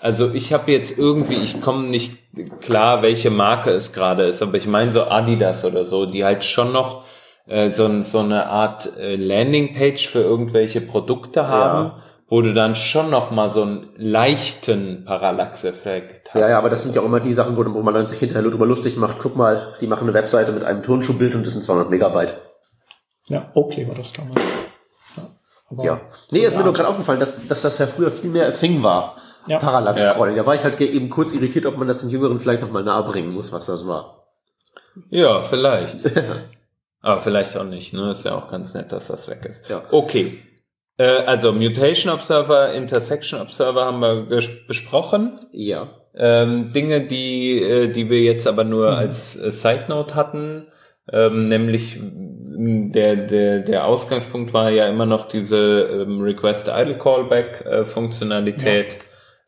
also 0.00 0.32
ich 0.32 0.52
habe 0.52 0.70
jetzt 0.72 0.96
irgendwie, 0.98 1.36
ich 1.36 1.60
komme 1.60 1.88
nicht 1.88 2.18
klar, 2.60 3.02
welche 3.02 3.30
Marke 3.30 3.70
es 3.70 3.92
gerade 3.92 4.24
ist, 4.24 4.42
aber 4.42 4.56
ich 4.56 4.66
meine 4.66 4.90
so 4.90 5.04
Adidas 5.04 5.64
oder 5.64 5.84
so, 5.84 6.06
die 6.06 6.24
halt 6.24 6.44
schon 6.44 6.72
noch 6.72 7.04
äh, 7.46 7.70
so, 7.70 8.02
so 8.02 8.18
eine 8.20 8.46
Art 8.46 8.96
äh, 8.96 9.16
Landingpage 9.16 10.08
für 10.08 10.20
irgendwelche 10.20 10.80
Produkte 10.80 11.48
haben, 11.48 11.86
ja. 11.86 12.02
wo 12.28 12.42
du 12.42 12.54
dann 12.54 12.76
schon 12.76 13.10
noch 13.10 13.30
mal 13.30 13.50
so 13.50 13.62
einen 13.62 13.88
leichten 13.96 15.04
Parallax-Effekt 15.04 16.30
hast. 16.30 16.40
Ja, 16.40 16.48
ja, 16.48 16.58
aber 16.58 16.70
das 16.70 16.82
sind 16.82 16.94
ja 16.94 17.02
auch 17.02 17.06
immer 17.06 17.20
die 17.20 17.32
Sachen, 17.32 17.56
wo, 17.56 17.64
wo 17.74 17.82
man 17.82 17.94
dann 17.94 18.08
sich 18.08 18.18
hinterher 18.18 18.48
drüber 18.48 18.66
lustig 18.66 18.96
macht. 18.96 19.18
Guck 19.18 19.36
mal, 19.36 19.74
die 19.80 19.86
machen 19.86 20.04
eine 20.04 20.14
Webseite 20.14 20.52
mit 20.52 20.64
einem 20.64 20.82
Turnschuhbild 20.82 21.34
und 21.34 21.44
das 21.44 21.52
sind 21.52 21.62
200 21.62 21.90
Megabyte. 21.90 22.40
Ja, 23.26 23.50
okay 23.54 23.86
war 23.88 23.94
das 23.94 24.12
damals. 24.12 24.52
Ja. 25.70 25.84
ja. 25.84 26.00
Nee, 26.30 26.40
so 26.40 26.46
ist 26.46 26.56
mir 26.56 26.64
nur 26.64 26.72
gerade 26.72 26.88
aufgefallen, 26.88 27.20
dass, 27.20 27.46
dass 27.46 27.62
das 27.62 27.78
ja 27.78 27.86
früher 27.86 28.10
viel 28.10 28.30
mehr 28.30 28.52
Thing 28.52 28.82
war. 28.82 29.16
Ja. 29.46 29.58
Parallax-Scrolling. 29.58 30.36
Ja. 30.36 30.42
Da 30.42 30.46
war 30.46 30.54
ich 30.54 30.64
halt 30.64 30.80
eben 30.80 31.10
kurz 31.10 31.32
irritiert, 31.32 31.66
ob 31.66 31.76
man 31.76 31.88
das 31.88 32.00
den 32.00 32.10
Jüngeren 32.10 32.40
vielleicht 32.40 32.62
nochmal 32.62 32.82
nahe 32.82 33.02
bringen 33.04 33.32
muss, 33.32 33.52
was 33.52 33.66
das 33.66 33.86
war. 33.86 34.26
Ja, 35.08 35.42
vielleicht. 35.42 35.98
Aber 37.00 37.20
vielleicht 37.20 37.56
auch 37.56 37.64
nicht, 37.64 37.92
ne? 37.92 38.10
Ist 38.10 38.24
ja 38.24 38.34
auch 38.34 38.48
ganz 38.48 38.74
nett, 38.74 38.92
dass 38.92 39.08
das 39.08 39.28
weg 39.28 39.44
ist. 39.46 39.68
Ja. 39.68 39.82
Okay. 39.90 40.38
Äh, 40.98 41.24
also 41.24 41.52
Mutation 41.52 42.12
Observer, 42.12 42.72
Intersection 42.74 43.40
Observer 43.40 43.86
haben 43.86 44.00
wir 44.00 44.26
besprochen. 44.66 45.36
Ja. 45.52 45.88
ähm, 46.14 46.72
Dinge, 46.72 47.06
die, 47.06 47.60
äh, 47.62 47.88
die 47.88 48.10
wir 48.10 48.20
jetzt 48.20 48.46
aber 48.46 48.64
nur 48.64 48.90
mhm. 48.90 48.96
als 48.96 49.40
äh, 49.40 49.50
Side 49.50 49.84
Note 49.88 50.14
hatten, 50.14 50.66
ähm, 51.12 51.48
nämlich 51.48 51.98
der, 52.00 53.16
der, 53.16 53.60
der 53.60 53.86
Ausgangspunkt 53.86 54.52
war 54.52 54.70
ja 54.70 54.88
immer 54.88 55.06
noch 55.06 55.26
diese 55.28 56.04
ähm, 56.06 56.20
Request 56.20 56.68
Idle 56.68 56.98
Callback 56.98 57.64
äh, 57.64 57.84
Funktionalität. 57.84 58.92
Ja. 58.92 58.98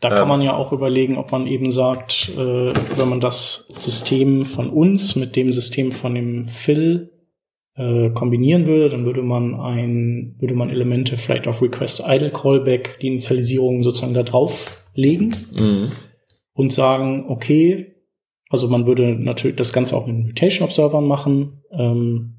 Da 0.00 0.08
kann 0.10 0.22
ähm, 0.22 0.28
man 0.28 0.42
ja 0.42 0.54
auch 0.54 0.72
überlegen, 0.72 1.16
ob 1.18 1.30
man 1.30 1.46
eben 1.46 1.70
sagt, 1.70 2.30
äh, 2.30 2.36
wenn 2.36 3.08
man 3.08 3.20
das 3.20 3.72
System 3.78 4.44
von 4.44 4.70
uns 4.70 5.14
mit 5.14 5.36
dem 5.36 5.52
System 5.52 5.92
von 5.92 6.14
dem 6.14 6.46
Phil 6.46 7.11
äh, 7.74 8.10
kombinieren 8.10 8.66
würde, 8.66 8.90
dann 8.90 9.06
würde 9.06 9.22
man 9.22 9.54
ein, 9.54 10.34
würde 10.38 10.54
man 10.54 10.70
Elemente 10.70 11.16
vielleicht 11.16 11.46
auf 11.48 11.62
Request 11.62 12.04
Idle 12.06 12.30
Callback, 12.30 12.98
die 13.00 13.08
Initialisierung 13.08 13.82
sozusagen 13.82 14.14
da 14.14 14.22
drauf 14.22 14.84
legen 14.94 15.34
mhm. 15.58 15.92
und 16.52 16.72
sagen, 16.72 17.24
okay, 17.28 17.94
also 18.50 18.68
man 18.68 18.86
würde 18.86 19.16
natürlich 19.16 19.56
das 19.56 19.72
Ganze 19.72 19.96
auch 19.96 20.06
mit 20.06 20.26
Mutation 20.26 20.66
Observern 20.66 21.06
machen. 21.06 21.62
Ähm, 21.70 22.34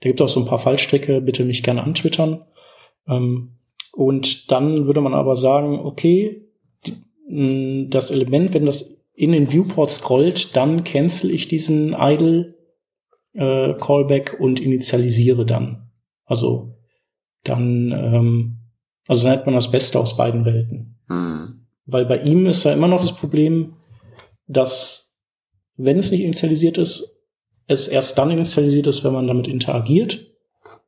da 0.00 0.08
gibt 0.10 0.20
es 0.20 0.24
auch 0.24 0.34
so 0.34 0.40
ein 0.40 0.46
paar 0.46 0.58
Fallstricke, 0.58 1.22
bitte 1.22 1.44
mich 1.44 1.62
gerne 1.62 1.82
antwittern. 1.82 2.44
Ähm, 3.08 3.56
und 3.92 4.50
dann 4.50 4.86
würde 4.86 5.00
man 5.00 5.14
aber 5.14 5.36
sagen, 5.36 5.78
okay, 5.78 6.46
das 7.26 8.10
Element, 8.10 8.52
wenn 8.54 8.66
das 8.66 8.98
in 9.14 9.32
den 9.32 9.52
Viewport 9.52 9.90
scrollt, 9.90 10.56
dann 10.56 10.84
cancel 10.84 11.30
ich 11.30 11.48
diesen 11.48 11.94
idle 11.98 12.54
äh, 13.34 13.74
Callback 13.74 14.36
und 14.38 14.60
initialisiere 14.60 15.46
dann. 15.46 15.90
Also 16.24 16.76
dann, 17.44 17.92
ähm, 17.92 18.58
also 19.06 19.24
dann 19.24 19.32
hat 19.32 19.46
man 19.46 19.54
das 19.54 19.70
Beste 19.70 19.98
aus 19.98 20.16
beiden 20.16 20.44
Welten. 20.44 20.98
Mhm. 21.08 21.66
Weil 21.86 22.06
bei 22.06 22.18
ihm 22.18 22.46
ist 22.46 22.64
ja 22.64 22.72
immer 22.72 22.88
noch 22.88 23.00
das 23.00 23.16
Problem, 23.16 23.74
dass 24.46 25.16
wenn 25.76 25.98
es 25.98 26.10
nicht 26.10 26.22
initialisiert 26.22 26.78
ist, 26.78 27.20
es 27.66 27.88
erst 27.88 28.18
dann 28.18 28.30
initialisiert 28.30 28.86
ist, 28.86 29.04
wenn 29.04 29.12
man 29.12 29.26
damit 29.26 29.46
interagiert. 29.46 30.26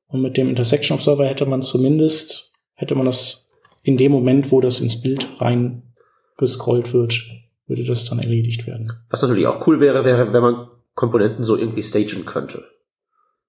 Und 0.09 0.21
mit 0.21 0.37
dem 0.37 0.51
Intersection 0.51 0.97
Observer 0.97 1.27
hätte 1.27 1.47
man 1.47 1.63
zumindest, 1.63 2.53
hätte 2.75 2.95
man 2.95 3.07
das 3.07 3.51
in 3.83 3.97
dem 3.97 4.13
Moment, 4.13 4.53
wo 4.53 4.61
das 4.61 4.81
ins 4.81 5.01
Bild 5.01 5.27
rein 5.41 5.95
gescrollt 6.37 6.93
wird, 6.93 7.25
würde 7.67 7.85
das 7.85 8.05
dann 8.05 8.19
erledigt 8.19 8.67
werden. 8.67 8.93
Was 9.11 9.23
natürlich 9.23 9.47
auch 9.47 9.67
cool 9.67 9.81
wäre, 9.81 10.05
wäre, 10.05 10.33
wenn 10.33 10.43
man 10.43 10.69
Komponenten 10.95 11.45
so 11.45 11.57
irgendwie 11.57 11.83
stagen 11.83 12.25
könnte. 12.25 12.65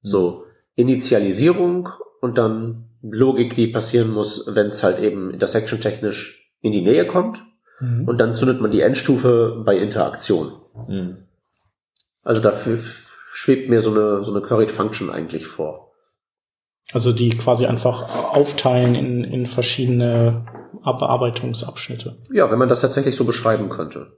So 0.02 0.46
Initialisierung 0.76 1.90
und 2.22 2.38
dann 2.38 2.90
Logik, 3.02 3.54
die 3.56 3.68
passieren 3.68 4.12
muss, 4.12 4.46
wenn 4.48 4.68
es 4.68 4.82
halt 4.84 5.00
eben 5.00 5.32
intersection 5.32 5.82
technisch 5.82 6.52
in 6.62 6.72
die 6.72 6.82
Nähe 6.82 7.06
kommt. 7.06 7.44
Mhm. 7.80 8.08
Und 8.08 8.18
dann 8.18 8.36
zündet 8.36 8.62
man 8.62 8.72
die 8.72 8.82
Endstufe 8.82 9.62
bei 9.66 9.78
Interaktion. 9.78 10.54
Mhm. 10.88 11.18
Also 12.24 12.40
dafür 12.40 12.78
schwebt 13.34 13.70
mir 13.70 13.82
so 13.82 13.92
eine, 13.92 14.24
so 14.24 14.32
eine 14.32 14.42
Curried 14.42 14.72
Function 14.72 15.10
eigentlich 15.10 15.46
vor. 15.46 15.92
Also 16.92 17.12
die 17.12 17.32
quasi 17.32 17.66
einfach 17.66 18.34
aufteilen 18.34 18.96
in, 18.96 19.24
in 19.24 19.46
verschiedene 19.46 20.46
Bearbeitungsabschnitte. 20.84 22.22
Ja, 22.32 22.52
wenn 22.52 22.60
man 22.60 22.70
das 22.70 22.82
tatsächlich 22.82 23.16
so 23.16 23.26
beschreiben 23.26 23.70
könnte. 23.70 24.18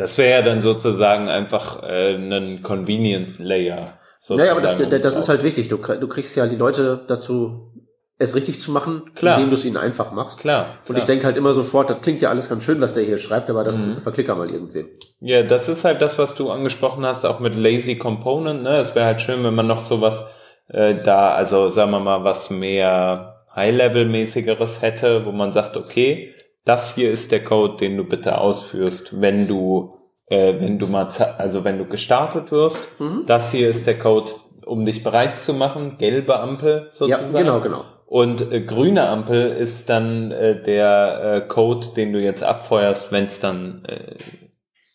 Das 0.00 0.16
wäre 0.16 0.30
ja 0.30 0.42
dann 0.42 0.62
sozusagen 0.62 1.28
einfach 1.28 1.82
äh, 1.82 2.14
ein 2.14 2.62
Convenient 2.62 3.38
Layer. 3.38 3.98
Naja, 4.30 4.52
aber 4.52 4.62
das, 4.62 4.76
das 5.02 5.16
ist 5.16 5.28
halt 5.28 5.42
wichtig. 5.42 5.68
Du, 5.68 5.76
du 5.76 6.08
kriegst 6.08 6.34
ja 6.36 6.46
die 6.46 6.56
Leute 6.56 7.04
dazu, 7.06 7.74
es 8.16 8.34
richtig 8.34 8.60
zu 8.60 8.72
machen, 8.72 9.10
klar. 9.14 9.36
indem 9.36 9.50
du 9.50 9.56
es 9.56 9.64
ihnen 9.66 9.76
einfach 9.76 10.12
machst. 10.12 10.40
Klar. 10.40 10.64
klar. 10.64 10.76
Und 10.88 10.96
ich 10.96 11.04
denke 11.04 11.26
halt 11.26 11.36
immer 11.36 11.52
sofort, 11.52 11.90
das 11.90 12.00
klingt 12.00 12.22
ja 12.22 12.30
alles 12.30 12.48
ganz 12.48 12.64
schön, 12.64 12.80
was 12.80 12.94
der 12.94 13.02
hier 13.02 13.18
schreibt, 13.18 13.50
aber 13.50 13.62
das 13.62 13.86
mhm. 13.86 13.98
verklicker 13.98 14.34
mal 14.36 14.48
irgendwem. 14.48 14.88
Ja, 15.20 15.42
das 15.42 15.68
ist 15.68 15.84
halt 15.84 16.00
das, 16.00 16.18
was 16.18 16.34
du 16.34 16.50
angesprochen 16.50 17.04
hast, 17.04 17.26
auch 17.26 17.38
mit 17.38 17.54
Lazy 17.54 17.96
Component. 17.96 18.62
Ne? 18.62 18.78
Es 18.78 18.94
wäre 18.94 19.04
halt 19.04 19.20
schön, 19.20 19.44
wenn 19.44 19.54
man 19.54 19.66
noch 19.66 19.82
sowas 19.82 20.24
äh, 20.68 20.94
da, 21.02 21.34
also 21.34 21.68
sagen 21.68 21.90
wir 21.90 22.00
mal, 22.00 22.24
was 22.24 22.48
mehr 22.48 23.44
High-Level-mäßigeres 23.54 24.80
hätte, 24.80 25.26
wo 25.26 25.32
man 25.32 25.52
sagt, 25.52 25.76
okay, 25.76 26.34
das 26.64 26.94
hier 26.94 27.10
ist 27.10 27.32
der 27.32 27.44
Code, 27.44 27.76
den 27.76 27.96
du 27.96 28.04
bitte 28.04 28.38
ausführst, 28.38 29.20
wenn 29.20 29.48
du, 29.48 29.94
äh, 30.26 30.60
wenn 30.60 30.78
du 30.78 30.86
mal, 30.86 31.08
also 31.38 31.64
wenn 31.64 31.78
du 31.78 31.86
gestartet 31.86 32.52
wirst. 32.52 33.00
Mhm. 33.00 33.24
Das 33.26 33.50
hier 33.50 33.68
ist 33.68 33.86
der 33.86 33.98
Code, 33.98 34.32
um 34.66 34.84
dich 34.84 35.02
bereit 35.02 35.40
zu 35.40 35.54
machen, 35.54 35.96
gelbe 35.98 36.38
Ampel 36.38 36.88
sozusagen. 36.92 37.32
Ja, 37.32 37.38
genau, 37.38 37.60
genau. 37.60 37.84
Und 38.06 38.52
äh, 38.52 38.60
grüne 38.60 39.08
Ampel 39.08 39.52
ist 39.52 39.88
dann 39.88 40.32
äh, 40.32 40.60
der 40.60 41.22
äh, 41.22 41.48
Code, 41.48 41.88
den 41.96 42.12
du 42.12 42.20
jetzt 42.20 42.42
abfeuerst, 42.42 43.12
wenn 43.12 43.26
es 43.26 43.38
dann 43.38 43.84
äh, 43.84 44.16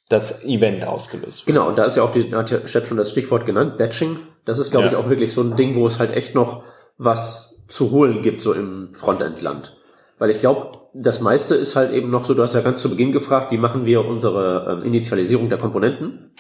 das 0.09 0.43
Event 0.43 0.85
ausgelöst 0.85 1.47
wird. 1.47 1.55
Genau, 1.55 1.67
und 1.67 1.77
da 1.77 1.85
ist 1.85 1.95
ja 1.95 2.03
auch, 2.03 2.11
die, 2.11 2.33
hat 2.35 2.51
ja 2.51 2.67
Chef 2.67 2.87
schon 2.87 2.97
das 2.97 3.11
Stichwort 3.11 3.45
genannt, 3.45 3.77
Batching. 3.77 4.19
Das 4.43 4.59
ist, 4.59 4.69
glaube 4.69 4.87
ja. 4.87 4.91
ich, 4.91 4.97
auch 4.97 5.09
wirklich 5.09 5.33
so 5.33 5.41
ein 5.41 5.55
Ding, 5.55 5.75
wo 5.75 5.87
es 5.87 5.97
halt 5.97 6.11
echt 6.11 6.35
noch 6.35 6.63
was 6.97 7.63
zu 7.67 7.91
holen 7.91 8.21
gibt, 8.21 8.41
so 8.41 8.53
im 8.53 8.93
Frontend-Land. 8.93 9.75
Weil 10.19 10.29
ich 10.29 10.37
glaube, 10.37 10.71
das 10.97 11.19
meiste 11.19 11.55
ist 11.55 11.75
halt 11.75 11.91
eben 11.91 12.09
noch 12.09 12.23
so, 12.23 12.33
du 12.33 12.41
hast 12.41 12.55
ja 12.55 12.61
ganz 12.61 12.81
zu 12.81 12.89
Beginn 12.89 13.11
gefragt, 13.11 13.51
wie 13.51 13.57
machen 13.57 13.85
wir 13.85 14.05
unsere 14.05 14.67
ähm, 14.69 14.83
Initialisierung 14.83 15.49
der 15.49 15.57
Komponenten? 15.57 16.31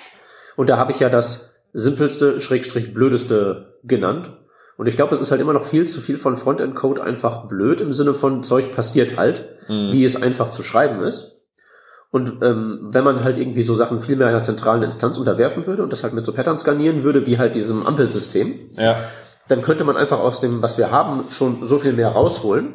Und 0.55 0.69
da 0.69 0.77
habe 0.77 0.93
ich 0.93 0.99
ja 0.99 1.09
das 1.09 1.53
simpelste, 1.73 2.39
schrägstrich 2.39 2.93
blödeste 2.93 3.79
genannt. 3.83 4.31
Und 4.77 4.87
ich 4.87 4.95
glaube, 4.95 5.13
es 5.13 5.19
ist 5.19 5.31
halt 5.31 5.41
immer 5.41 5.51
noch 5.51 5.65
viel 5.65 5.87
zu 5.87 5.99
viel 5.99 6.17
von 6.17 6.37
Frontend-Code 6.37 7.03
einfach 7.03 7.47
blöd 7.47 7.81
im 7.81 7.91
Sinne 7.91 8.13
von 8.13 8.43
Zeug 8.43 8.71
passiert 8.71 9.17
halt, 9.17 9.45
mhm. 9.67 9.91
wie 9.91 10.05
es 10.05 10.21
einfach 10.21 10.49
zu 10.49 10.63
schreiben 10.63 11.01
ist. 11.01 11.35
Und 12.11 12.41
ähm, 12.41 12.79
wenn 12.91 13.03
man 13.03 13.25
halt 13.25 13.37
irgendwie 13.37 13.61
so 13.61 13.75
Sachen 13.75 13.99
viel 13.99 14.15
mehr 14.15 14.27
einer 14.27 14.41
zentralen 14.41 14.83
Instanz 14.83 15.17
unterwerfen 15.17 15.67
würde 15.67 15.83
und 15.83 15.91
das 15.91 16.03
halt 16.03 16.13
mit 16.13 16.25
so 16.25 16.31
Patterns 16.31 16.61
skanieren 16.61 17.03
würde, 17.03 17.25
wie 17.25 17.37
halt 17.37 17.55
diesem 17.55 17.85
Ampelsystem, 17.85 18.69
ja 18.77 18.95
dann 19.47 19.61
könnte 19.61 19.83
man 19.83 19.97
einfach 19.97 20.19
aus 20.19 20.39
dem, 20.39 20.61
was 20.61 20.77
wir 20.77 20.91
haben, 20.91 21.25
schon 21.29 21.63
so 21.63 21.77
viel 21.77 21.93
mehr 21.93 22.09
rausholen. 22.09 22.73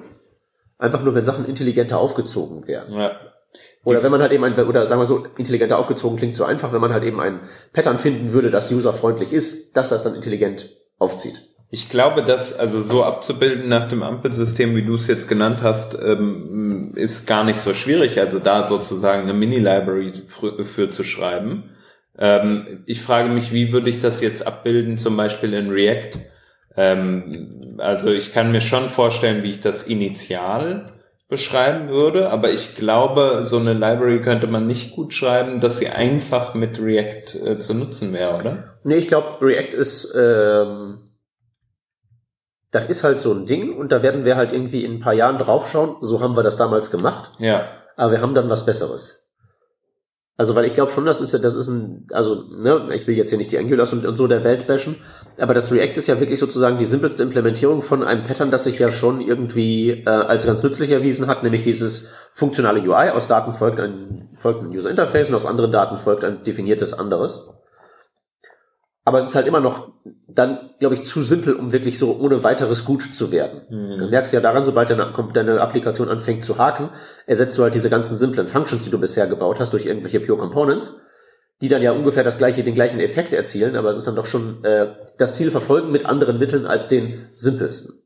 Einfach 0.81 1.03
nur, 1.03 1.15
wenn 1.15 1.25
Sachen 1.25 1.45
intelligenter 1.45 1.99
aufgezogen 1.99 2.67
werden. 2.67 2.99
Ja. 2.99 3.13
Oder 3.85 4.03
wenn 4.03 4.11
man 4.11 4.21
halt 4.21 4.33
eben 4.33 4.45
ein, 4.45 4.59
oder 4.59 4.87
sagen 4.87 5.01
wir 5.01 5.07
so, 5.07 5.25
intelligenter 5.37 5.79
aufgezogen 5.79 6.19
klingt 6.19 6.37
so 6.37 6.45
einfach, 6.45 6.73
wenn 6.73 6.81
man 6.81 6.93
halt 6.93 7.05
eben 7.05 7.21
ein 7.21 7.41
Pattern 7.73 7.99
finden 7.99 8.33
würde, 8.33 8.51
das 8.51 8.71
userfreundlich 8.71 9.33
ist, 9.33 9.77
dass 9.77 9.89
das 9.89 10.03
dann 10.03 10.15
intelligent 10.15 10.71
aufzieht. 10.99 11.43
Ich 11.71 11.89
glaube, 11.89 12.25
das 12.25 12.59
also 12.59 12.81
so 12.81 13.05
abzubilden 13.05 13.69
nach 13.69 13.87
dem 13.89 14.03
Ampelsystem, 14.03 14.75
wie 14.75 14.85
du 14.85 14.95
es 14.95 15.07
jetzt 15.07 15.29
genannt 15.29 15.61
hast, 15.63 15.97
ähm, 16.03 16.93
ist 16.97 17.27
gar 17.27 17.45
nicht 17.45 17.61
so 17.61 17.75
schwierig. 17.75 18.19
Also 18.21 18.41
da 18.41 18.65
sozusagen 18.65 19.23
eine 19.23 19.35
Mini-Library 19.35 20.25
für 20.29 20.91
zu 20.91 21.05
schreiben. 21.05 21.71
Ähm, 22.19 22.83
ich 22.87 23.03
frage 23.03 23.29
mich, 23.29 23.53
wie 23.53 23.73
würde 23.73 23.89
ich 23.89 24.01
das 24.01 24.21
jetzt 24.21 24.47
abbilden, 24.47 24.99
zum 24.99 25.17
Beispiel 25.17 25.55
in 25.55 25.71
React? 25.71 26.19
Ähm, 26.77 27.77
also 27.79 28.11
ich 28.11 28.33
kann 28.33 28.53
mir 28.53 28.61
schon 28.61 28.89
vorstellen, 28.89 29.43
wie 29.43 29.51
ich 29.51 29.61
das 29.61 29.85
initial 29.85 30.93
beschreiben 31.29 31.89
würde, 31.89 32.31
aber 32.31 32.51
ich 32.51 32.75
glaube, 32.75 33.43
so 33.45 33.57
eine 33.57 33.73
Library 33.73 34.21
könnte 34.21 34.49
man 34.49 34.67
nicht 34.67 34.97
gut 34.97 35.15
schreiben, 35.15 35.61
dass 35.61 35.79
sie 35.79 35.89
einfach 35.89 36.55
mit 36.55 36.81
React 36.81 37.39
äh, 37.47 37.59
zu 37.61 37.73
nutzen 37.73 38.13
wäre, 38.13 38.37
oder? 38.37 38.65
Nee, 38.83 38.97
ich 38.97 39.07
glaube, 39.07 39.41
React 39.41 39.73
ist, 39.73 40.13
ähm, 40.17 41.11
das 42.73 42.87
ist 42.87 43.05
halt 43.05 43.21
so 43.21 43.33
ein 43.33 43.47
Ding 43.47 43.77
und 43.77 43.93
da 43.93 44.03
werden 44.03 44.25
wir 44.25 44.37
halt 44.37 44.53
irgendwie 44.53 44.85
in 44.85 44.95
ein 44.95 45.01
paar 45.01 45.15
Jahren 45.15 45.39
draufschauen, 45.39 45.97
so 46.01 46.21
haben 46.21 46.37
wir 46.37 46.43
das 46.43 46.57
damals 46.57 46.91
gemacht. 46.91 47.31
Ja. 47.39 47.69
Aber 47.97 48.11
wir 48.11 48.21
haben 48.21 48.35
dann 48.35 48.51
was 48.51 48.67
Besseres. 48.67 49.20
Also, 50.37 50.55
weil 50.55 50.65
ich 50.65 50.73
glaube 50.73 50.91
schon, 50.91 51.05
das 51.05 51.21
ist 51.21 51.33
ja, 51.33 51.39
das 51.39 51.55
ist 51.55 51.69
ein, 51.69 52.07
also, 52.13 52.45
ne, 52.51 52.89
ich 52.95 53.07
will 53.07 53.15
jetzt 53.15 53.29
hier 53.29 53.37
nicht 53.37 53.53
die 53.53 53.59
Angulars 53.59 53.93
und, 53.93 54.07
und 54.07 54.17
so 54.17 54.27
der 54.27 54.43
Welt 54.43 54.67
bashen, 54.67 54.97
aber 55.39 55.53
das 55.53 55.71
React 55.71 55.99
ist 55.99 56.07
ja 56.07 56.19
wirklich 56.19 56.39
sozusagen 56.39 56.79
die 56.79 56.87
simpelste 56.87 57.23
Implementierung 57.23 57.83
von 57.83 58.03
einem 58.03 58.25
Pattern, 58.25 58.51
das 58.51 58.65
sich 58.65 58.79
ja 58.79 58.91
schon 58.91 59.21
irgendwie 59.21 59.91
äh, 59.91 60.09
als 60.09 60.47
ganz 60.47 60.63
nützlich 60.63 60.91
erwiesen 60.91 61.27
hat, 61.27 61.43
nämlich 61.43 61.63
dieses 61.63 62.13
funktionale 62.33 62.81
UI. 62.81 63.11
Aus 63.11 63.29
Daten 63.29 63.53
folgt 63.53 63.81
ein, 63.81 64.31
folgt 64.35 64.63
ein 64.63 64.75
User 64.75 64.89
Interface 64.89 65.29
und 65.29 65.35
aus 65.35 65.45
anderen 65.45 65.73
Daten 65.73 65.99
folgt 65.99 66.25
ein 66.25 66.43
definiertes 66.43 66.95
anderes. 66.95 67.51
Aber 69.05 69.19
es 69.19 69.27
ist 69.29 69.35
halt 69.35 69.47
immer 69.47 69.61
noch 69.61 69.93
dann, 70.29 70.71
glaube 70.79 70.95
ich, 70.95 71.05
zu 71.05 71.23
simpel, 71.23 71.55
um 71.55 71.73
wirklich 71.73 71.99
so 71.99 72.17
ohne 72.19 72.43
weiteres 72.45 72.85
gut 72.85 73.03
zu 73.03 73.33
werden. 73.33 73.63
Mhm. 73.69 73.99
Dann 73.99 74.11
merkst 74.11 74.33
du 74.33 74.37
ja 74.37 74.43
daran, 74.43 74.65
sobald 74.65 74.91
deine, 74.91 75.13
deine 75.33 75.61
Applikation 75.61 76.09
anfängt 76.09 76.45
zu 76.45 76.59
haken, 76.59 76.91
ersetzt 77.27 77.57
du 77.59 77.63
halt 77.63 77.75
diese 77.75 77.91
ganzen 77.91 78.17
simplen 78.17 78.49
Functions, 78.49 78.85
die 78.85 78.91
du 78.91 78.99
bisher 78.99 79.27
gebaut 79.27 79.59
hast, 79.59 79.73
durch 79.73 79.87
irgendwelche 79.87 80.21
Pure 80.21 80.39
Components, 80.39 81.01
die 81.61 81.69
dann 81.69 81.83
ja 81.83 81.93
ungefähr 81.93 82.25
das 82.25 82.39
gleiche, 82.39 82.63
den 82.63 82.75
gleichen 82.75 83.01
Effekt 83.01 83.33
erzielen, 83.33 83.77
aber 83.77 83.91
es 83.91 83.97
ist 83.97 84.07
dann 84.07 84.17
doch 84.17 84.27
schon 84.27 84.63
äh, 84.65 84.95
das 85.19 85.35
Ziel 85.35 85.51
verfolgen 85.51 85.91
mit 85.91 86.07
anderen 86.07 86.39
Mitteln 86.39 86.67
als 86.67 86.89
den 86.89 87.29
simpelsten. 87.35 88.01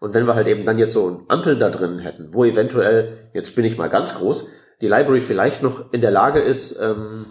Und 0.00 0.14
wenn 0.14 0.26
wir 0.26 0.34
halt 0.34 0.46
eben 0.46 0.64
dann 0.64 0.78
jetzt 0.78 0.92
so 0.92 1.22
Ampeln 1.28 1.58
da 1.58 1.70
drin 1.70 1.98
hätten, 1.98 2.32
wo 2.32 2.44
eventuell, 2.44 3.30
jetzt 3.34 3.56
bin 3.56 3.64
ich 3.64 3.76
mal 3.76 3.88
ganz 3.88 4.14
groß, 4.14 4.48
die 4.80 4.86
Library 4.86 5.20
vielleicht 5.20 5.62
noch 5.62 5.92
in 5.92 6.00
der 6.00 6.12
Lage 6.12 6.38
ist, 6.38 6.78
ähm, 6.80 7.26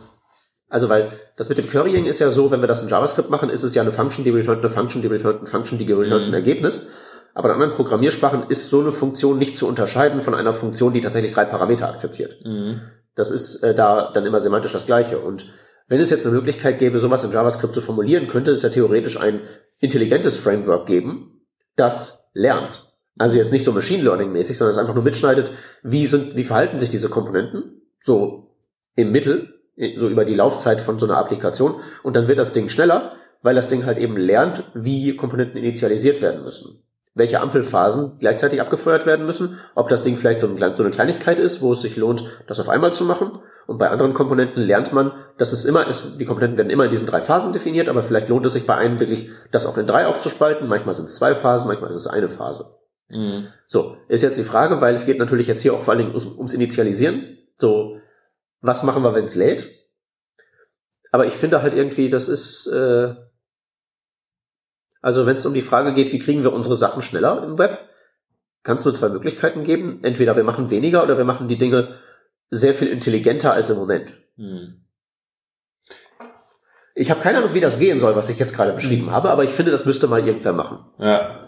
also 0.69 0.89
weil 0.89 1.11
das 1.37 1.49
mit 1.49 1.57
dem 1.57 1.69
Currying 1.69 2.05
ist 2.05 2.19
ja 2.19 2.29
so, 2.29 2.51
wenn 2.51 2.61
wir 2.61 2.67
das 2.67 2.81
in 2.81 2.89
JavaScript 2.89 3.29
machen, 3.29 3.49
ist 3.49 3.63
es 3.63 3.73
ja 3.73 3.81
eine 3.81 3.91
Function, 3.91 4.23
die 4.23 4.31
returnt 4.31 4.59
eine 4.59 4.69
Function, 4.69 5.01
die 5.01 5.07
returnt 5.07 5.39
eine 5.39 5.47
Function, 5.47 5.77
die 5.77 5.91
returnt 5.91 6.23
ein 6.23 6.27
mhm. 6.29 6.33
Ergebnis. 6.33 6.87
Aber 7.33 7.49
in 7.49 7.53
anderen 7.53 7.73
Programmiersprachen 7.73 8.49
ist 8.49 8.69
so 8.69 8.81
eine 8.81 8.91
Funktion 8.91 9.37
nicht 9.37 9.55
zu 9.55 9.67
unterscheiden 9.67 10.21
von 10.21 10.33
einer 10.33 10.53
Funktion, 10.53 10.93
die 10.93 11.01
tatsächlich 11.01 11.33
drei 11.33 11.45
Parameter 11.45 11.87
akzeptiert. 11.87 12.37
Mhm. 12.43 12.81
Das 13.15 13.29
ist 13.29 13.63
äh, 13.63 13.75
da 13.75 14.11
dann 14.11 14.25
immer 14.25 14.39
semantisch 14.39 14.73
das 14.73 14.85
Gleiche. 14.85 15.19
Und 15.19 15.45
wenn 15.87 16.01
es 16.01 16.09
jetzt 16.09 16.25
eine 16.25 16.35
Möglichkeit 16.35 16.79
gäbe, 16.79 16.99
sowas 16.99 17.23
in 17.23 17.31
JavaScript 17.31 17.73
zu 17.73 17.81
formulieren, 17.81 18.27
könnte 18.27 18.51
es 18.51 18.61
ja 18.61 18.69
theoretisch 18.69 19.19
ein 19.19 19.41
intelligentes 19.79 20.35
Framework 20.35 20.85
geben, 20.85 21.45
das 21.75 22.29
lernt. 22.33 22.83
Also 23.17 23.37
jetzt 23.37 23.51
nicht 23.51 23.63
so 23.63 23.71
Machine 23.71 24.03
Learning 24.03 24.31
mäßig, 24.31 24.57
sondern 24.57 24.71
es 24.71 24.77
einfach 24.77 24.93
nur 24.93 25.03
mitschneidet, 25.03 25.51
wie 25.81 26.05
sind, 26.05 26.35
wie 26.35 26.43
verhalten 26.43 26.79
sich 26.79 26.89
diese 26.89 27.09
Komponenten, 27.09 27.81
so 27.99 28.55
im 28.95 29.11
Mittel, 29.11 29.56
so 29.95 30.09
über 30.09 30.25
die 30.25 30.33
Laufzeit 30.33 30.81
von 30.81 30.99
so 30.99 31.05
einer 31.05 31.17
Applikation, 31.17 31.75
und 32.03 32.15
dann 32.15 32.27
wird 32.27 32.39
das 32.39 32.53
Ding 32.53 32.69
schneller, 32.69 33.13
weil 33.41 33.55
das 33.55 33.67
Ding 33.67 33.85
halt 33.85 33.97
eben 33.97 34.17
lernt, 34.17 34.63
wie 34.73 35.15
Komponenten 35.15 35.57
initialisiert 35.57 36.21
werden 36.21 36.43
müssen 36.43 36.83
welche 37.17 37.41
Ampelphasen 37.41 38.17
gleichzeitig 38.19 38.61
abgefeuert 38.61 39.05
werden 39.05 39.25
müssen, 39.25 39.57
ob 39.75 39.89
das 39.89 40.03
Ding 40.03 40.17
vielleicht 40.17 40.39
so, 40.39 40.47
ein, 40.47 40.57
so, 40.75 40.83
eine 40.83 40.91
Kleinigkeit 40.91 41.39
ist, 41.39 41.61
wo 41.61 41.71
es 41.71 41.81
sich 41.81 41.95
lohnt, 41.95 42.23
das 42.47 42.59
auf 42.59 42.69
einmal 42.69 42.93
zu 42.93 43.05
machen. 43.05 43.31
Und 43.65 43.79
bei 43.79 43.89
anderen 43.89 44.13
Komponenten 44.13 44.61
lernt 44.63 44.93
man, 44.93 45.11
dass 45.37 45.51
es 45.51 45.65
immer 45.65 45.87
ist, 45.87 46.13
die 46.19 46.25
Komponenten 46.25 46.57
werden 46.57 46.69
immer 46.69 46.85
in 46.85 46.89
diesen 46.89 47.07
drei 47.07 47.21
Phasen 47.21 47.53
definiert, 47.53 47.89
aber 47.89 48.03
vielleicht 48.03 48.29
lohnt 48.29 48.45
es 48.45 48.53
sich 48.53 48.65
bei 48.65 48.75
einem 48.75 48.99
wirklich, 48.99 49.29
das 49.51 49.65
auch 49.65 49.77
in 49.77 49.87
drei 49.87 50.05
aufzuspalten. 50.05 50.67
Manchmal 50.67 50.93
sind 50.93 51.05
es 51.05 51.15
zwei 51.15 51.35
Phasen, 51.35 51.67
manchmal 51.67 51.89
ist 51.89 51.97
es 51.97 52.07
eine 52.07 52.29
Phase. 52.29 52.77
Mhm. 53.09 53.47
So, 53.65 53.97
ist 54.07 54.23
jetzt 54.23 54.37
die 54.37 54.43
Frage, 54.43 54.79
weil 54.79 54.93
es 54.93 55.05
geht 55.05 55.19
natürlich 55.19 55.47
jetzt 55.47 55.61
hier 55.61 55.73
auch 55.73 55.81
vor 55.81 55.93
allen 55.93 55.99
Dingen 55.99 56.11
ums, 56.11 56.25
ums 56.25 56.53
Initialisieren. 56.53 57.37
So, 57.55 57.97
was 58.61 58.83
machen 58.83 59.03
wir, 59.03 59.13
wenn 59.13 59.23
es 59.23 59.35
lädt? 59.35 59.69
Aber 61.11 61.25
ich 61.25 61.33
finde 61.33 61.61
halt 61.61 61.73
irgendwie, 61.73 62.09
das 62.09 62.27
ist, 62.27 62.67
äh, 62.67 63.15
also 65.01 65.25
wenn 65.25 65.35
es 65.35 65.45
um 65.45 65.53
die 65.53 65.61
Frage 65.61 65.93
geht, 65.93 66.11
wie 66.11 66.19
kriegen 66.19 66.43
wir 66.43 66.53
unsere 66.53 66.75
Sachen 66.75 67.01
schneller 67.01 67.43
im 67.43 67.57
Web, 67.57 67.79
kann 68.63 68.77
es 68.77 68.85
nur 68.85 68.93
zwei 68.93 69.09
Möglichkeiten 69.09 69.63
geben. 69.63 69.99
Entweder 70.03 70.35
wir 70.35 70.43
machen 70.43 70.69
weniger 70.69 71.01
oder 71.03 71.17
wir 71.17 71.25
machen 71.25 71.47
die 71.47 71.57
Dinge 71.57 71.95
sehr 72.49 72.73
viel 72.73 72.89
intelligenter 72.89 73.53
als 73.53 73.69
im 73.69 73.77
Moment. 73.77 74.17
Hm. 74.35 74.83
Ich 76.95 77.09
habe 77.11 77.21
keine 77.21 77.37
Ahnung, 77.37 77.53
wie 77.53 77.61
das 77.61 77.79
gehen 77.79 77.99
soll, 77.99 78.15
was 78.15 78.29
ich 78.29 78.39
jetzt 78.39 78.55
gerade 78.55 78.73
beschrieben 78.73 79.07
hm. 79.07 79.11
habe, 79.11 79.29
aber 79.29 79.43
ich 79.43 79.51
finde, 79.51 79.71
das 79.71 79.85
müsste 79.85 80.07
mal 80.07 80.25
irgendwer 80.25 80.53
machen. 80.53 80.79
Ja. 80.97 81.47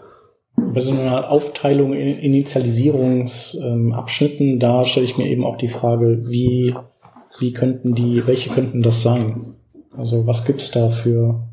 Bei 0.56 0.80
so 0.80 0.92
einer 0.92 1.30
Aufteilung 1.30 1.92
in 1.92 2.18
Initialisierungsabschnitten, 2.18 4.48
ähm, 4.48 4.58
da 4.58 4.84
stelle 4.84 5.06
ich 5.06 5.16
mir 5.16 5.28
eben 5.28 5.44
auch 5.44 5.56
die 5.56 5.68
Frage, 5.68 6.28
wie, 6.28 6.74
wie 7.40 7.52
könnten 7.52 7.94
die, 7.94 8.26
welche 8.26 8.50
könnten 8.50 8.82
das 8.82 9.02
sein? 9.02 9.56
Also 9.96 10.26
was 10.26 10.44
gibt's 10.44 10.70
da 10.70 10.90
für 10.90 11.50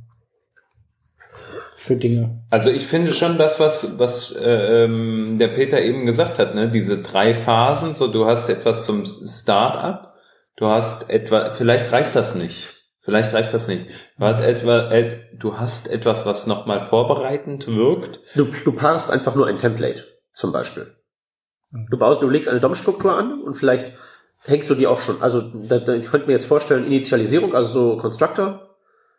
für 1.88 1.96
Dinge. 1.96 2.44
Also 2.50 2.70
ich 2.70 2.86
finde 2.86 3.14
schon 3.14 3.38
das, 3.38 3.60
was, 3.60 3.98
was 3.98 4.36
äh, 4.36 4.84
ähm, 4.84 5.38
der 5.40 5.48
Peter 5.48 5.82
eben 5.82 6.06
gesagt 6.06 6.38
hat, 6.38 6.54
ne? 6.54 6.70
diese 6.70 7.02
drei 7.02 7.34
Phasen, 7.34 7.96
so 7.96 8.08
du 8.08 8.26
hast 8.26 8.50
etwas 8.50 8.86
zum 8.86 9.06
Start-up, 9.06 10.16
du 10.58 10.68
hast 10.68 11.10
etwa, 11.10 11.54
vielleicht 11.54 11.92
reicht 11.92 12.16
das 12.16 12.36
nicht. 12.36 12.74
Vielleicht 13.00 13.34
reicht 13.34 13.54
das 13.54 13.70
nicht. 13.70 13.86
Du 14.20 14.26
hast, 14.26 14.42
etwa, 14.42 14.92
äh, 14.92 15.20
du 15.40 15.58
hast 15.58 15.90
etwas, 15.90 16.26
was 16.26 16.46
nochmal 16.46 16.88
vorbereitend 16.90 17.68
wirkt. 17.68 18.20
Du, 18.36 18.46
du 18.66 18.72
parst 18.74 19.10
einfach 19.10 19.34
nur 19.34 19.48
ein 19.48 19.58
Template, 19.58 20.04
zum 20.34 20.52
Beispiel. 20.52 20.94
Du 21.90 21.98
baust, 21.98 22.22
du 22.22 22.30
legst 22.30 22.50
eine 22.50 22.60
DOM-Struktur 22.60 23.14
an 23.16 23.42
und 23.42 23.56
vielleicht 23.56 23.94
hängst 24.48 24.70
du 24.70 24.76
die 24.76 24.88
auch 24.88 25.00
schon. 25.00 25.22
Also 25.22 25.42
da, 25.42 25.78
da, 25.80 25.94
ich 25.94 26.10
könnte 26.10 26.28
mir 26.28 26.34
jetzt 26.34 26.46
vorstellen, 26.46 26.86
Initialisierung, 26.86 27.54
also 27.54 27.92
so 27.92 27.98
Constructor, 27.98 28.76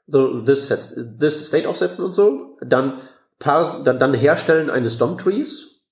so 0.07 0.41
this, 0.41 0.69
sets, 0.69 0.97
this 1.21 1.47
state 1.47 1.69
aufsetzen 1.69 2.05
und 2.05 2.15
so, 2.15 2.57
dann, 2.61 2.95
parse, 3.39 3.85
dann, 3.85 3.99
dann 3.99 4.15
herstellen 4.15 4.71
eines 4.71 4.99
DOM-Trees, 4.99 5.83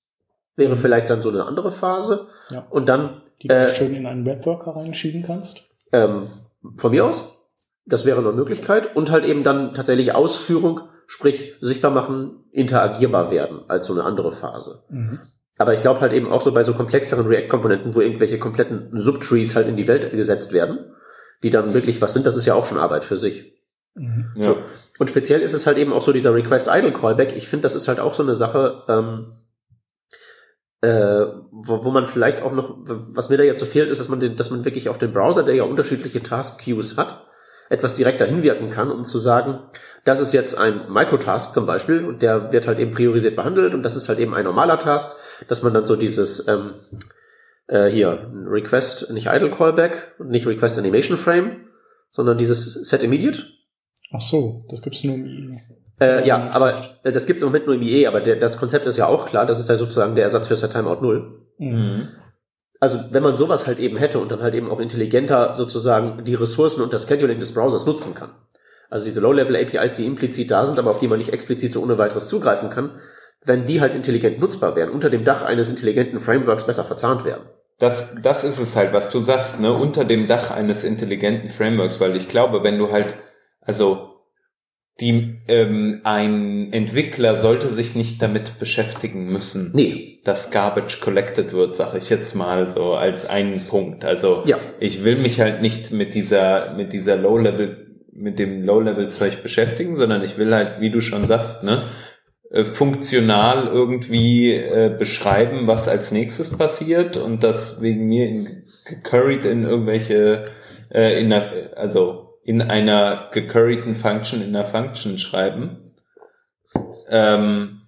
wäre 0.55 0.71
mhm. 0.71 0.77
vielleicht 0.77 1.09
dann 1.09 1.21
so 1.21 1.29
eine 1.29 1.45
andere 1.45 1.71
Phase, 1.71 2.27
ja. 2.49 2.65
und 2.69 2.89
dann 2.89 3.21
die 3.43 3.47
du 3.47 3.53
äh, 3.53 3.67
schön 3.73 3.93
in 3.93 4.07
einen 4.07 4.25
Webworker 4.25 4.75
reinschieben 4.75 5.21
kannst. 5.21 5.61
Ähm, 5.91 6.29
von 6.77 6.91
mir 6.91 7.05
aus, 7.05 7.37
das 7.85 8.05
wäre 8.05 8.19
eine 8.19 8.31
Möglichkeit, 8.31 8.95
und 8.95 9.11
halt 9.11 9.23
eben 9.23 9.43
dann 9.43 9.75
tatsächlich 9.75 10.15
Ausführung, 10.15 10.81
sprich 11.05 11.53
sichtbar 11.61 11.91
machen, 11.91 12.43
interagierbar 12.51 13.29
werden, 13.29 13.61
als 13.67 13.85
so 13.85 13.93
eine 13.93 14.03
andere 14.03 14.31
Phase. 14.31 14.83
Mhm. 14.89 15.19
Aber 15.57 15.73
ich 15.73 15.81
glaube 15.81 16.01
halt 16.01 16.13
eben 16.13 16.31
auch 16.31 16.41
so 16.41 16.53
bei 16.53 16.63
so 16.63 16.73
komplexeren 16.73 17.27
React-Komponenten, 17.27 17.95
wo 17.95 18.01
irgendwelche 18.01 18.39
kompletten 18.39 18.89
Subtrees 18.93 19.55
halt 19.55 19.67
in 19.67 19.75
die 19.75 19.87
Welt 19.87 20.11
gesetzt 20.11 20.53
werden, 20.53 20.93
die 21.43 21.49
dann 21.49 21.73
wirklich 21.73 22.01
was 22.01 22.13
sind, 22.13 22.25
das 22.25 22.35
ist 22.35 22.45
ja 22.45 22.53
auch 22.53 22.65
schon 22.65 22.77
Arbeit 22.77 23.03
für 23.03 23.17
sich. 23.17 23.57
Mhm. 23.95 24.31
Ja. 24.35 24.43
So. 24.43 24.57
Und 24.99 25.09
speziell 25.09 25.41
ist 25.41 25.53
es 25.53 25.67
halt 25.67 25.77
eben 25.77 25.93
auch 25.93 26.01
so 26.01 26.13
dieser 26.13 26.33
Request-Idle-Callback. 26.33 27.35
Ich 27.35 27.47
finde, 27.47 27.63
das 27.63 27.75
ist 27.75 27.87
halt 27.87 27.99
auch 27.99 28.13
so 28.13 28.23
eine 28.23 28.35
Sache, 28.35 28.83
ähm, 28.87 29.33
äh, 30.81 31.25
wo, 31.51 31.83
wo 31.83 31.91
man 31.91 32.07
vielleicht 32.07 32.41
auch 32.41 32.51
noch, 32.51 32.77
was 32.85 33.29
mir 33.29 33.37
da 33.37 33.43
jetzt 33.43 33.59
so 33.59 33.65
fehlt, 33.65 33.89
ist, 33.89 33.99
dass 33.99 34.09
man, 34.09 34.19
den, 34.19 34.35
dass 34.35 34.51
man 34.51 34.65
wirklich 34.65 34.89
auf 34.89 34.97
den 34.97 35.11
Browser, 35.11 35.43
der 35.43 35.55
ja 35.55 35.63
unterschiedliche 35.63 36.21
Task-Queues 36.21 36.97
hat, 36.97 37.27
etwas 37.69 37.93
direkter 37.93 38.25
hinwirken 38.25 38.69
kann, 38.69 38.91
um 38.91 39.03
zu 39.03 39.19
sagen, 39.19 39.59
das 40.05 40.19
ist 40.19 40.33
jetzt 40.33 40.57
ein 40.57 40.91
Microtask 40.91 41.53
zum 41.53 41.65
Beispiel 41.65 42.05
und 42.05 42.21
der 42.21 42.51
wird 42.51 42.67
halt 42.67 42.79
eben 42.79 42.91
priorisiert 42.91 43.35
behandelt 43.35 43.73
und 43.73 43.83
das 43.83 43.95
ist 43.95 44.09
halt 44.09 44.19
eben 44.19 44.33
ein 44.33 44.45
normaler 44.45 44.79
Task, 44.79 45.15
dass 45.47 45.63
man 45.63 45.73
dann 45.73 45.85
so 45.85 45.95
dieses 45.95 46.47
ähm, 46.47 46.75
äh, 47.67 47.87
hier 47.87 48.31
Request, 48.47 49.11
nicht 49.11 49.27
Idle 49.27 49.51
Callback 49.51 50.15
und 50.19 50.29
nicht 50.29 50.47
Request 50.47 50.79
Animation 50.79 51.17
Frame, 51.17 51.67
sondern 52.09 52.37
dieses 52.37 52.73
Set 52.73 53.03
Immediate 53.03 53.43
Ach 54.11 54.21
so, 54.21 54.65
das 54.69 54.81
gibt's 54.81 55.03
nur 55.03 55.15
im 55.15 55.25
IE. 55.25 55.61
Äh, 55.99 56.27
ja, 56.27 56.49
aber 56.51 56.97
äh, 57.03 57.11
das 57.11 57.25
gibt's 57.25 57.41
im 57.41 57.49
Moment 57.49 57.65
nur 57.65 57.75
im 57.75 57.81
IE, 57.81 58.07
aber 58.07 58.21
der, 58.21 58.37
das 58.37 58.57
Konzept 58.57 58.85
ist 58.85 58.97
ja 58.97 59.07
auch 59.07 59.25
klar, 59.25 59.45
das 59.45 59.59
ist 59.59 59.69
ja 59.69 59.75
sozusagen 59.75 60.15
der 60.15 60.23
Ersatz 60.23 60.47
für 60.47 60.55
Set 60.55 60.71
Timeout 60.71 61.01
0. 61.01 61.41
Mhm. 61.57 62.07
Also 62.79 62.99
wenn 63.11 63.23
man 63.23 63.37
sowas 63.37 63.65
halt 63.65 63.79
eben 63.79 63.97
hätte 63.97 64.19
und 64.19 64.31
dann 64.31 64.41
halt 64.41 64.53
eben 64.53 64.69
auch 64.69 64.79
intelligenter 64.79 65.55
sozusagen 65.55 66.23
die 66.25 66.35
Ressourcen 66.35 66.81
und 66.81 66.93
das 66.93 67.07
Scheduling 67.07 67.39
des 67.39 67.53
Browsers 67.53 67.85
nutzen 67.85 68.13
kann. 68.13 68.31
Also 68.89 69.05
diese 69.05 69.19
Low-Level-APIs, 69.19 69.93
die 69.93 70.05
implizit 70.05 70.51
da 70.51 70.63
sind, 70.63 70.79
aber 70.79 70.91
auf 70.91 70.99
die 70.99 71.07
man 71.07 71.17
nicht 71.17 71.33
explizit 71.33 71.73
so 71.73 71.81
ohne 71.81 71.97
weiteres 71.97 72.27
zugreifen 72.27 72.69
kann, 72.69 72.99
wenn 73.43 73.65
die 73.65 73.81
halt 73.81 73.93
intelligent 73.93 74.39
nutzbar 74.39 74.75
wären, 74.75 74.89
unter 74.89 75.09
dem 75.09 75.23
Dach 75.23 75.43
eines 75.43 75.69
intelligenten 75.69 76.19
Frameworks 76.19 76.65
besser 76.65 76.83
verzahnt 76.83 77.25
werden. 77.25 77.43
Das, 77.79 78.15
das 78.21 78.43
ist 78.43 78.59
es 78.59 78.75
halt, 78.75 78.93
was 78.93 79.09
du 79.09 79.19
sagst, 79.19 79.59
ne? 79.59 79.73
unter 79.73 80.05
dem 80.05 80.27
Dach 80.27 80.51
eines 80.51 80.83
intelligenten 80.83 81.49
Frameworks, 81.49 81.99
weil 81.99 82.15
ich 82.15 82.29
glaube, 82.29 82.63
wenn 82.63 82.79
du 82.79 82.91
halt 82.91 83.13
also 83.67 84.16
die 84.99 85.35
ähm, 85.47 86.01
ein 86.03 86.73
Entwickler 86.73 87.35
sollte 87.35 87.69
sich 87.69 87.95
nicht 87.95 88.21
damit 88.21 88.57
beschäftigen 88.59 89.31
müssen, 89.31 89.71
nee. 89.75 90.19
dass 90.23 90.49
Garbage 90.49 90.99
collected 91.01 91.53
wird, 91.53 91.75
sage 91.75 91.99
ich 91.99 92.09
jetzt 92.09 92.35
mal 92.35 92.67
so 92.67 92.93
als 92.93 93.29
einen 93.29 93.67
Punkt. 93.67 94.03
Also 94.05 94.43
ja. 94.45 94.57
ich 94.79 95.03
will 95.03 95.17
mich 95.17 95.39
halt 95.39 95.61
nicht 95.61 95.91
mit 95.91 96.15
dieser 96.15 96.73
mit 96.73 96.93
dieser 96.93 97.15
Low 97.15 97.37
Level 97.37 97.87
mit 98.11 98.39
dem 98.39 98.63
Low 98.63 98.79
Level 98.79 99.09
Zeug 99.09 99.43
beschäftigen, 99.43 99.95
sondern 99.95 100.23
ich 100.23 100.39
will 100.39 100.53
halt, 100.53 100.79
wie 100.81 100.89
du 100.89 101.01
schon 101.01 101.27
sagst, 101.27 101.63
ne, 101.63 101.83
äh, 102.49 102.65
funktional 102.65 103.67
irgendwie 103.67 104.53
äh, 104.53 104.95
beschreiben, 104.97 105.67
was 105.67 105.87
als 105.87 106.11
nächstes 106.11 106.57
passiert 106.57 107.17
und 107.17 107.43
das 107.43 107.81
wegen 107.81 108.07
mir 108.07 108.27
in, 108.27 108.63
gecurried 108.85 109.45
in 109.45 109.63
irgendwelche 109.63 110.45
äh, 110.89 111.21
in 111.21 111.29
der, 111.29 111.73
also 111.75 112.26
in 112.47 112.61
einer 112.61 113.27
gecurryten 113.33 113.93
Function 113.93 114.41
in 114.41 114.55
einer 114.55 114.65
Function 114.65 115.17
schreiben. 115.17 115.91
Ähm, 117.09 117.81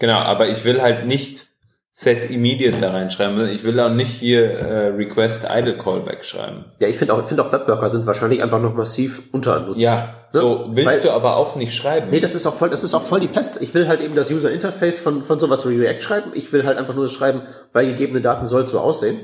genau, 0.00 0.18
aber 0.18 0.48
ich 0.48 0.64
will 0.64 0.82
halt 0.82 1.06
nicht 1.06 1.46
set 1.92 2.28
immediate 2.28 2.78
da 2.80 2.90
reinschreiben. 2.90 3.48
Ich 3.48 3.62
will 3.62 3.78
auch 3.78 3.90
nicht 3.90 4.10
hier 4.10 4.58
äh, 4.58 4.88
request 4.88 5.46
idle 5.48 5.78
callback 5.78 6.24
schreiben. 6.24 6.64
Ja, 6.80 6.88
ich 6.88 6.96
finde 6.96 7.14
auch, 7.14 7.20
ich 7.20 7.26
finde 7.26 7.44
auch 7.44 7.52
Webworker 7.52 7.88
sind 7.88 8.06
wahrscheinlich 8.06 8.42
einfach 8.42 8.60
noch 8.60 8.74
massiv 8.74 9.22
unternutzt. 9.30 9.80
Ja, 9.80 9.94
ne? 9.94 10.08
so 10.32 10.66
willst 10.72 10.90
Weil, 10.90 11.00
du 11.02 11.12
aber 11.12 11.36
auch 11.36 11.54
nicht 11.54 11.72
schreiben. 11.72 12.10
Nee, 12.10 12.18
das 12.18 12.34
ist 12.34 12.44
auch 12.44 12.54
voll, 12.54 12.70
das 12.70 12.82
ist 12.82 12.92
auch 12.92 13.04
voll 13.04 13.20
die 13.20 13.28
Pest. 13.28 13.62
Ich 13.62 13.72
will 13.72 13.86
halt 13.86 14.00
eben 14.00 14.16
das 14.16 14.32
User 14.32 14.50
Interface 14.50 14.98
von, 14.98 15.22
von 15.22 15.38
sowas 15.38 15.66
wie 15.66 15.80
React 15.80 16.00
schreiben. 16.00 16.30
Ich 16.34 16.52
will 16.52 16.66
halt 16.66 16.76
einfach 16.76 16.96
nur 16.96 17.06
schreiben, 17.06 17.42
bei 17.72 17.84
gegebene 17.84 18.20
Daten 18.20 18.46
soll 18.46 18.64
es 18.64 18.72
so 18.72 18.80
aussehen. 18.80 19.20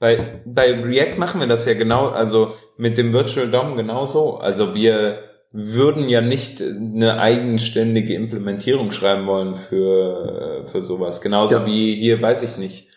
Bei, 0.00 0.40
bei 0.46 0.72
React 0.72 1.18
machen 1.18 1.40
wir 1.40 1.46
das 1.46 1.66
ja 1.66 1.74
genau, 1.74 2.08
also 2.08 2.54
mit 2.78 2.96
dem 2.96 3.12
Virtual 3.12 3.50
DOM 3.50 3.76
genauso. 3.76 4.38
Also 4.38 4.74
wir 4.74 5.18
würden 5.52 6.08
ja 6.08 6.22
nicht 6.22 6.62
eine 6.62 7.20
eigenständige 7.20 8.14
Implementierung 8.14 8.92
schreiben 8.92 9.26
wollen 9.26 9.56
für, 9.56 10.64
für 10.72 10.80
sowas. 10.80 11.20
Genauso 11.20 11.56
ja. 11.56 11.66
wie 11.66 11.94
hier, 11.94 12.22
weiß 12.22 12.42
ich 12.44 12.56
nicht, 12.56 12.88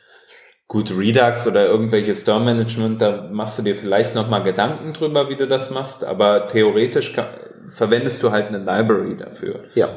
gut 0.67 0.91
Redux 0.97 1.45
oder 1.45 1.65
irgendwelches 1.65 2.21
Store 2.21 2.39
Management, 2.39 3.01
da 3.01 3.29
machst 3.29 3.59
du 3.59 3.63
dir 3.63 3.75
vielleicht 3.75 4.15
nochmal 4.15 4.43
Gedanken 4.43 4.93
drüber, 4.93 5.29
wie 5.29 5.35
du 5.35 5.45
das 5.45 5.71
machst, 5.71 6.05
aber 6.05 6.47
theoretisch 6.47 7.13
kann, 7.13 7.27
verwendest 7.75 8.23
du 8.23 8.31
halt 8.31 8.47
eine 8.47 8.59
Library 8.59 9.17
dafür. 9.17 9.65
Ja. 9.75 9.89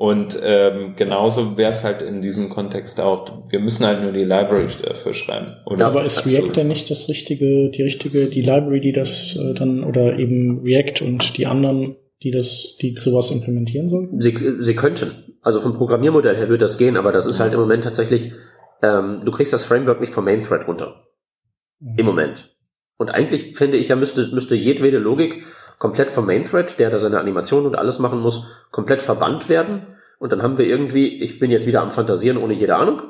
Und 0.00 0.38
ähm, 0.44 0.94
genauso 0.94 1.58
wäre 1.58 1.72
es 1.72 1.82
halt 1.82 2.02
in 2.02 2.22
diesem 2.22 2.50
Kontext 2.50 3.00
auch. 3.00 3.50
Wir 3.50 3.58
müssen 3.58 3.84
halt 3.84 4.00
nur 4.00 4.12
die 4.12 4.22
Library 4.22 4.68
dafür 4.80 5.12
schreiben. 5.12 5.56
Oder? 5.66 5.86
Aber 5.86 6.04
ist 6.04 6.24
React 6.24 6.52
denn 6.54 6.68
nicht 6.68 6.88
das 6.88 7.08
richtige, 7.08 7.68
die 7.70 7.82
richtige, 7.82 8.28
die 8.28 8.40
Library, 8.40 8.78
die 8.78 8.92
das 8.92 9.34
äh, 9.34 9.54
dann 9.54 9.82
oder 9.82 10.16
eben 10.16 10.62
React 10.62 11.04
und 11.04 11.36
die 11.36 11.46
anderen, 11.46 11.96
die 12.22 12.30
das, 12.30 12.76
die 12.80 12.94
sowas 12.94 13.32
implementieren 13.32 13.88
sollten? 13.88 14.20
Sie, 14.20 14.38
sie 14.58 14.76
könnten. 14.76 15.34
Also 15.42 15.60
vom 15.60 15.74
Programmiermodell 15.74 16.36
her 16.36 16.48
würde 16.48 16.58
das 16.58 16.78
gehen, 16.78 16.96
aber 16.96 17.10
das 17.10 17.26
ist 17.26 17.40
halt 17.40 17.52
im 17.52 17.58
Moment 17.58 17.82
tatsächlich, 17.82 18.30
ähm, 18.84 19.22
du 19.24 19.32
kriegst 19.32 19.52
das 19.52 19.64
Framework 19.64 20.00
nicht 20.00 20.12
vom 20.12 20.26
Main 20.26 20.42
Thread 20.42 20.68
runter. 20.68 21.08
Mhm. 21.80 21.94
Im 21.96 22.06
Moment. 22.06 22.56
Und 22.98 23.10
eigentlich 23.10 23.56
finde 23.56 23.78
ich 23.78 23.88
ja, 23.88 23.96
müsste, 23.96 24.28
müsste 24.32 24.54
jedwede 24.54 24.98
Logik 24.98 25.44
komplett 25.78 26.10
vom 26.10 26.26
Main 26.26 26.42
Thread, 26.42 26.78
der 26.78 26.90
da 26.90 26.98
seine 26.98 27.20
Animation 27.20 27.66
und 27.66 27.76
alles 27.76 27.98
machen 27.98 28.20
muss, 28.20 28.44
komplett 28.70 29.02
verbannt 29.02 29.48
werden. 29.48 29.82
Und 30.18 30.32
dann 30.32 30.42
haben 30.42 30.58
wir 30.58 30.66
irgendwie, 30.66 31.22
ich 31.22 31.38
bin 31.38 31.50
jetzt 31.50 31.66
wieder 31.66 31.80
am 31.80 31.90
Fantasieren 31.90 32.38
ohne 32.38 32.54
jede 32.54 32.76
Ahnung, 32.76 33.02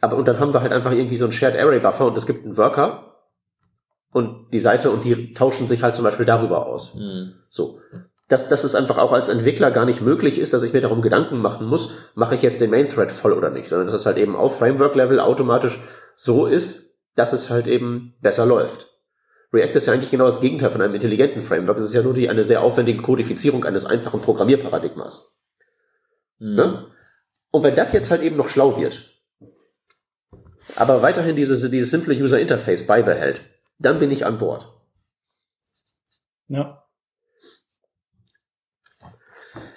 aber 0.00 0.16
und 0.16 0.28
dann 0.28 0.38
haben 0.38 0.52
wir 0.52 0.60
halt 0.60 0.72
einfach 0.72 0.92
irgendwie 0.92 1.16
so 1.16 1.26
ein 1.26 1.32
Shared 1.32 1.58
Array 1.58 1.80
Buffer 1.80 2.06
und 2.06 2.16
es 2.16 2.26
gibt 2.26 2.44
einen 2.44 2.56
Worker 2.56 3.14
und 4.12 4.52
die 4.52 4.60
Seite 4.60 4.90
und 4.90 5.04
die 5.04 5.34
tauschen 5.34 5.66
sich 5.66 5.82
halt 5.82 5.96
zum 5.96 6.04
Beispiel 6.04 6.26
darüber 6.26 6.66
aus. 6.66 6.94
Mhm. 6.94 7.34
So. 7.48 7.80
Dass, 8.28 8.48
dass 8.48 8.64
es 8.64 8.74
einfach 8.74 8.96
auch 8.96 9.12
als 9.12 9.28
Entwickler 9.28 9.70
gar 9.70 9.84
nicht 9.84 10.00
möglich 10.00 10.38
ist, 10.38 10.54
dass 10.54 10.62
ich 10.62 10.72
mir 10.72 10.80
darum 10.80 11.02
Gedanken 11.02 11.38
machen 11.38 11.66
muss, 11.66 11.90
mache 12.14 12.34
ich 12.34 12.42
jetzt 12.42 12.60
den 12.60 12.70
Main 12.70 12.86
Thread 12.86 13.12
voll 13.12 13.32
oder 13.32 13.50
nicht, 13.50 13.68
sondern 13.68 13.86
dass 13.86 13.94
es 13.94 14.06
halt 14.06 14.16
eben 14.16 14.34
auf 14.34 14.58
Framework-Level 14.58 15.20
automatisch 15.20 15.80
so 16.16 16.46
ist, 16.46 16.94
dass 17.16 17.32
es 17.32 17.50
halt 17.50 17.66
eben 17.66 18.14
besser 18.22 18.46
läuft. 18.46 18.93
React 19.54 19.76
ist 19.76 19.86
ja 19.86 19.92
eigentlich 19.92 20.10
genau 20.10 20.24
das 20.24 20.40
Gegenteil 20.40 20.70
von 20.70 20.82
einem 20.82 20.94
intelligenten 20.94 21.40
Framework. 21.40 21.78
Es 21.78 21.84
ist 21.84 21.94
ja 21.94 22.02
nur 22.02 22.14
die, 22.14 22.28
eine 22.28 22.42
sehr 22.42 22.62
aufwendige 22.62 23.00
Kodifizierung 23.00 23.64
eines 23.64 23.86
einfachen 23.86 24.20
Programmierparadigmas. 24.20 25.40
Mhm. 26.38 26.54
Ne? 26.56 26.86
Und 27.50 27.62
wenn 27.62 27.76
das 27.76 27.92
jetzt 27.92 28.10
halt 28.10 28.22
eben 28.22 28.36
noch 28.36 28.48
schlau 28.48 28.76
wird, 28.76 29.10
aber 30.76 31.02
weiterhin 31.02 31.36
dieses, 31.36 31.70
dieses 31.70 31.90
simple 31.90 32.14
User 32.14 32.40
Interface 32.40 32.86
beibehält, 32.86 33.42
dann 33.78 33.98
bin 33.98 34.10
ich 34.10 34.26
an 34.26 34.38
Bord. 34.38 34.72
Ja. 36.48 36.82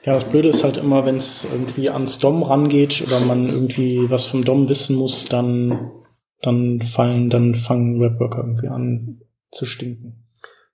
Ja, 0.04 0.14
das 0.14 0.24
Blöde 0.24 0.50
ist 0.50 0.64
halt 0.64 0.78
immer, 0.78 1.06
wenn 1.06 1.18
es 1.18 1.46
irgendwie 1.52 1.90
ans 1.90 2.18
DOM 2.20 2.42
rangeht 2.42 3.04
oder 3.06 3.20
man 3.20 3.48
irgendwie 3.48 4.10
was 4.10 4.26
vom 4.26 4.44
DOM 4.44 4.70
wissen 4.70 4.96
muss, 4.96 5.26
dann, 5.26 5.92
dann 6.42 6.82
fallen, 6.82 7.30
dann 7.30 7.54
fangen 7.54 8.00
Webworker 8.00 8.38
irgendwie 8.40 8.70
an 8.70 9.22
zu 9.58 9.66
stinken. 9.66 10.24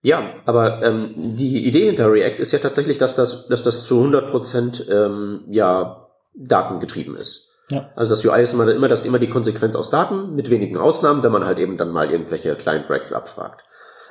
Ja, 0.01 0.33
aber 0.45 0.83
ähm, 0.83 1.13
die 1.15 1.65
Idee 1.65 1.85
hinter 1.85 2.11
React 2.11 2.39
ist 2.39 2.51
ja 2.51 2.59
tatsächlich, 2.59 2.97
dass 2.97 3.15
das, 3.15 3.47
dass 3.47 3.63
das 3.63 3.85
zu 3.85 3.97
100 3.99 4.29
Prozent 4.29 4.85
ähm, 4.89 5.45
ja 5.49 6.09
datengetrieben 6.35 7.15
ist. 7.15 7.51
Ja. 7.69 7.89
Also 7.95 8.09
das 8.09 8.25
UI 8.25 8.43
ist 8.43 8.53
immer, 8.53 8.69
immer, 8.69 8.89
das, 8.89 9.05
immer 9.05 9.19
die 9.19 9.29
Konsequenz 9.29 9.75
aus 9.75 9.89
Daten, 9.89 10.35
mit 10.35 10.49
wenigen 10.49 10.77
Ausnahmen, 10.77 11.23
wenn 11.23 11.31
man 11.31 11.45
halt 11.45 11.57
eben 11.57 11.77
dann 11.77 11.91
mal 11.91 12.11
irgendwelche 12.11 12.55
Client 12.55 12.89
Racks 12.89 13.13
abfragt. 13.13 13.63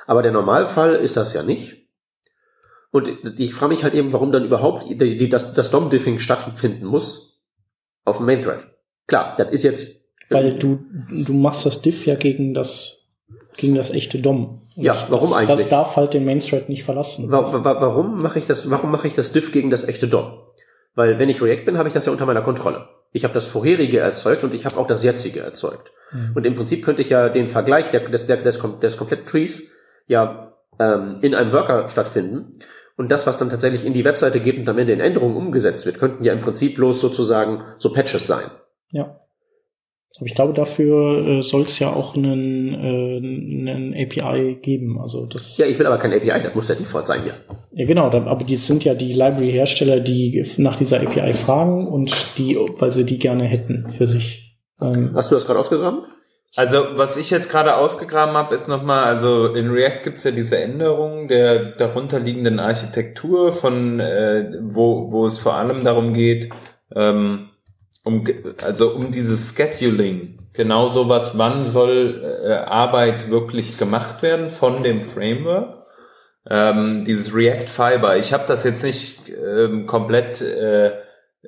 Aber 0.07 0.23
der 0.23 0.31
Normalfall 0.31 0.95
ist 0.95 1.15
das 1.15 1.33
ja 1.33 1.43
nicht. 1.43 1.87
Und 2.91 3.09
ich 3.39 3.53
frage 3.53 3.73
mich 3.73 3.83
halt 3.83 3.93
eben, 3.93 4.13
warum 4.13 4.31
dann 4.31 4.45
überhaupt 4.45 4.89
die, 4.89 5.17
die, 5.17 5.29
das, 5.29 5.53
das 5.53 5.71
DOM-Diffing 5.71 6.19
stattfinden 6.19 6.85
muss 6.85 7.41
auf 8.05 8.17
dem 8.17 8.25
Main 8.25 8.41
Thread. 8.41 8.67
Klar, 9.07 9.35
das 9.37 9.51
ist 9.51 9.63
jetzt. 9.63 10.01
Weil 10.29 10.57
du, 10.57 10.83
du 11.09 11.33
machst 11.33 11.65
das 11.65 11.81
Diff 11.81 12.05
ja 12.05 12.15
gegen 12.15 12.53
das, 12.53 13.09
gegen 13.57 13.75
das 13.75 13.93
echte 13.93 14.19
DOM. 14.19 14.62
Und 14.75 14.83
ja, 14.83 15.07
warum 15.09 15.29
das, 15.29 15.37
eigentlich? 15.37 15.59
Das 15.59 15.69
darf 15.69 15.95
halt 15.95 16.13
den 16.13 16.25
Main 16.25 16.39
Thread 16.39 16.69
nicht 16.69 16.83
verlassen. 16.83 17.31
Wa 17.31 17.51
wa 17.63 17.81
warum 17.81 18.21
mache 18.21 18.39
ich 18.39 18.47
das, 18.47 18.69
warum 18.69 18.91
mache 18.91 19.07
ich 19.07 19.13
das 19.13 19.31
Diff 19.31 19.51
gegen 19.51 19.69
das 19.69 19.87
echte 19.87 20.07
DOM? 20.07 20.39
Weil 20.95 21.19
wenn 21.19 21.29
ich 21.29 21.41
React 21.41 21.65
bin, 21.65 21.77
habe 21.77 21.87
ich 21.87 21.93
das 21.93 22.05
ja 22.05 22.11
unter 22.11 22.25
meiner 22.25 22.41
Kontrolle. 22.41 22.87
Ich 23.11 23.23
habe 23.23 23.33
das 23.33 23.45
vorherige 23.45 23.99
erzeugt 23.99 24.43
und 24.43 24.53
ich 24.53 24.65
habe 24.65 24.77
auch 24.77 24.87
das 24.87 25.03
jetzige 25.03 25.39
erzeugt. 25.41 25.91
Mhm. 26.11 26.31
Und 26.35 26.45
im 26.45 26.55
Prinzip 26.55 26.83
könnte 26.83 27.01
ich 27.01 27.09
ja 27.09 27.29
den 27.29 27.47
Vergleich 27.47 27.91
der, 27.91 28.01
des, 28.01 28.27
der, 28.27 28.37
des, 28.37 28.59
des 28.81 28.97
kompletten 28.97 29.25
Trees 29.25 29.71
ja 30.07 30.53
ähm, 30.79 31.17
in 31.21 31.35
einem 31.35 31.51
Worker 31.51 31.89
stattfinden. 31.89 32.53
Und 32.95 33.11
das, 33.11 33.25
was 33.25 33.37
dann 33.37 33.49
tatsächlich 33.49 33.85
in 33.85 33.93
die 33.93 34.05
Webseite 34.05 34.39
geht 34.39 34.57
und 34.57 34.69
am 34.69 34.77
Ende 34.77 34.93
in 34.93 34.99
Änderungen 34.99 35.35
umgesetzt 35.35 35.85
wird, 35.85 35.97
könnten 35.99 36.23
ja 36.23 36.33
im 36.33 36.39
Prinzip 36.39 36.75
bloß 36.75 37.01
sozusagen 37.01 37.63
so 37.79 37.91
Patches 37.91 38.27
sein. 38.27 38.45
Ja. 38.91 39.19
Aber 40.17 40.27
ich 40.27 40.35
glaube, 40.35 40.53
dafür 40.53 41.25
äh, 41.25 41.41
soll 41.41 41.63
es 41.63 41.79
ja 41.79 41.91
auch 41.91 42.15
einen, 42.15 42.73
äh, 42.73 43.17
einen 43.17 43.93
API 43.95 44.59
geben. 44.61 44.99
Also 45.01 45.25
das. 45.25 45.57
Ja, 45.57 45.65
ich 45.65 45.77
will 45.79 45.87
aber 45.87 45.97
kein 45.97 46.13
API, 46.13 46.43
das 46.43 46.53
muss 46.53 46.67
ja 46.67 46.75
Default 46.75 47.07
sein 47.07 47.21
hier. 47.23 47.33
Ja, 47.71 47.87
genau, 47.87 48.05
aber 48.11 48.43
die 48.43 48.55
sind 48.55 48.83
ja 48.83 48.93
die 48.93 49.13
Library-Hersteller, 49.13 50.01
die 50.01 50.45
nach 50.57 50.75
dieser 50.75 51.01
API 51.01 51.33
fragen 51.33 51.87
und 51.87 52.37
die, 52.37 52.55
weil 52.55 52.91
sie 52.91 53.05
die 53.05 53.17
gerne 53.17 53.45
hätten 53.45 53.89
für 53.89 54.05
sich. 54.05 54.59
Ähm, 54.79 55.11
Hast 55.15 55.31
du 55.31 55.35
das 55.35 55.47
gerade 55.47 55.59
ausgegraben? 55.59 56.03
Also 56.55 56.85
was 56.95 57.17
ich 57.17 57.31
jetzt 57.31 57.49
gerade 57.49 57.75
ausgegraben 57.75 58.35
habe, 58.35 58.53
ist 58.53 58.67
nochmal, 58.67 59.05
also 59.05 59.47
in 59.47 59.71
React 59.71 60.03
gibt's 60.03 60.23
ja 60.23 60.29
diese 60.29 60.59
Änderung 60.59 61.27
der 61.27 61.75
darunterliegenden 61.77 62.59
Architektur, 62.59 63.53
von 63.53 63.99
äh, 63.99 64.51
wo, 64.61 65.11
wo 65.11 65.25
es 65.25 65.39
vor 65.39 65.55
allem 65.55 65.83
darum 65.83 66.13
geht, 66.13 66.51
ähm, 66.95 67.49
um, 68.03 68.23
also 68.63 68.93
um 68.93 69.11
dieses 69.11 69.55
Scheduling, 69.55 70.39
genau 70.53 70.87
sowas, 70.87 71.37
wann 71.37 71.63
soll 71.63 72.21
äh, 72.23 72.53
Arbeit 72.53 73.29
wirklich 73.29 73.77
gemacht 73.77 74.21
werden 74.21 74.49
von 74.49 74.83
dem 74.83 75.01
Framework. 75.01 75.83
Ähm, 76.49 77.05
dieses 77.05 77.33
React 77.33 77.69
Fiber, 77.69 78.17
ich 78.17 78.33
habe 78.33 78.43
das 78.47 78.65
jetzt 78.65 78.83
nicht 78.83 79.29
ähm, 79.29 79.85
komplett 79.85 80.41
äh, 80.41 80.91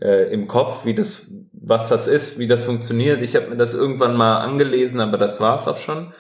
äh, 0.02 0.32
im 0.32 0.48
Kopf, 0.48 0.86
wie 0.86 0.94
das, 0.94 1.28
was 1.52 1.90
das 1.90 2.08
ist, 2.08 2.40
wie 2.40 2.48
das 2.48 2.64
funktioniert. 2.64 3.22
Ich 3.22 3.36
habe 3.36 3.48
mir 3.48 3.58
das 3.58 3.74
irgendwann 3.74 4.16
mal 4.16 4.40
angelesen, 4.40 5.02
aber 5.02 5.18
das 5.18 5.42
war's 5.42 5.68
auch 5.68 5.78
schon. 5.78 6.14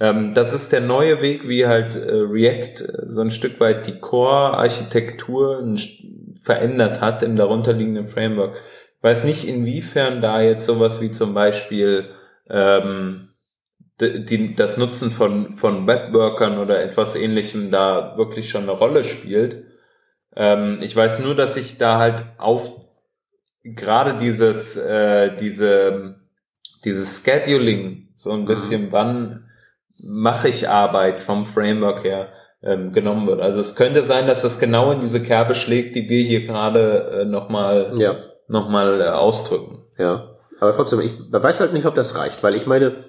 Ähm, 0.00 0.32
das 0.32 0.54
ist 0.54 0.72
der 0.72 0.80
neue 0.80 1.20
Weg, 1.20 1.46
wie 1.46 1.66
halt 1.66 1.94
äh, 1.94 2.10
React 2.10 2.80
äh, 2.80 3.06
so 3.06 3.20
ein 3.20 3.30
Stück 3.30 3.60
weit 3.60 3.86
die 3.86 4.00
Core-Architektur 4.00 5.62
verändert 6.40 7.00
hat 7.00 7.22
im 7.22 7.36
darunterliegenden 7.36 8.08
Framework 8.08 8.56
weiß 9.02 9.24
nicht, 9.24 9.46
inwiefern 9.46 10.22
da 10.22 10.40
jetzt 10.40 10.64
sowas 10.64 11.00
wie 11.00 11.10
zum 11.10 11.34
Beispiel 11.34 12.10
ähm, 12.48 13.28
die, 14.00 14.54
das 14.54 14.78
Nutzen 14.78 15.10
von, 15.10 15.52
von 15.52 15.86
Webworkern 15.86 16.58
oder 16.58 16.82
etwas 16.82 17.14
ähnlichem 17.14 17.70
da 17.70 18.16
wirklich 18.16 18.48
schon 18.48 18.62
eine 18.62 18.72
Rolle 18.72 19.04
spielt. 19.04 19.64
Ähm, 20.34 20.78
ich 20.80 20.94
weiß 20.94 21.18
nur, 21.20 21.34
dass 21.34 21.56
ich 21.56 21.78
da 21.78 21.98
halt 21.98 22.24
auf 22.38 22.80
gerade 23.64 24.18
dieses, 24.18 24.76
äh, 24.76 25.36
diese, 25.36 26.16
dieses 26.84 27.22
Scheduling, 27.24 28.08
so 28.14 28.30
ein 28.30 28.40
mhm. 28.40 28.46
bisschen, 28.46 28.82
mhm. 28.86 28.92
wann 28.92 29.50
mache 29.98 30.48
ich 30.48 30.68
Arbeit 30.68 31.20
vom 31.20 31.44
Framework 31.44 32.02
her, 32.02 32.32
ähm, 32.62 32.92
genommen 32.92 33.26
wird. 33.26 33.40
Also 33.40 33.60
es 33.60 33.76
könnte 33.76 34.02
sein, 34.02 34.26
dass 34.26 34.42
das 34.42 34.58
genau 34.58 34.92
in 34.92 35.00
diese 35.00 35.22
Kerbe 35.22 35.54
schlägt, 35.54 35.94
die 35.96 36.08
wir 36.08 36.22
hier 36.22 36.46
gerade 36.46 37.22
äh, 37.22 37.24
nochmal 37.24 37.92
ja 37.98 38.31
nochmal 38.48 39.00
äh, 39.00 39.08
ausdrücken. 39.08 39.84
Ja, 39.98 40.36
aber 40.60 40.74
trotzdem, 40.74 41.00
ich 41.00 41.12
weiß 41.30 41.60
halt 41.60 41.72
nicht, 41.72 41.86
ob 41.86 41.94
das 41.94 42.16
reicht, 42.16 42.42
weil 42.42 42.54
ich 42.54 42.66
meine, 42.66 43.06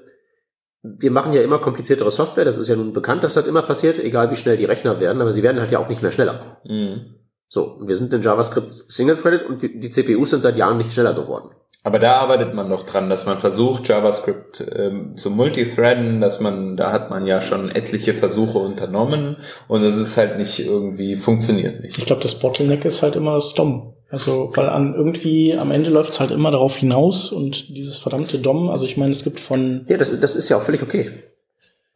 wir 0.82 1.12
machen 1.12 1.34
ja 1.34 1.42
immer 1.42 1.60
kompliziertere 1.60 2.12
Software, 2.12 2.46
das 2.46 2.58
ist 2.58 2.68
ja 2.68 2.76
nun 2.76 2.94
bekannt, 2.94 3.24
dass 3.24 3.36
das 3.36 3.48
immer 3.48 3.62
passiert, 3.62 3.98
egal 4.00 4.32
wie 4.32 4.36
schnell 4.36 4.58
die 4.58 4.66
Rechner 4.66 5.00
werden, 5.00 5.22
aber 5.22 5.32
sie 5.32 5.44
werden 5.44 5.62
halt 5.62 5.72
ja 5.72 5.80
auch 5.80 5.88
nicht 5.88 6.02
mehr 6.02 6.12
schneller. 6.12 6.62
Mhm. 6.66 7.16
So, 7.54 7.78
wir 7.82 7.96
sind 7.96 8.12
in 8.16 8.24
JavaScript 8.24 8.68
Single-Threaded 8.68 9.46
und 9.46 9.62
die 9.62 9.90
CPUs 9.92 10.32
sind 10.32 10.42
seit 10.42 10.58
Jahren 10.58 10.78
nicht 10.78 10.92
schneller 10.92 11.14
geworden. 11.14 11.52
Aber 11.84 12.00
da 12.00 12.16
arbeitet 12.16 12.56
man 12.56 12.68
noch 12.68 12.84
dran, 12.84 13.12
dass 13.12 13.28
man 13.28 13.38
versucht, 13.38 13.88
JavaScript 13.88 14.66
ähm, 14.76 15.16
zu 15.18 15.30
multithreaden, 15.30 16.20
dass 16.20 16.40
man, 16.40 16.78
da 16.78 16.92
hat 16.92 17.12
man 17.12 17.28
ja 17.28 17.42
schon 17.42 17.70
etliche 17.70 18.16
Versuche 18.16 18.58
unternommen 18.58 19.38
und 19.68 19.84
es 19.84 19.98
ist 19.98 20.18
halt 20.18 20.40
nicht 20.40 20.66
irgendwie, 20.66 21.16
funktioniert 21.16 21.80
nicht. 21.84 22.00
Ich 22.00 22.06
glaube, 22.08 22.24
das 22.24 22.40
Bottleneck 22.40 22.86
ist 22.86 23.04
halt 23.04 23.16
immer 23.16 23.36
das 23.36 23.54
DOM. 23.54 23.94
Also, 24.10 24.50
weil 24.56 24.68
an 24.70 24.96
irgendwie 24.96 25.56
am 25.56 25.70
Ende 25.70 25.92
läuft 25.92 26.14
es 26.14 26.20
halt 26.20 26.32
immer 26.32 26.50
darauf 26.50 26.76
hinaus 26.76 27.32
und 27.32 27.78
dieses 27.78 28.00
verdammte 28.00 28.40
DOM, 28.40 28.72
also 28.72 28.86
ich 28.86 28.98
meine, 28.98 29.12
es 29.12 29.24
gibt 29.24 29.40
von. 29.40 29.86
Ja, 29.88 29.98
das, 29.98 30.20
das 30.20 30.36
ist 30.36 30.50
ja 30.50 30.58
auch 30.58 30.64
völlig 30.64 30.82
okay. 30.82 31.12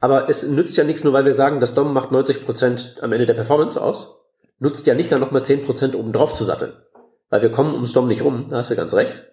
Aber 0.01 0.29
es 0.29 0.47
nützt 0.47 0.77
ja 0.77 0.83
nichts, 0.83 1.03
nur 1.03 1.13
weil 1.13 1.25
wir 1.25 1.33
sagen, 1.33 1.59
das 1.59 1.73
DOM 1.73 1.93
macht 1.93 2.11
90 2.11 2.45
Prozent 2.45 2.97
am 3.01 3.11
Ende 3.11 3.25
der 3.25 3.33
Performance 3.33 3.81
aus, 3.81 4.17
nutzt 4.59 4.87
ja 4.87 4.93
nicht 4.93 5.11
dann 5.11 5.19
nochmal 5.19 5.43
10 5.43 5.65
Prozent 5.65 5.95
oben 5.95 6.13
drauf 6.13 6.33
zu 6.33 6.43
satteln. 6.43 6.73
Weil 7.29 7.41
wir 7.41 7.51
kommen 7.51 7.73
ums 7.73 7.93
DOM 7.93 8.07
nicht 8.07 8.23
rum, 8.23 8.47
da 8.49 8.57
hast 8.57 8.71
du 8.71 8.75
ganz 8.75 8.93
recht. 8.93 9.23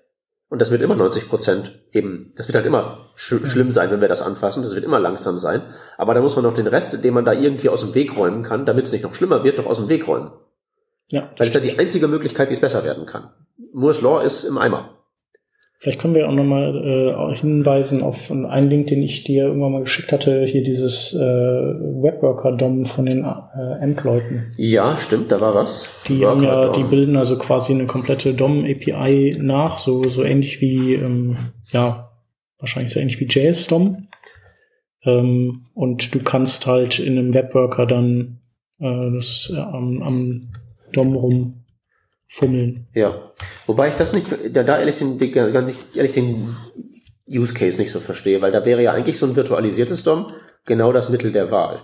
Und 0.48 0.60
das 0.60 0.70
wird 0.70 0.82
immer 0.82 0.94
90 0.94 1.28
Prozent 1.28 1.80
eben, 1.90 2.32
das 2.36 2.48
wird 2.48 2.56
halt 2.56 2.66
immer 2.66 3.10
sch 3.16 3.44
schlimm 3.44 3.70
sein, 3.70 3.90
wenn 3.90 4.00
wir 4.00 4.08
das 4.08 4.22
anfassen, 4.22 4.62
das 4.62 4.74
wird 4.74 4.84
immer 4.84 5.00
langsam 5.00 5.38
sein. 5.38 5.62
Aber 5.96 6.14
da 6.14 6.20
muss 6.20 6.36
man 6.36 6.44
noch 6.44 6.54
den 6.54 6.66
Rest, 6.66 7.02
den 7.02 7.14
man 7.14 7.24
da 7.24 7.32
irgendwie 7.32 7.68
aus 7.68 7.80
dem 7.80 7.94
Weg 7.94 8.16
räumen 8.16 8.42
kann, 8.42 8.66
damit 8.66 8.84
es 8.84 8.92
nicht 8.92 9.02
noch 9.02 9.14
schlimmer 9.14 9.42
wird, 9.42 9.58
doch 9.58 9.66
aus 9.66 9.78
dem 9.78 9.88
Weg 9.88 10.06
räumen. 10.06 10.32
Ja. 11.08 11.30
Weil 11.38 11.46
es 11.46 11.54
ja 11.54 11.60
die 11.60 11.78
einzige 11.78 12.08
Möglichkeit, 12.08 12.50
wie 12.50 12.54
es 12.54 12.60
besser 12.60 12.84
werden 12.84 13.06
kann. 13.06 13.30
Moore's 13.72 14.00
Law 14.00 14.20
ist 14.22 14.44
im 14.44 14.58
Eimer. 14.58 14.90
Vielleicht 15.84 16.00
können 16.00 16.14
wir 16.14 16.26
auch 16.26 16.32
nochmal 16.32 16.74
äh, 16.78 17.36
hinweisen 17.36 18.02
auf 18.02 18.30
einen 18.30 18.70
Link, 18.70 18.86
den 18.86 19.02
ich 19.02 19.22
dir 19.22 19.48
irgendwann 19.48 19.72
mal 19.72 19.82
geschickt 19.82 20.12
hatte, 20.12 20.46
hier 20.46 20.64
dieses 20.64 21.12
äh, 21.12 21.20
Webworker-DOM 21.20 22.86
von 22.86 23.04
den 23.04 23.22
äh, 23.22 23.82
AMP-Leuten. 23.82 24.54
Ja, 24.56 24.96
stimmt, 24.96 25.30
da 25.30 25.42
war 25.42 25.54
was. 25.54 25.94
Die 26.08 26.24
haben 26.24 26.42
ja, 26.42 26.72
die 26.72 26.84
bilden 26.84 27.18
also 27.18 27.36
quasi 27.36 27.74
eine 27.74 27.84
komplette 27.84 28.32
DOM-API 28.32 29.36
nach, 29.42 29.76
so, 29.76 30.02
so 30.04 30.24
ähnlich 30.24 30.62
wie, 30.62 30.94
ähm, 30.94 31.52
ja, 31.70 32.12
wahrscheinlich 32.58 32.94
so 32.94 33.00
ähnlich 33.00 33.20
wie 33.20 33.26
JS-DOM. 33.26 34.08
Ähm, 35.04 35.66
und 35.74 36.14
du 36.14 36.20
kannst 36.20 36.66
halt 36.66 36.98
in 36.98 37.18
einem 37.18 37.34
Webworker 37.34 37.84
dann 37.84 38.40
äh, 38.80 39.10
das 39.12 39.52
äh, 39.54 39.60
am, 39.60 40.02
am 40.02 40.48
DOM 40.94 41.14
rumfummeln. 41.14 42.86
Ja. 42.94 43.32
Wobei 43.66 43.88
ich 43.88 43.94
das 43.94 44.12
nicht, 44.12 44.26
da, 44.50 44.62
da 44.62 44.78
ehrlich 44.78 44.96
den, 44.96 45.18
ehrlich 45.94 46.12
den 46.12 46.56
Use 47.28 47.54
Case 47.54 47.78
nicht 47.78 47.90
so 47.90 48.00
verstehe, 48.00 48.42
weil 48.42 48.52
da 48.52 48.64
wäre 48.64 48.82
ja 48.82 48.92
eigentlich 48.92 49.18
so 49.18 49.26
ein 49.26 49.36
virtualisiertes 49.36 50.02
DOM 50.02 50.32
genau 50.64 50.92
das 50.92 51.08
Mittel 51.08 51.32
der 51.32 51.50
Wahl. 51.50 51.82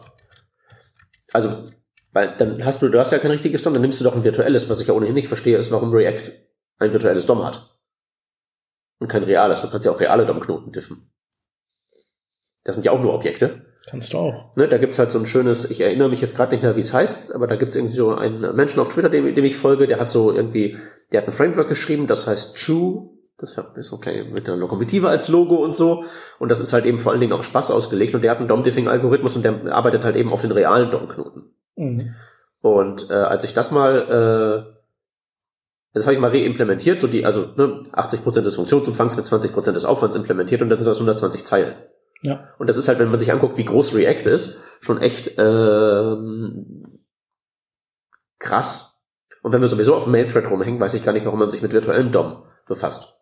Also, 1.33 1.69
weil 2.13 2.37
dann 2.37 2.65
hast 2.65 2.83
du, 2.83 2.89
du 2.89 2.99
hast 2.99 3.13
ja 3.13 3.19
kein 3.19 3.31
richtiges 3.31 3.63
DOM, 3.63 3.73
dann 3.73 3.83
nimmst 3.83 4.01
du 4.01 4.05
doch 4.05 4.15
ein 4.15 4.25
virtuelles. 4.25 4.69
Was 4.69 4.81
ich 4.81 4.89
ja 4.89 4.95
ohnehin 4.95 5.15
nicht 5.15 5.29
verstehe, 5.29 5.57
ist, 5.57 5.71
warum 5.71 5.93
React 5.93 6.33
ein 6.79 6.93
virtuelles 6.93 7.27
DOM 7.27 7.45
hat. 7.45 7.79
Und 8.99 9.09
kein 9.09 9.23
reales. 9.23 9.63
Du 9.63 9.71
kannst 9.71 9.87
ja 9.87 9.93
auch 9.93 10.01
reale 10.01 10.27
DOM-Knoten 10.27 10.73
diffen. 10.73 11.11
Das 12.65 12.75
sind 12.75 12.85
ja 12.85 12.93
auch 12.93 13.01
nur 13.01 13.15
Objekte. 13.15 13.70
Kannst 13.91 14.13
du 14.13 14.19
auch. 14.19 14.55
Ne, 14.57 14.69
da 14.69 14.79
gibt's 14.79 15.01
halt 15.01 15.11
so 15.11 15.19
ein 15.19 15.27
schönes, 15.27 15.69
ich 15.69 15.81
erinnere 15.81 16.09
mich 16.09 16.21
jetzt 16.21 16.37
gerade 16.37 16.55
nicht 16.55 16.63
mehr, 16.63 16.77
wie 16.77 16.81
es 16.81 16.93
heißt, 16.93 17.35
aber 17.35 17.49
da 17.49 17.57
gibt's 17.57 17.75
irgendwie 17.75 17.97
so 17.97 18.15
einen 18.15 18.55
Menschen 18.55 18.79
auf 18.79 18.89
Twitter, 18.89 19.09
dem, 19.09 19.35
dem 19.35 19.45
ich 19.45 19.57
folge, 19.57 19.89
der 19.89 19.99
hat 19.99 20.11
so 20.11 20.33
irgendwie, 20.33 20.79
der 21.11 21.23
hat 21.23 21.29
ein 21.29 21.33
Framework 21.33 21.69
geschrieben, 21.69 22.07
das 22.07 22.27
heißt 22.27 22.57
True, 22.57 23.11
das 23.41 23.57
ist 23.75 23.93
okay, 23.93 24.25
mit 24.25 24.47
der 24.47 24.57
Lokomotive 24.57 25.09
als 25.09 25.29
Logo 25.29 25.57
und 25.57 25.75
so. 25.75 26.05
Und 26.39 26.51
das 26.51 26.61
ist 26.61 26.73
halt 26.73 26.85
eben 26.85 27.01
vor 27.01 27.13
allen 27.13 27.21
Dingen 27.21 27.33
auf 27.33 27.43
Spaß 27.43 27.71
ausgelegt. 27.71 28.15
Und 28.15 28.23
der 28.23 28.31
hat 28.31 28.39
einen 28.39 28.49
DOM-Diffing-Algorithmus 28.49 29.35
und 29.35 29.43
der 29.43 29.73
arbeitet 29.75 30.05
halt 30.05 30.17
eben 30.17 30.31
auf 30.31 30.43
den 30.43 30.53
realen 30.53 30.91
DOM-Knoten. 30.91 31.55
Mhm. 31.77 32.15
Und 32.61 33.11
äh, 33.11 33.15
als 33.15 33.45
ich 33.45 33.55
das 33.55 33.71
mal, 33.71 34.67
äh, 34.69 34.81
das 35.95 36.05
habe 36.05 36.15
ich 36.15 36.21
mal 36.21 36.31
reimplementiert, 36.31 37.01
so 37.01 37.07
die, 37.07 37.25
also 37.25 37.49
ne, 37.57 37.85
80% 37.93 38.43
des 38.43 38.57
Funktionsumfangs 38.57 39.17
mit 39.17 39.25
20% 39.25 39.73
des 39.73 39.85
Aufwands 39.85 40.17
implementiert 40.17 40.63
und 40.63 40.69
dann 40.69 40.79
sind 40.79 40.87
das 40.87 40.99
120 40.99 41.45
Zeilen. 41.45 41.75
Ja. 42.23 42.49
Und 42.59 42.69
das 42.69 42.77
ist 42.77 42.89
halt, 42.89 42.99
wenn 42.99 43.09
man 43.09 43.19
sich 43.19 43.33
anguckt, 43.33 43.59
wie 43.59 43.65
groß 43.65 43.95
React 43.95 44.29
ist, 44.29 44.59
schon 44.81 45.01
echt 45.01 45.33
ähm, 45.39 47.01
krass. 48.39 49.01
Und 49.43 49.53
wenn 49.53 49.61
wir 49.61 49.69
sowieso 49.69 49.95
auf 49.95 50.05
dem 50.05 50.13
Main-Thread 50.13 50.51
rumhängen, 50.51 50.81
weiß 50.81 50.95
ich 50.95 51.05
gar 51.05 51.13
nicht, 51.13 51.25
warum 51.25 51.39
man 51.39 51.51
sich 51.51 51.63
mit 51.63 51.73
virtuellem 51.73 52.13
DOM 52.13 52.43
befasst. 52.67 53.17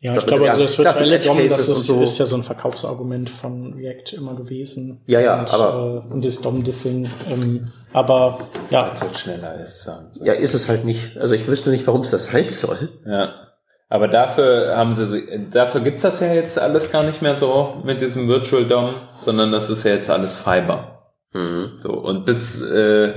Ja, 0.00 0.16
ich 0.16 0.26
glaube, 0.26 0.50
also 0.50 0.64
das 0.64 0.78
virtuelle 0.78 1.20
DOM, 1.20 1.48
das 1.48 1.68
ist, 1.68 1.86
so. 1.86 2.02
ist 2.02 2.18
ja 2.18 2.26
so 2.26 2.34
ein 2.34 2.42
Verkaufsargument 2.42 3.30
von 3.30 3.74
React 3.74 4.16
immer 4.16 4.34
gewesen. 4.34 5.00
Ja, 5.06 5.20
ja, 5.20 5.40
und, 5.40 5.54
aber 5.54 6.04
äh, 6.08 6.12
und 6.12 6.24
das 6.24 6.40
DOM-Diffing. 6.40 7.08
Ähm, 7.30 7.68
aber 7.92 8.48
ja, 8.70 8.86
Weil 8.86 8.94
es 8.94 9.00
halt 9.00 9.16
schneller 9.16 9.60
ist. 9.60 9.84
Sagen 9.84 10.08
sie. 10.10 10.26
Ja, 10.26 10.32
ist 10.32 10.54
es 10.54 10.68
halt 10.68 10.84
nicht. 10.84 11.16
Also 11.18 11.36
ich 11.36 11.46
wüsste 11.46 11.70
nicht, 11.70 11.86
warum 11.86 12.00
es 12.00 12.10
das 12.10 12.26
sein 12.26 12.48
soll. 12.48 12.88
Ja. 13.06 13.51
Aber 13.92 14.08
dafür 14.08 14.74
haben 14.74 14.94
sie, 14.94 15.22
dafür 15.50 15.82
gibt's 15.82 16.02
das 16.02 16.20
ja 16.20 16.32
jetzt 16.32 16.58
alles 16.58 16.90
gar 16.90 17.04
nicht 17.04 17.20
mehr 17.20 17.36
so 17.36 17.74
mit 17.84 18.00
diesem 18.00 18.26
Virtual 18.26 18.64
DOM, 18.64 18.94
sondern 19.16 19.52
das 19.52 19.68
ist 19.68 19.84
ja 19.84 19.90
jetzt 19.90 20.08
alles 20.08 20.34
Fiber. 20.34 21.10
Mhm. 21.34 21.72
So 21.74 21.90
und 21.90 22.24
bis 22.24 22.62
äh, 22.62 23.12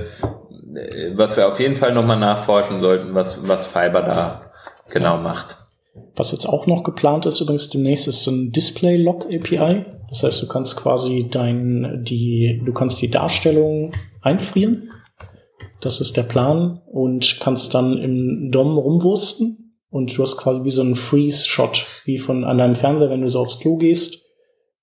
was 1.14 1.38
wir 1.38 1.48
auf 1.48 1.58
jeden 1.60 1.76
Fall 1.76 1.94
nochmal 1.94 2.18
nachforschen 2.18 2.78
sollten, 2.78 3.14
was 3.14 3.48
was 3.48 3.64
Fiber 3.64 4.02
da 4.02 4.50
genau 4.90 5.16
macht. 5.16 5.56
Was 6.14 6.32
jetzt 6.32 6.46
auch 6.46 6.66
noch 6.66 6.82
geplant 6.82 7.24
ist, 7.24 7.40
übrigens 7.40 7.70
demnächst 7.70 8.06
ist 8.06 8.26
ein 8.26 8.52
Display 8.52 8.98
Lock 8.98 9.24
API. 9.24 9.86
Das 10.10 10.24
heißt, 10.24 10.42
du 10.42 10.46
kannst 10.46 10.76
quasi 10.76 11.26
dein, 11.30 12.04
die, 12.04 12.60
du 12.62 12.74
kannst 12.74 13.00
die 13.00 13.10
Darstellung 13.10 13.92
einfrieren. 14.20 14.90
Das 15.80 16.02
ist 16.02 16.18
der 16.18 16.24
Plan 16.24 16.82
und 16.86 17.38
kannst 17.40 17.74
dann 17.74 17.96
im 17.96 18.50
DOM 18.52 18.76
rumwursten 18.76 19.65
und 19.96 20.14
du 20.14 20.22
hast 20.22 20.36
quasi 20.36 20.62
wie 20.62 20.70
so 20.70 20.82
einen 20.82 20.94
Freeze-Shot, 20.94 21.86
wie 22.04 22.18
von 22.18 22.44
an 22.44 22.58
deinem 22.58 22.74
Fernseher, 22.74 23.08
wenn 23.08 23.22
du 23.22 23.30
so 23.30 23.40
aufs 23.40 23.60
Klo 23.60 23.76
gehst, 23.78 24.26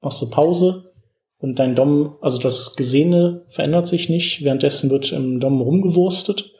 machst 0.01 0.19
du 0.23 0.29
Pause 0.31 0.91
und 1.37 1.59
dein 1.59 1.75
DOM, 1.75 2.15
also 2.19 2.39
das 2.39 2.75
Gesehene 2.75 3.45
verändert 3.47 3.87
sich 3.87 4.09
nicht, 4.09 4.43
währenddessen 4.43 4.89
wird 4.89 5.11
im 5.11 5.39
DOM 5.39 5.61
rumgewurstet 5.61 6.51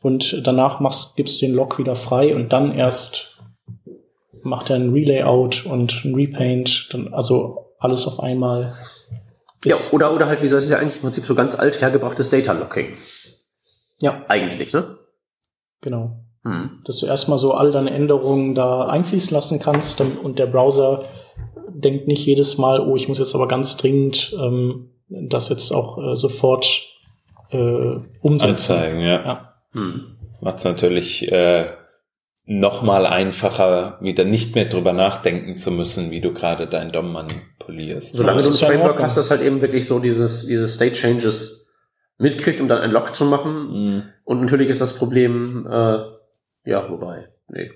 und 0.00 0.46
danach 0.46 0.80
machst, 0.80 1.16
gibst 1.16 1.42
du 1.42 1.46
den 1.46 1.54
Lock 1.54 1.78
wieder 1.78 1.96
frei 1.96 2.34
und 2.34 2.50
dann 2.50 2.72
erst 2.72 3.36
macht 4.42 4.70
er 4.70 4.76
ein 4.76 4.94
Relayout 4.94 5.66
und 5.66 6.02
ein 6.02 6.14
Repaint, 6.14 6.88
dann 6.94 7.12
also 7.12 7.74
alles 7.78 8.06
auf 8.06 8.20
einmal. 8.20 8.74
Ja, 9.66 9.76
oder, 9.92 10.14
oder 10.14 10.28
halt, 10.28 10.42
wie 10.42 10.48
soll 10.48 10.60
es 10.60 10.70
ja 10.70 10.78
eigentlich 10.78 10.96
im 10.96 11.02
Prinzip 11.02 11.26
so 11.26 11.34
ganz 11.34 11.54
alt 11.54 11.82
hergebrachtes 11.82 12.30
Data 12.30 12.52
Locking. 12.52 12.94
Ja. 13.98 14.24
Eigentlich, 14.28 14.72
ne? 14.72 14.96
Genau. 15.82 16.25
Hm. 16.46 16.70
Dass 16.84 17.00
du 17.00 17.06
erstmal 17.06 17.38
so 17.38 17.54
all 17.54 17.72
deine 17.72 17.90
Änderungen 17.90 18.54
da 18.54 18.86
einfließen 18.86 19.34
lassen 19.34 19.58
kannst 19.58 20.00
und 20.00 20.38
der 20.38 20.46
Browser 20.46 21.04
denkt 21.68 22.06
nicht 22.06 22.24
jedes 22.24 22.56
Mal, 22.56 22.80
oh, 22.80 22.94
ich 22.94 23.08
muss 23.08 23.18
jetzt 23.18 23.34
aber 23.34 23.48
ganz 23.48 23.76
dringend 23.76 24.34
ähm, 24.40 24.90
das 25.08 25.48
jetzt 25.48 25.72
auch 25.72 25.98
äh, 25.98 26.16
sofort 26.16 26.88
äh, 27.50 27.96
umsetzen. 28.20 28.50
Anzeigen, 28.50 29.00
ja. 29.00 29.24
ja. 29.24 29.54
Hm. 29.72 30.16
Macht 30.40 30.58
es 30.58 30.64
natürlich 30.64 31.30
äh, 31.32 31.66
noch 32.44 32.82
mal 32.82 33.06
einfacher, 33.06 33.98
wieder 34.00 34.24
nicht 34.24 34.54
mehr 34.54 34.66
drüber 34.66 34.92
nachdenken 34.92 35.56
zu 35.56 35.72
müssen, 35.72 36.12
wie 36.12 36.20
du 36.20 36.32
gerade 36.32 36.68
dein 36.68 36.92
DOM 36.92 37.12
manipulierst. 37.12 38.14
Solange 38.14 38.42
du 38.42 38.50
ein 38.50 38.52
Framework 38.52 39.02
hast, 39.02 39.16
das 39.16 39.30
halt 39.30 39.42
eben 39.42 39.60
wirklich 39.62 39.86
so 39.86 39.98
dieses, 39.98 40.46
diese 40.46 40.68
State 40.68 40.94
Changes 40.94 41.72
mitkriegt, 42.18 42.60
um 42.60 42.68
dann 42.68 42.78
ein 42.78 42.92
Lock 42.92 43.14
zu 43.16 43.24
machen. 43.24 43.52
Mhm. 43.70 44.02
Und 44.24 44.40
natürlich 44.40 44.68
ist 44.68 44.80
das 44.80 44.96
Problem, 44.96 45.66
äh, 45.68 45.98
ja, 46.66 46.90
wobei, 46.90 47.28
nee. 47.48 47.70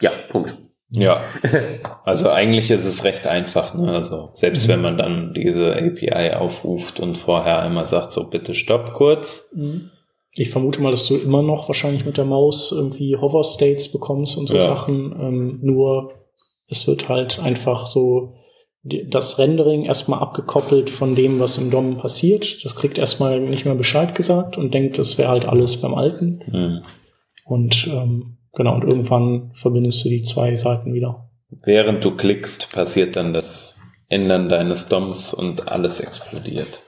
Ja, 0.00 0.10
Punkt. 0.28 0.56
Ja, 0.90 1.22
also 2.04 2.30
eigentlich 2.30 2.70
ist 2.70 2.84
es 2.84 3.04
recht 3.04 3.26
einfach. 3.26 3.74
Ne? 3.74 3.92
Also 3.92 4.30
selbst 4.32 4.68
wenn 4.68 4.80
man 4.80 4.98
dann 4.98 5.34
diese 5.34 5.74
API 5.74 6.34
aufruft 6.34 7.00
und 7.00 7.16
vorher 7.16 7.60
einmal 7.60 7.86
sagt, 7.86 8.12
so 8.12 8.28
bitte 8.28 8.54
stopp 8.54 8.94
kurz, 8.94 9.50
mhm. 9.54 9.90
Ich 10.36 10.50
vermute 10.50 10.82
mal, 10.82 10.90
dass 10.90 11.06
du 11.06 11.16
immer 11.16 11.42
noch 11.42 11.68
wahrscheinlich 11.68 12.04
mit 12.04 12.16
der 12.16 12.24
Maus 12.24 12.72
irgendwie 12.72 13.16
Hover 13.16 13.44
States 13.44 13.90
bekommst 13.90 14.36
und 14.36 14.48
so 14.48 14.56
ja. 14.56 14.62
Sachen. 14.62 15.14
Ähm, 15.20 15.58
nur 15.62 16.12
es 16.66 16.88
wird 16.88 17.08
halt 17.08 17.38
einfach 17.38 17.86
so 17.86 18.34
das 18.82 19.38
Rendering 19.38 19.84
erstmal 19.84 20.18
abgekoppelt 20.18 20.90
von 20.90 21.14
dem, 21.14 21.38
was 21.38 21.56
im 21.56 21.70
DOM 21.70 21.96
passiert. 21.96 22.64
Das 22.64 22.74
kriegt 22.74 22.98
erstmal 22.98 23.40
nicht 23.40 23.64
mehr 23.64 23.76
Bescheid 23.76 24.14
gesagt 24.14 24.58
und 24.58 24.74
denkt, 24.74 24.98
das 24.98 25.16
wäre 25.18 25.28
halt 25.28 25.46
alles 25.46 25.80
beim 25.80 25.94
Alten. 25.94 26.42
Mhm. 26.50 26.82
Und 27.44 27.86
ähm, 27.90 28.38
genau, 28.54 28.74
und 28.74 28.84
irgendwann 28.84 29.50
verbindest 29.52 30.04
du 30.04 30.08
die 30.08 30.22
zwei 30.22 30.54
Seiten 30.56 30.94
wieder. 30.94 31.30
Während 31.62 32.04
du 32.04 32.16
klickst, 32.16 32.72
passiert 32.72 33.16
dann 33.16 33.32
das 33.32 33.76
Ändern 34.08 34.48
deines 34.48 34.88
DOMs 34.88 35.32
und 35.34 35.68
alles 35.68 36.00
explodiert. 36.00 36.80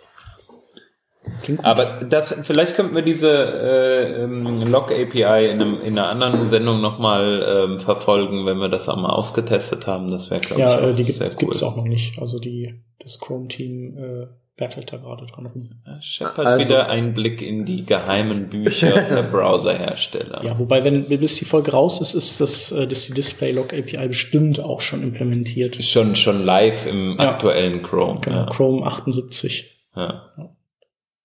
Aber 1.62 2.04
das, 2.08 2.40
vielleicht 2.44 2.74
könnten 2.74 2.94
wir 2.94 3.02
diese 3.02 3.30
äh, 3.30 4.22
ähm, 4.22 4.62
Log 4.66 4.92
API 4.92 5.50
in, 5.50 5.60
einem, 5.60 5.80
in 5.80 5.98
einer 5.98 6.08
anderen 6.08 6.46
Sendung 6.48 6.80
nochmal 6.80 7.64
ähm, 7.64 7.80
verfolgen, 7.80 8.46
wenn 8.46 8.58
wir 8.58 8.68
das 8.68 8.88
einmal 8.88 9.10
ausgetestet 9.10 9.86
haben. 9.86 10.10
Das 10.10 10.30
wäre, 10.30 10.40
glaube 10.40 10.62
ja, 10.62 10.78
ich, 10.78 10.86
äh, 10.86 10.92
die 10.92 11.04
gibt, 11.04 11.20
cool. 11.20 11.28
gibt's 11.36 11.62
auch 11.62 11.76
noch 11.76 11.84
nicht. 11.84 12.20
Also 12.20 12.38
die, 12.38 12.80
das 13.00 13.18
Chrome-Team 13.18 13.96
äh, 13.98 14.26
werkelt 14.56 14.92
da 14.92 14.96
gerade 14.96 15.26
dran 15.26 15.46
rum. 15.46 15.70
Shep 16.00 16.36
hat 16.36 16.46
also, 16.46 16.68
wieder 16.68 16.88
einen 16.88 17.12
Blick 17.12 17.42
in 17.42 17.66
die 17.66 17.84
geheimen 17.84 18.48
Bücher 18.48 19.02
der 19.02 19.22
Browserhersteller. 19.30 20.42
Ja, 20.44 20.58
wobei, 20.58 20.82
wenn 20.84 21.06
bis 21.06 21.36
die 21.36 21.44
Folge 21.44 21.72
raus 21.72 22.00
ist, 22.00 22.14
ist 22.14 22.40
das, 22.40 22.72
äh, 22.72 22.86
das 22.86 23.06
die 23.06 23.12
Display 23.12 23.52
Log 23.52 23.74
API 23.74 24.08
bestimmt 24.08 24.60
auch 24.60 24.80
schon 24.80 25.02
implementiert. 25.02 25.76
Schon, 25.84 26.16
schon 26.16 26.42
live 26.44 26.86
im 26.86 27.16
ja. 27.18 27.30
aktuellen 27.30 27.82
Chrome. 27.82 28.20
Genau, 28.20 28.36
ja. 28.36 28.46
Chrome 28.46 28.86
78. 28.86 29.88
Ja. 29.94 30.32
ja. 30.36 30.56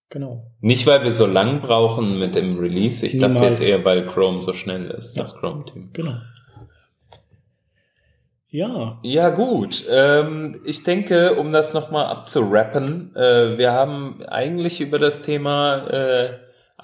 Genau. 0.09 0.51
Nicht, 0.59 0.85
weil 0.87 1.05
wir 1.05 1.13
so 1.13 1.25
lang 1.25 1.61
brauchen 1.61 2.19
mit 2.19 2.35
dem 2.35 2.59
Release. 2.59 3.05
Ich 3.05 3.13
Niemals. 3.13 3.33
dachte 3.33 3.47
jetzt 3.47 3.67
eher, 3.69 3.85
weil 3.85 4.07
Chrome 4.07 4.41
so 4.41 4.51
schnell 4.51 4.91
ist, 4.91 5.15
ja. 5.15 5.23
das 5.23 5.35
Chrome-Team. 5.37 5.91
Genau. 5.93 6.15
Ja. 8.51 8.99
Ja, 9.01 9.29
gut. 9.29 9.85
Ähm, 9.89 10.61
ich 10.65 10.83
denke, 10.83 11.35
um 11.35 11.53
das 11.53 11.73
nochmal 11.73 12.05
abzurappen, 12.05 13.15
äh, 13.15 13.57
wir 13.57 13.71
haben 13.71 14.21
eigentlich 14.27 14.81
über 14.81 14.97
das 14.97 15.21
Thema 15.21 15.87
äh, 15.87 16.29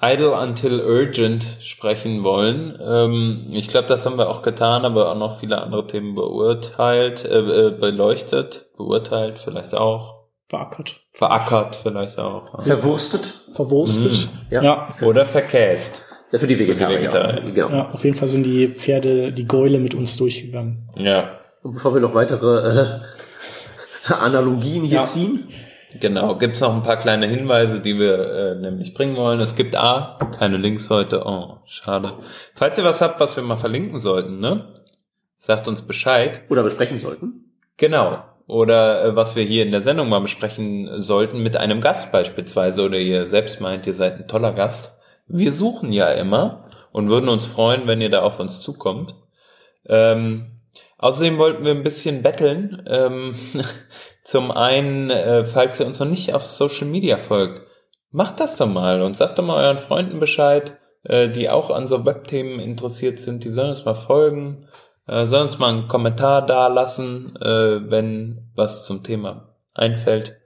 Idle 0.00 0.32
until 0.32 0.80
urgent 0.80 1.44
sprechen 1.60 2.24
wollen. 2.24 2.78
Ähm, 2.80 3.48
ich 3.52 3.68
glaube, 3.68 3.86
das 3.86 4.06
haben 4.06 4.16
wir 4.16 4.30
auch 4.30 4.40
getan, 4.40 4.86
aber 4.86 5.12
auch 5.12 5.16
noch 5.16 5.38
viele 5.40 5.60
andere 5.60 5.86
Themen 5.86 6.14
beurteilt, 6.14 7.26
äh, 7.26 7.38
äh 7.38 7.70
beleuchtet, 7.70 8.70
beurteilt 8.78 9.38
vielleicht 9.38 9.74
auch. 9.74 10.18
Verackert. 10.48 11.02
Verackert 11.12 11.76
vielleicht 11.76 12.18
auch. 12.18 12.62
Verwurstet. 12.62 13.44
Verwurstet. 13.52 14.30
Mhm. 14.30 14.54
Ja. 14.54 14.62
ja. 14.62 14.88
Oder 15.02 15.26
verkäst. 15.26 16.06
Ja, 16.32 16.38
für 16.38 16.46
die 16.46 16.58
Vegetarier. 16.58 16.98
Für 16.98 17.02
die 17.02 17.14
Vegetarier. 17.14 17.52
Genau. 17.52 17.68
Ja, 17.70 17.90
auf 17.90 18.04
jeden 18.04 18.16
Fall 18.16 18.28
sind 18.28 18.44
die 18.44 18.68
Pferde, 18.68 19.32
die 19.32 19.46
Gäule 19.46 19.78
mit 19.78 19.94
uns 19.94 20.16
durchgegangen. 20.16 20.88
Ja. 20.96 21.38
Und 21.62 21.74
bevor 21.74 21.94
wir 21.94 22.00
noch 22.00 22.14
weitere 22.14 23.00
äh, 24.08 24.12
Analogien 24.12 24.84
hier 24.84 24.98
ja. 24.98 25.04
ziehen. 25.04 25.48
Genau, 26.00 26.36
gibt's 26.36 26.60
noch 26.60 26.74
ein 26.74 26.82
paar 26.82 26.98
kleine 26.98 27.26
Hinweise, 27.26 27.80
die 27.80 27.98
wir 27.98 28.18
äh, 28.18 28.54
nämlich 28.56 28.94
bringen 28.94 29.16
wollen. 29.16 29.40
Es 29.40 29.56
gibt 29.56 29.74
A, 29.74 30.18
keine 30.38 30.58
Links 30.58 30.90
heute. 30.90 31.22
Oh, 31.24 31.58
schade. 31.66 32.12
Falls 32.54 32.76
ihr 32.78 32.84
was 32.84 33.00
habt, 33.00 33.20
was 33.20 33.36
wir 33.36 33.42
mal 33.42 33.56
verlinken 33.56 33.98
sollten, 33.98 34.38
ne? 34.38 34.72
Sagt 35.36 35.66
uns 35.66 35.82
Bescheid. 35.82 36.42
Oder 36.48 36.62
besprechen 36.62 36.98
sollten. 36.98 37.52
Genau 37.76 38.22
oder 38.48 39.04
äh, 39.04 39.16
was 39.16 39.36
wir 39.36 39.44
hier 39.44 39.62
in 39.62 39.70
der 39.70 39.82
Sendung 39.82 40.08
mal 40.08 40.20
besprechen 40.20 41.00
sollten 41.00 41.40
mit 41.42 41.56
einem 41.56 41.80
Gast 41.80 42.10
beispielsweise 42.10 42.82
oder 42.82 42.98
ihr 42.98 43.26
selbst 43.26 43.60
meint, 43.60 43.86
ihr 43.86 43.94
seid 43.94 44.14
ein 44.14 44.26
toller 44.26 44.52
Gast. 44.52 44.98
Wir 45.28 45.52
suchen 45.52 45.92
ja 45.92 46.08
immer 46.10 46.64
und 46.90 47.10
würden 47.10 47.28
uns 47.28 47.46
freuen, 47.46 47.86
wenn 47.86 48.00
ihr 48.00 48.08
da 48.08 48.22
auf 48.22 48.40
uns 48.40 48.62
zukommt. 48.62 49.14
Ähm, 49.86 50.57
außerdem 50.98 51.38
wollten 51.38 51.64
wir 51.64 51.72
ein 51.72 51.82
bisschen 51.82 52.22
betteln. 52.22 52.82
Ähm, 52.88 53.34
zum 54.22 54.50
einen, 54.50 55.10
äh, 55.10 55.44
falls 55.44 55.80
ihr 55.80 55.86
uns 55.86 55.98
noch 56.00 56.06
nicht 56.06 56.34
auf 56.34 56.46
Social 56.46 56.86
Media 56.86 57.18
folgt, 57.18 57.62
macht 58.10 58.40
das 58.40 58.56
doch 58.56 58.68
mal 58.68 59.02
und 59.02 59.16
sagt 59.16 59.38
doch 59.38 59.44
mal 59.44 59.64
euren 59.64 59.78
Freunden 59.78 60.20
Bescheid, 60.20 60.76
äh, 61.04 61.28
die 61.28 61.50
auch 61.50 61.70
an 61.70 61.86
so 61.86 62.04
Webthemen 62.04 62.60
interessiert 62.60 63.18
sind. 63.18 63.44
Die 63.44 63.50
sollen 63.50 63.70
uns 63.70 63.84
mal 63.84 63.94
folgen, 63.94 64.68
äh, 65.06 65.26
sollen 65.26 65.46
uns 65.46 65.58
mal 65.58 65.70
einen 65.70 65.88
Kommentar 65.88 66.44
da 66.44 66.68
lassen, 66.68 67.36
äh, 67.36 67.90
wenn 67.90 68.50
was 68.54 68.84
zum 68.84 69.02
Thema 69.02 69.54
einfällt. 69.74 70.36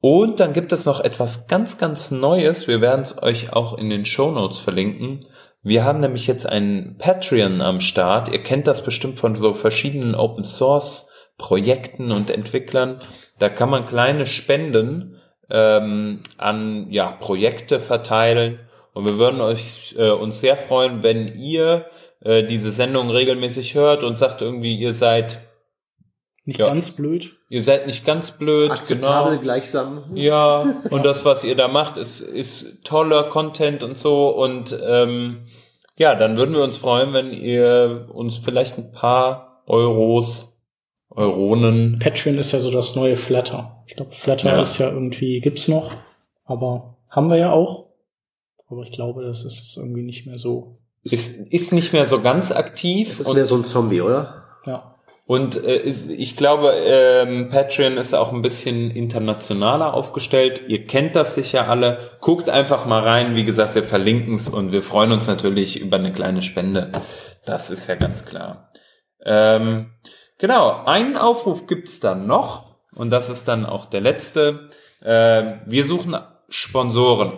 Und 0.00 0.40
dann 0.40 0.54
gibt 0.54 0.72
es 0.72 0.86
noch 0.86 1.00
etwas 1.00 1.46
ganz, 1.46 1.76
ganz 1.76 2.10
Neues. 2.10 2.66
Wir 2.66 2.80
werden 2.80 3.02
es 3.02 3.22
euch 3.22 3.52
auch 3.52 3.76
in 3.76 3.90
den 3.90 4.06
Show 4.06 4.30
Notes 4.30 4.58
verlinken. 4.58 5.26
Wir 5.62 5.84
haben 5.84 6.00
nämlich 6.00 6.26
jetzt 6.26 6.46
einen 6.46 6.96
Patreon 6.98 7.60
am 7.60 7.80
Start. 7.80 8.30
Ihr 8.30 8.42
kennt 8.42 8.66
das 8.66 8.82
bestimmt 8.82 9.18
von 9.20 9.34
so 9.34 9.52
verschiedenen 9.52 10.14
Open 10.14 10.44
Source 10.44 11.08
Projekten 11.36 12.12
und 12.12 12.30
Entwicklern. 12.30 12.98
Da 13.38 13.48
kann 13.48 13.70
man 13.70 13.86
kleine 13.86 14.26
Spenden 14.26 15.16
ähm, 15.50 16.20
an 16.38 16.86
ja, 16.90 17.10
Projekte 17.12 17.80
verteilen. 17.80 18.58
Und 18.92 19.04
wir 19.06 19.18
würden 19.18 19.40
euch 19.40 19.94
äh, 19.98 20.10
uns 20.10 20.40
sehr 20.40 20.56
freuen, 20.56 21.02
wenn 21.02 21.38
ihr 21.38 21.86
äh, 22.22 22.42
diese 22.44 22.72
Sendung 22.72 23.10
regelmäßig 23.10 23.74
hört 23.74 24.02
und 24.02 24.16
sagt 24.16 24.42
irgendwie, 24.42 24.76
ihr 24.76 24.94
seid 24.94 25.38
nicht 26.50 26.58
ja. 26.58 26.66
ganz 26.66 26.90
blöd. 26.90 27.36
Ihr 27.48 27.62
seid 27.62 27.86
nicht 27.86 28.04
ganz 28.04 28.32
blöd. 28.32 28.72
Akzeptabel 28.72 29.34
genau. 29.34 29.42
gleichsam. 29.42 30.02
Ja, 30.14 30.82
und 30.90 31.04
das, 31.04 31.24
was 31.24 31.44
ihr 31.44 31.54
da 31.54 31.68
macht, 31.68 31.96
ist, 31.96 32.20
ist 32.20 32.84
toller 32.84 33.22
Content 33.24 33.84
und 33.84 33.96
so. 33.96 34.30
Und 34.30 34.76
ähm, 34.84 35.46
ja, 35.96 36.16
dann 36.16 36.36
würden 36.36 36.52
wir 36.52 36.64
uns 36.64 36.76
freuen, 36.76 37.12
wenn 37.12 37.32
ihr 37.32 38.08
uns 38.12 38.36
vielleicht 38.36 38.78
ein 38.78 38.90
paar 38.90 39.62
Euros, 39.66 40.60
Euronen. 41.08 42.00
Patreon 42.00 42.36
ist 42.36 42.50
ja 42.50 42.58
so 42.58 42.72
das 42.72 42.96
neue 42.96 43.14
Flatter. 43.14 43.84
Ich 43.86 43.94
glaube, 43.94 44.10
Flatter 44.10 44.50
ja. 44.50 44.60
ist 44.60 44.78
ja 44.78 44.90
irgendwie, 44.90 45.40
gibt's 45.40 45.68
noch, 45.68 45.92
aber 46.46 46.96
haben 47.08 47.30
wir 47.30 47.36
ja 47.36 47.52
auch. 47.52 47.90
Aber 48.66 48.82
ich 48.82 48.90
glaube, 48.90 49.22
das 49.22 49.44
ist 49.44 49.62
es 49.62 49.76
irgendwie 49.76 50.02
nicht 50.02 50.26
mehr 50.26 50.38
so. 50.38 50.78
Ist, 51.04 51.38
ist 51.38 51.72
nicht 51.72 51.92
mehr 51.92 52.08
so 52.08 52.20
ganz 52.20 52.50
aktiv. 52.50 53.12
Es 53.12 53.20
ist 53.20 53.32
mehr 53.32 53.44
so 53.44 53.54
ein 53.54 53.64
Zombie, 53.64 54.00
oder? 54.00 54.39
Und 55.30 55.62
äh, 55.64 55.76
ist, 55.76 56.10
ich 56.10 56.36
glaube, 56.36 56.72
ähm, 56.72 57.50
Patreon 57.50 57.98
ist 57.98 58.14
auch 58.14 58.32
ein 58.32 58.42
bisschen 58.42 58.90
internationaler 58.90 59.94
aufgestellt. 59.94 60.62
Ihr 60.66 60.88
kennt 60.88 61.14
das 61.14 61.36
sicher 61.36 61.68
alle. 61.68 62.18
Guckt 62.20 62.50
einfach 62.50 62.84
mal 62.84 63.00
rein. 63.00 63.36
Wie 63.36 63.44
gesagt, 63.44 63.76
wir 63.76 63.84
verlinken 63.84 64.34
es 64.34 64.48
und 64.48 64.72
wir 64.72 64.82
freuen 64.82 65.12
uns 65.12 65.28
natürlich 65.28 65.80
über 65.80 65.98
eine 65.98 66.10
kleine 66.12 66.42
Spende. 66.42 66.90
Das 67.46 67.70
ist 67.70 67.86
ja 67.86 67.94
ganz 67.94 68.24
klar. 68.24 68.72
Ähm, 69.24 69.92
genau, 70.36 70.82
einen 70.86 71.16
Aufruf 71.16 71.68
gibt's 71.68 72.00
dann 72.00 72.26
noch 72.26 72.80
und 72.92 73.10
das 73.10 73.28
ist 73.28 73.46
dann 73.46 73.66
auch 73.66 73.86
der 73.86 74.00
letzte. 74.00 74.70
Äh, 75.00 75.58
wir 75.64 75.86
suchen 75.86 76.16
Sponsoren. 76.48 77.34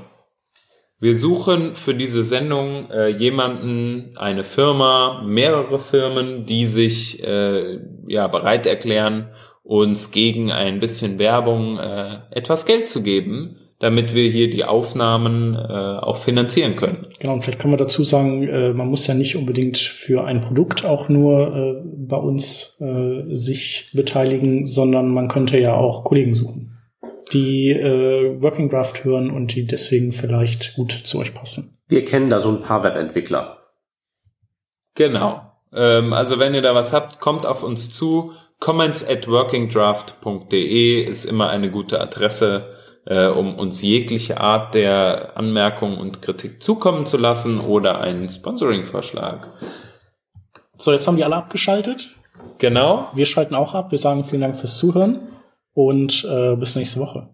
Wir 1.03 1.19
suchen 1.19 1.75
für 1.75 1.97
diese 1.97 2.23
Sendung 2.23 2.89
äh, 2.93 3.09
jemanden, 3.09 4.13
eine 4.15 4.45
Firma, 4.45 5.25
mehrere 5.27 5.81
Firmen, 5.81 6.47
die 6.47 6.65
sich 6.65 7.21
äh, 7.25 7.81
ja 8.07 8.29
bereit 8.29 8.67
erklären, 8.67 9.31
uns 9.65 10.13
gegen 10.13 10.53
ein 10.53 10.79
bisschen 10.79 11.19
Werbung 11.19 11.77
äh, 11.81 12.19
etwas 12.31 12.67
Geld 12.67 12.89
zu 12.89 13.03
geben, 13.03 13.57
damit 13.81 14.15
wir 14.15 14.31
hier 14.31 14.49
die 14.49 14.63
Aufnahmen 14.63 15.57
äh, 15.57 15.59
auch 15.59 16.19
finanzieren 16.19 16.77
können. 16.77 16.99
Genau, 17.19 17.33
und 17.33 17.43
vielleicht 17.43 17.59
können 17.59 17.73
wir 17.73 17.79
dazu 17.79 18.05
sagen, 18.05 18.47
äh, 18.47 18.73
man 18.73 18.87
muss 18.87 19.09
ja 19.09 19.15
nicht 19.15 19.35
unbedingt 19.35 19.79
für 19.79 20.23
ein 20.23 20.41
Produkt 20.41 20.85
auch 20.85 21.09
nur 21.09 21.49
äh, 21.53 21.83
bei 21.97 22.17
uns 22.17 22.81
äh, 22.81 23.35
sich 23.35 23.91
beteiligen, 23.93 24.69
sondern 24.69 25.09
man 25.09 25.27
könnte 25.27 25.59
ja 25.59 25.75
auch 25.75 26.05
Kollegen 26.05 26.37
suchen 26.37 26.71
die 27.33 27.71
äh, 27.71 28.41
Working 28.41 28.69
Draft 28.69 29.05
hören 29.05 29.31
und 29.31 29.55
die 29.55 29.67
deswegen 29.67 30.13
vielleicht 30.13 30.75
gut 30.75 30.93
zu 30.93 31.19
euch 31.19 31.35
passen. 31.35 31.79
Wir 31.89 32.05
kennen 32.05 32.31
da 32.31 32.39
so 32.39 32.51
ein 32.51 32.61
paar 32.61 32.85
Webentwickler. 32.85 33.59
Genau. 34.95 35.41
Ähm, 35.73 36.13
also 36.13 36.39
wenn 36.39 36.55
ihr 36.55 36.63
da 36.63 36.75
was 36.75 36.93
habt, 36.93 37.21
kommt 37.21 37.47
auf 37.47 37.63
uns 37.63 37.93
zu. 37.93 38.33
Comments 38.61 39.07
at 39.09 39.27
workingdraft.de 39.27 41.03
ist 41.03 41.25
immer 41.25 41.49
eine 41.49 41.71
gute 41.71 42.01
Adresse, 42.01 42.77
äh, 43.07 43.27
um 43.27 43.57
uns 43.57 43.83
jegliche 43.83 44.41
Art 44.41 44.75
der 44.75 45.37
Anmerkung 45.37 45.99
und 45.99 46.23
Kritik 46.23 46.63
zukommen 46.63 47.07
zu 47.07 47.17
lassen 47.17 47.61
oder 47.61 48.01
einen 48.01 48.29
Sponsoring-Vorschlag. 48.29 49.49
So, 50.79 50.93
jetzt 50.93 51.07
haben 51.09 51.17
die 51.17 51.25
alle 51.25 51.37
abgeschaltet. 51.37 52.15
Genau. 52.59 53.09
Wir 53.15 53.27
schalten 53.27 53.55
auch 53.55 53.75
ab. 53.75 53.91
Wir 53.91 53.99
sagen 53.99 54.25
vielen 54.25 54.43
Dank 54.43 54.57
fürs 54.57 54.77
Zuhören 54.77 55.29
und 55.75 56.25
äh, 56.29 56.57
bis 56.57 56.77
nächste 56.77 57.01
Woche. 57.01 57.29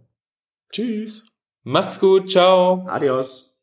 Tschüss. 0.73 1.27
Macht's 1.63 1.99
gut. 1.99 2.31
Ciao. 2.31 2.85
Adios. 2.87 3.58